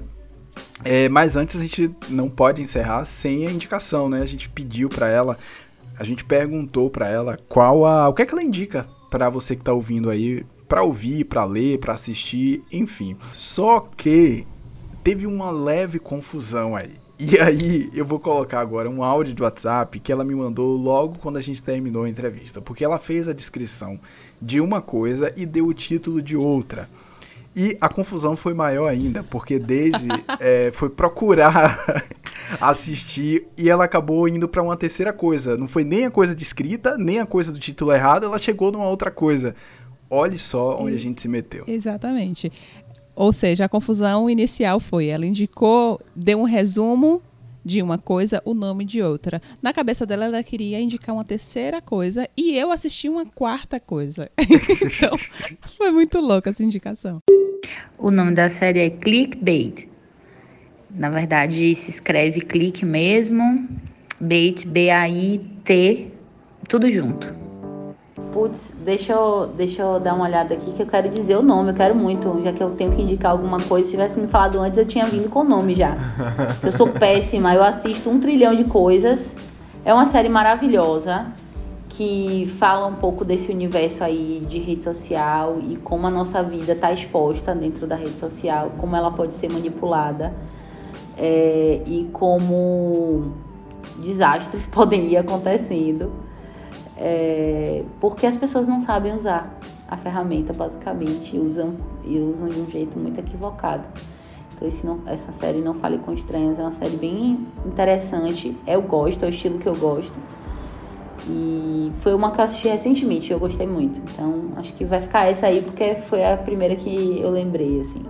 É, 0.84 1.10
mas 1.10 1.36
antes 1.36 1.56
a 1.56 1.60
gente 1.60 1.90
não 2.08 2.30
pode 2.30 2.62
encerrar 2.62 3.06
sem 3.06 3.48
a 3.48 3.52
indicação, 3.52 4.08
né? 4.08 4.22
A 4.22 4.26
gente 4.26 4.50
pediu 4.50 4.88
para 4.88 5.08
ela 5.10 5.36
a 6.02 6.04
gente 6.04 6.26
perguntou 6.26 6.90
para 6.90 7.08
ela 7.08 7.38
qual 7.48 7.86
a, 7.86 8.10
o 8.10 8.14
que 8.16 8.24
é 8.24 8.26
que 8.26 8.34
ela 8.34 8.42
indica 8.42 8.88
para 9.08 9.30
você 9.30 9.56
que 9.56 9.64
tá 9.64 9.72
ouvindo 9.72 10.10
aí, 10.10 10.44
para 10.68 10.82
ouvir, 10.82 11.26
para 11.26 11.44
ler, 11.44 11.78
para 11.78 11.94
assistir, 11.94 12.64
enfim. 12.72 13.16
Só 13.32 13.82
que 13.96 14.48
teve 15.04 15.28
uma 15.28 15.52
leve 15.52 16.00
confusão 16.00 16.76
aí. 16.76 16.96
E 17.20 17.38
aí, 17.38 17.88
eu 17.94 18.04
vou 18.04 18.20
colocar 18.20 18.62
agora 18.62 18.90
um 18.90 19.04
áudio 19.04 19.36
do 19.36 19.44
WhatsApp 19.44 20.00
que 20.00 20.12
ela 20.12 20.24
me 20.24 20.34
mandou 20.34 20.76
logo 20.76 21.20
quando 21.20 21.38
a 21.38 21.42
gente 21.42 21.62
terminou 21.62 22.06
a 22.06 22.10
entrevista, 22.10 22.60
porque 22.60 22.84
ela 22.84 22.98
fez 22.98 23.28
a 23.28 23.34
descrição 23.34 24.00
de 24.42 24.60
uma 24.60 24.82
coisa 24.82 25.32
e 25.38 25.46
deu 25.46 25.68
o 25.68 25.74
título 25.74 26.20
de 26.20 26.36
outra. 26.36 26.90
E 27.56 27.78
a 27.82 27.90
confusão 27.90 28.36
foi 28.36 28.54
maior 28.54 28.88
ainda, 28.88 29.24
porque 29.24 29.60
Daisy 29.60 30.08
é, 30.40 30.72
foi 30.74 30.90
procurar 30.90 31.78
assistir 32.62 33.46
e 33.58 33.70
ela 33.70 33.84
acabou 33.84 34.28
indo 34.28 34.48
para 34.48 34.64
uma 34.64 34.78
terceira 34.78 35.12
coisa. 35.12 35.58
Não 35.58 35.68
foi 35.68 35.84
nem 35.84 36.06
a 36.06 36.12
coisa 36.12 36.34
de 36.34 36.44
escrita, 36.44 36.98
nem 36.98 37.20
a 37.20 37.26
coisa 37.26 37.52
do 37.52 37.60
título 37.60 37.92
errado, 37.92 38.26
ela 38.26 38.40
chegou 38.40 38.72
numa 38.72 38.88
outra 38.88 39.12
coisa. 39.12 39.54
Olhe 40.10 40.40
só 40.40 40.78
onde 40.78 40.96
a 40.96 41.00
gente 41.00 41.22
se 41.22 41.28
meteu. 41.28 41.66
Exatamente. 41.68 42.52
Ou 43.16 43.34
seja, 43.34 43.66
a 43.66 43.70
confusão 43.70 44.30
inicial 44.30 44.80
foi, 44.80 45.08
ela 45.08 45.26
indicou, 45.26 46.00
deu 46.16 46.40
um 46.40 46.46
resumo 46.46 47.22
de 47.64 47.82
uma 47.82 47.98
coisa, 47.98 48.42
o 48.46 48.54
nome 48.54 48.86
de 48.86 49.02
outra. 49.02 49.42
Na 49.62 49.74
cabeça 49.74 50.06
dela, 50.06 50.26
ela 50.26 50.44
queria 50.44 50.80
indicar 50.80 51.16
uma 51.16 51.26
terceira 51.26 51.82
coisa 51.82 52.28
e 52.36 52.58
eu 52.58 52.72
assisti 52.72 53.10
uma 53.10 53.26
quarta 53.26 53.80
coisa. 53.80 54.30
então, 54.38 55.18
foi 55.78 55.92
muito 55.92 56.20
louca 56.20 56.50
essa 56.50 56.64
indicação. 56.64 57.20
O 57.98 58.10
nome 58.10 58.34
da 58.34 58.50
série 58.50 58.80
é 58.80 58.90
Clickbait. 58.90 59.88
Na 60.90 61.10
verdade, 61.10 61.74
se 61.76 61.90
escreve 61.90 62.42
clique 62.42 62.86
mesmo, 62.86 63.68
bait, 64.20 64.68
B-A-I-T, 64.68 66.12
tudo 66.68 66.90
junto. 66.90 67.41
Putz, 68.32 68.72
deixa 68.86 69.12
eu, 69.12 69.48
deixa 69.58 69.82
eu 69.82 70.00
dar 70.00 70.14
uma 70.14 70.24
olhada 70.24 70.54
aqui 70.54 70.72
que 70.72 70.82
eu 70.82 70.86
quero 70.86 71.10
dizer 71.10 71.36
o 71.36 71.42
nome, 71.42 71.72
eu 71.72 71.76
quero 71.76 71.94
muito, 71.94 72.42
já 72.42 72.54
que 72.54 72.64
eu 72.64 72.70
tenho 72.72 72.96
que 72.96 73.02
indicar 73.02 73.32
alguma 73.32 73.58
coisa. 73.60 73.86
Se 73.86 73.92
tivesse 73.92 74.20
me 74.20 74.28
falado 74.28 74.58
antes, 74.60 74.78
eu 74.78 74.86
tinha 74.86 75.04
vindo 75.06 75.30
com 75.30 75.42
o 75.42 75.44
nome 75.44 75.76
já. 75.76 75.98
Eu 76.64 76.72
sou 76.72 76.88
péssima, 76.88 77.54
eu 77.54 77.64
assisto 77.64 78.10
um 78.10 78.20
trilhão 78.20 78.56
de 78.56 78.64
coisas. 78.64 79.36
É 79.84 79.94
uma 79.94 80.06
série 80.06 80.30
maravilhosa 80.30 81.26
que 81.90 82.52
fala 82.58 82.88
um 82.88 82.96
pouco 82.96 83.26
desse 83.26 83.52
universo 83.52 84.04
aí 84.04 84.46
de 84.48 84.60
rede 84.60 84.84
social 84.84 85.58
e 85.60 85.76
como 85.78 86.08
a 86.08 86.10
nossa 86.10 86.42
vida 86.42 86.72
está 86.72 86.92
exposta 86.92 87.54
dentro 87.54 87.86
da 87.86 87.96
rede 87.96 88.18
social, 88.18 88.72
como 88.78 88.96
ela 88.96 89.12
pode 89.12 89.34
ser 89.34 89.52
manipulada 89.52 90.34
é, 91.18 91.82
e 91.86 92.10
como 92.14 93.34
desastres 93.98 94.66
podem 94.72 95.08
ir 95.08 95.18
acontecendo 95.18 96.12
é, 96.98 97.84
porque 98.00 98.26
as 98.26 98.38
pessoas 98.38 98.68
não 98.68 98.82
sabem 98.82 99.14
usar 99.14 99.58
a 99.92 99.98
ferramenta 99.98 100.54
basicamente 100.54 101.38
usam 101.38 101.76
e 102.06 102.18
usam 102.18 102.48
de 102.48 102.60
um 102.60 102.72
jeito 102.72 102.98
muito 102.98 103.20
equivocado. 103.20 103.84
Então 104.56 104.66
esse 104.66 104.86
não, 104.86 105.02
essa 105.06 105.34
série 105.34 105.60
Não 105.60 105.74
Fale 105.74 105.98
com 105.98 106.14
Estranhos 106.14 106.58
é 106.58 106.62
uma 106.62 106.72
série 106.72 106.96
bem 106.96 107.46
interessante. 107.66 108.56
Eu 108.66 108.82
gosto, 108.82 109.24
é 109.24 109.28
o 109.28 109.30
estilo 109.30 109.60
que 109.60 109.68
eu 109.68 109.76
gosto. 109.76 110.14
E 111.28 111.92
foi 112.00 112.14
uma 112.14 112.32
que 112.32 112.40
eu 112.40 112.46
assisti 112.46 112.68
recentemente, 112.70 113.32
eu 113.32 113.40
gostei 113.40 113.68
muito. 113.68 114.00
Então 114.12 114.52
acho 114.56 114.72
que 114.74 114.86
vai 114.86 115.02
ficar 115.02 115.26
essa 115.26 115.48
aí 115.48 115.62
porque 115.62 115.96
foi 115.96 116.24
a 116.24 116.38
primeira 116.38 116.76
que 116.76 117.20
eu 117.20 117.30
lembrei, 117.30 117.82
assim. 117.82 118.06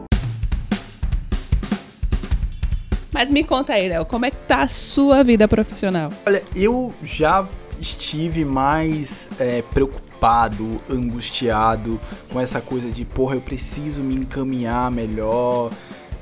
Mas 3.12 3.32
me 3.32 3.44
conta 3.44 3.74
aí, 3.74 3.90
Léo, 3.90 4.06
como 4.06 4.26
é 4.26 4.32
que 4.32 4.38
tá 4.48 4.64
a 4.64 4.68
sua 4.68 5.24
vida 5.24 5.48
profissional? 5.48 6.12
Olha, 6.26 6.44
eu 6.56 6.94
já 7.04 7.48
estive 7.82 8.46
mais 8.46 9.30
é, 9.40 9.64
preocupado, 9.64 10.80
angustiado 10.88 12.00
com 12.32 12.40
essa 12.40 12.62
coisa 12.62 12.92
de, 12.92 13.04
porra, 13.04 13.36
eu 13.36 13.42
preciso 13.42 14.02
me 14.02 14.16
encaminhar 14.16 14.92
melhor. 14.92 15.72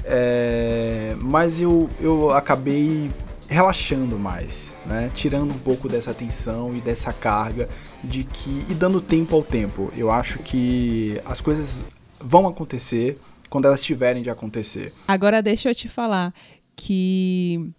É, 0.05 1.15
mas 1.19 1.59
eu, 1.59 1.89
eu 1.99 2.31
acabei 2.31 3.11
relaxando 3.47 4.17
mais, 4.17 4.73
né? 4.85 5.11
Tirando 5.13 5.51
um 5.51 5.57
pouco 5.57 5.89
dessa 5.89 6.13
tensão 6.13 6.75
e 6.75 6.79
dessa 6.79 7.11
carga 7.11 7.67
de 8.03 8.23
que 8.23 8.63
e 8.69 8.73
dando 8.73 9.01
tempo 9.01 9.35
ao 9.35 9.43
tempo. 9.43 9.91
Eu 9.97 10.09
acho 10.09 10.39
que 10.39 11.19
as 11.25 11.41
coisas 11.41 11.83
vão 12.21 12.47
acontecer 12.47 13.19
quando 13.49 13.65
elas 13.65 13.81
tiverem 13.81 14.23
de 14.23 14.29
acontecer. 14.29 14.93
Agora 15.07 15.41
deixa 15.41 15.69
eu 15.69 15.75
te 15.75 15.89
falar 15.89 16.33
que 16.75 17.71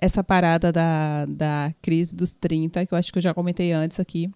essa 0.00 0.24
parada 0.24 0.72
da, 0.72 1.26
da 1.26 1.74
crise 1.82 2.14
dos 2.14 2.34
30, 2.34 2.86
que 2.86 2.94
eu 2.94 2.98
acho 2.98 3.12
que 3.12 3.18
eu 3.18 3.22
já 3.22 3.34
comentei 3.34 3.72
antes 3.72 4.00
aqui, 4.00 4.30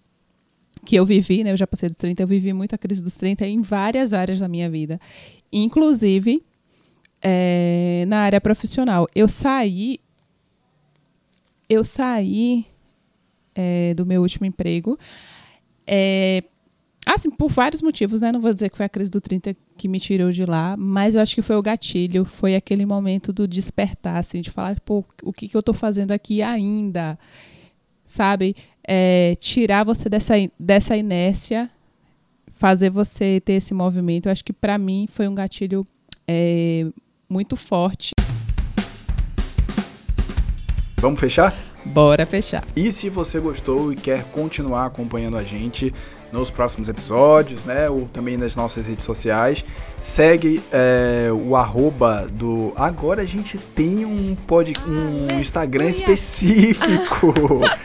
que 0.85 0.95
eu 0.95 1.05
vivi, 1.05 1.43
né? 1.43 1.51
Eu 1.51 1.57
já 1.57 1.65
passei 1.65 1.89
dos 1.89 1.97
30, 1.97 2.23
eu 2.23 2.27
vivi 2.27 2.53
muito 2.53 2.75
a 2.75 2.77
crise 2.77 3.01
dos 3.01 3.15
30 3.15 3.47
em 3.47 3.61
várias 3.61 4.13
áreas 4.13 4.39
da 4.39 4.47
minha 4.47 4.69
vida. 4.69 4.99
Inclusive 5.51 6.43
é, 7.21 8.05
na 8.07 8.19
área 8.19 8.39
profissional. 8.39 9.07
Eu 9.15 9.27
saí. 9.27 9.99
Eu 11.67 11.83
saí 11.83 12.65
é, 13.55 13.95
do 13.95 14.05
meu 14.05 14.21
último 14.21 14.45
emprego. 14.45 14.97
É, 15.87 16.43
assim, 17.05 17.29
por 17.29 17.49
vários 17.49 17.81
motivos, 17.81 18.21
né? 18.21 18.31
Não 18.31 18.41
vou 18.41 18.53
dizer 18.53 18.69
que 18.69 18.77
foi 18.77 18.85
a 18.85 18.89
crise 18.89 19.11
do 19.11 19.21
30 19.21 19.55
que 19.77 19.87
me 19.87 19.99
tirou 19.99 20.31
de 20.31 20.45
lá, 20.45 20.75
mas 20.77 21.15
eu 21.15 21.21
acho 21.21 21.35
que 21.35 21.41
foi 21.41 21.55
o 21.55 21.61
gatilho, 21.61 22.25
foi 22.25 22.55
aquele 22.55 22.85
momento 22.85 23.31
do 23.31 23.47
despertar, 23.47 24.17
assim, 24.17 24.41
de 24.41 24.49
falar, 24.49 24.79
pô, 24.79 25.03
o 25.23 25.31
que, 25.31 25.47
que 25.47 25.55
eu 25.55 25.61
tô 25.61 25.73
fazendo 25.73 26.11
aqui 26.11 26.41
ainda? 26.41 27.17
Sabe? 28.03 28.55
É, 28.87 29.35
tirar 29.39 29.83
você 29.83 30.09
dessa, 30.09 30.33
dessa 30.59 30.97
inércia, 30.97 31.69
fazer 32.55 32.89
você 32.89 33.41
ter 33.43 33.53
esse 33.53 33.73
movimento. 33.73 34.27
Eu 34.27 34.31
acho 34.31 34.43
que 34.43 34.53
para 34.53 34.77
mim 34.77 35.07
foi 35.11 35.27
um 35.27 35.35
gatilho 35.35 35.85
é, 36.27 36.87
muito 37.29 37.55
forte. 37.55 38.11
Vamos 40.97 41.19
fechar? 41.19 41.53
Bora 41.85 42.25
fechar. 42.25 42.63
E 42.75 42.91
se 42.91 43.09
você 43.09 43.39
gostou 43.39 43.93
e 43.93 43.95
quer 43.95 44.23
continuar 44.31 44.87
acompanhando 44.87 45.37
a 45.37 45.43
gente 45.43 45.93
nos 46.31 46.49
próximos 46.49 46.89
episódios, 46.89 47.63
né? 47.63 47.87
Ou 47.89 48.07
também 48.11 48.37
nas 48.37 48.55
nossas 48.55 48.87
redes 48.87 49.05
sociais, 49.05 49.63
segue 50.01 50.63
é, 50.71 51.29
o 51.31 51.55
arroba 51.55 52.27
do. 52.27 52.73
Agora 52.75 53.21
a 53.21 53.25
gente 53.25 53.57
tem 53.57 54.03
um, 54.03 54.35
pod... 54.47 54.73
um 54.87 55.39
Instagram 55.39 55.85
específico. 55.85 57.33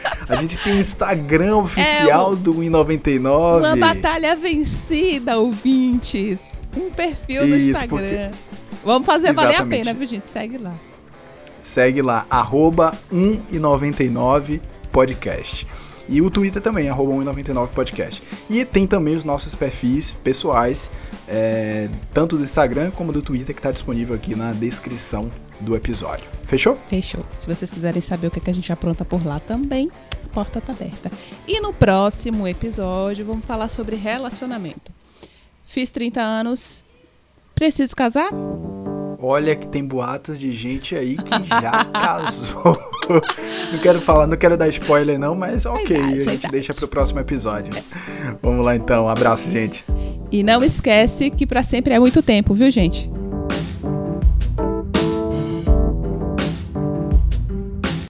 a 0.26 0.36
gente 0.36 0.57
tem 0.59 0.74
um 0.74 0.80
Instagram 0.80 1.59
oficial 1.59 2.30
é 2.30 2.34
um... 2.34 2.36
do 2.36 2.55
1,99. 2.55 3.59
Uma 3.59 3.76
batalha 3.76 4.34
vencida, 4.34 5.38
ouvintes. 5.38 6.40
Um 6.74 6.90
perfil 6.90 7.46
no 7.46 7.57
Instagram. 7.57 7.88
Porque... 7.88 8.30
Vamos 8.82 9.07
fazer 9.07 9.28
Exatamente. 9.28 9.59
valer 9.59 9.76
a 9.76 9.78
pena, 9.78 9.94
viu, 9.94 10.07
gente? 10.07 10.28
Segue 10.28 10.57
lá. 10.57 10.74
Segue 11.62 12.02
lá, 12.02 12.26
arroba 12.30 12.92
1,99 13.12 14.61
podcast. 14.90 15.66
E 16.08 16.20
o 16.20 16.28
Twitter 16.28 16.61
também, 16.61 16.88
arroba 16.88 17.12
1,99 17.12 17.68
podcast. 17.68 18.22
E 18.48 18.64
tem 18.64 18.86
também 18.86 19.14
os 19.14 19.22
nossos 19.22 19.54
perfis 19.54 20.12
pessoais, 20.12 20.90
é, 21.28 21.88
tanto 22.12 22.36
do 22.36 22.42
Instagram 22.42 22.90
como 22.90 23.12
do 23.12 23.22
Twitter, 23.22 23.54
que 23.54 23.61
está 23.61 23.70
disponível 23.70 24.16
aqui 24.16 24.34
na 24.34 24.52
descrição 24.52 25.30
do 25.61 25.76
episódio. 25.76 26.26
Fechou? 26.42 26.76
Fechou. 26.88 27.24
Se 27.30 27.46
vocês 27.46 27.72
quiserem 27.72 28.00
saber 28.02 28.26
o 28.26 28.30
que, 28.30 28.40
é 28.40 28.42
que 28.42 28.50
a 28.50 28.54
gente 28.54 28.72
apronta 28.72 29.04
por 29.04 29.24
lá 29.24 29.38
também, 29.38 29.88
a 30.24 30.28
porta 30.34 30.61
tá 30.61 30.72
aberta. 30.72 31.12
E 31.46 31.61
no 31.61 31.72
próximo 31.72 32.48
episódio, 32.48 33.24
vamos 33.24 33.44
falar 33.44 33.68
sobre 33.68 33.94
relacionamento. 33.94 34.92
Fiz 35.64 35.90
30 35.90 36.20
anos, 36.20 36.84
preciso 37.54 37.94
casar? 37.94 38.30
Olha 39.22 39.54
que 39.54 39.68
tem 39.68 39.84
boatos 39.84 40.38
de 40.38 40.50
gente 40.52 40.96
aí 40.96 41.16
que 41.16 41.48
já 41.48 41.84
casou. 41.92 42.78
não 43.70 43.78
quero 43.78 44.00
falar, 44.00 44.26
não 44.26 44.36
quero 44.36 44.56
dar 44.56 44.68
spoiler 44.68 45.18
não, 45.18 45.34
mas 45.34 45.66
ok, 45.66 45.86
verdade, 45.86 46.04
a 46.04 46.14
gente 46.14 46.24
verdade. 46.24 46.52
deixa 46.52 46.72
pro 46.74 46.88
próximo 46.88 47.20
episódio. 47.20 47.72
Vamos 48.42 48.64
lá 48.64 48.74
então, 48.74 49.04
um 49.04 49.08
abraço, 49.08 49.50
gente. 49.50 49.84
E 50.32 50.42
não 50.42 50.62
esquece 50.64 51.30
que 51.30 51.46
para 51.46 51.62
sempre 51.62 51.92
é 51.92 51.98
muito 51.98 52.22
tempo, 52.22 52.54
viu, 52.54 52.70
gente? 52.70 53.10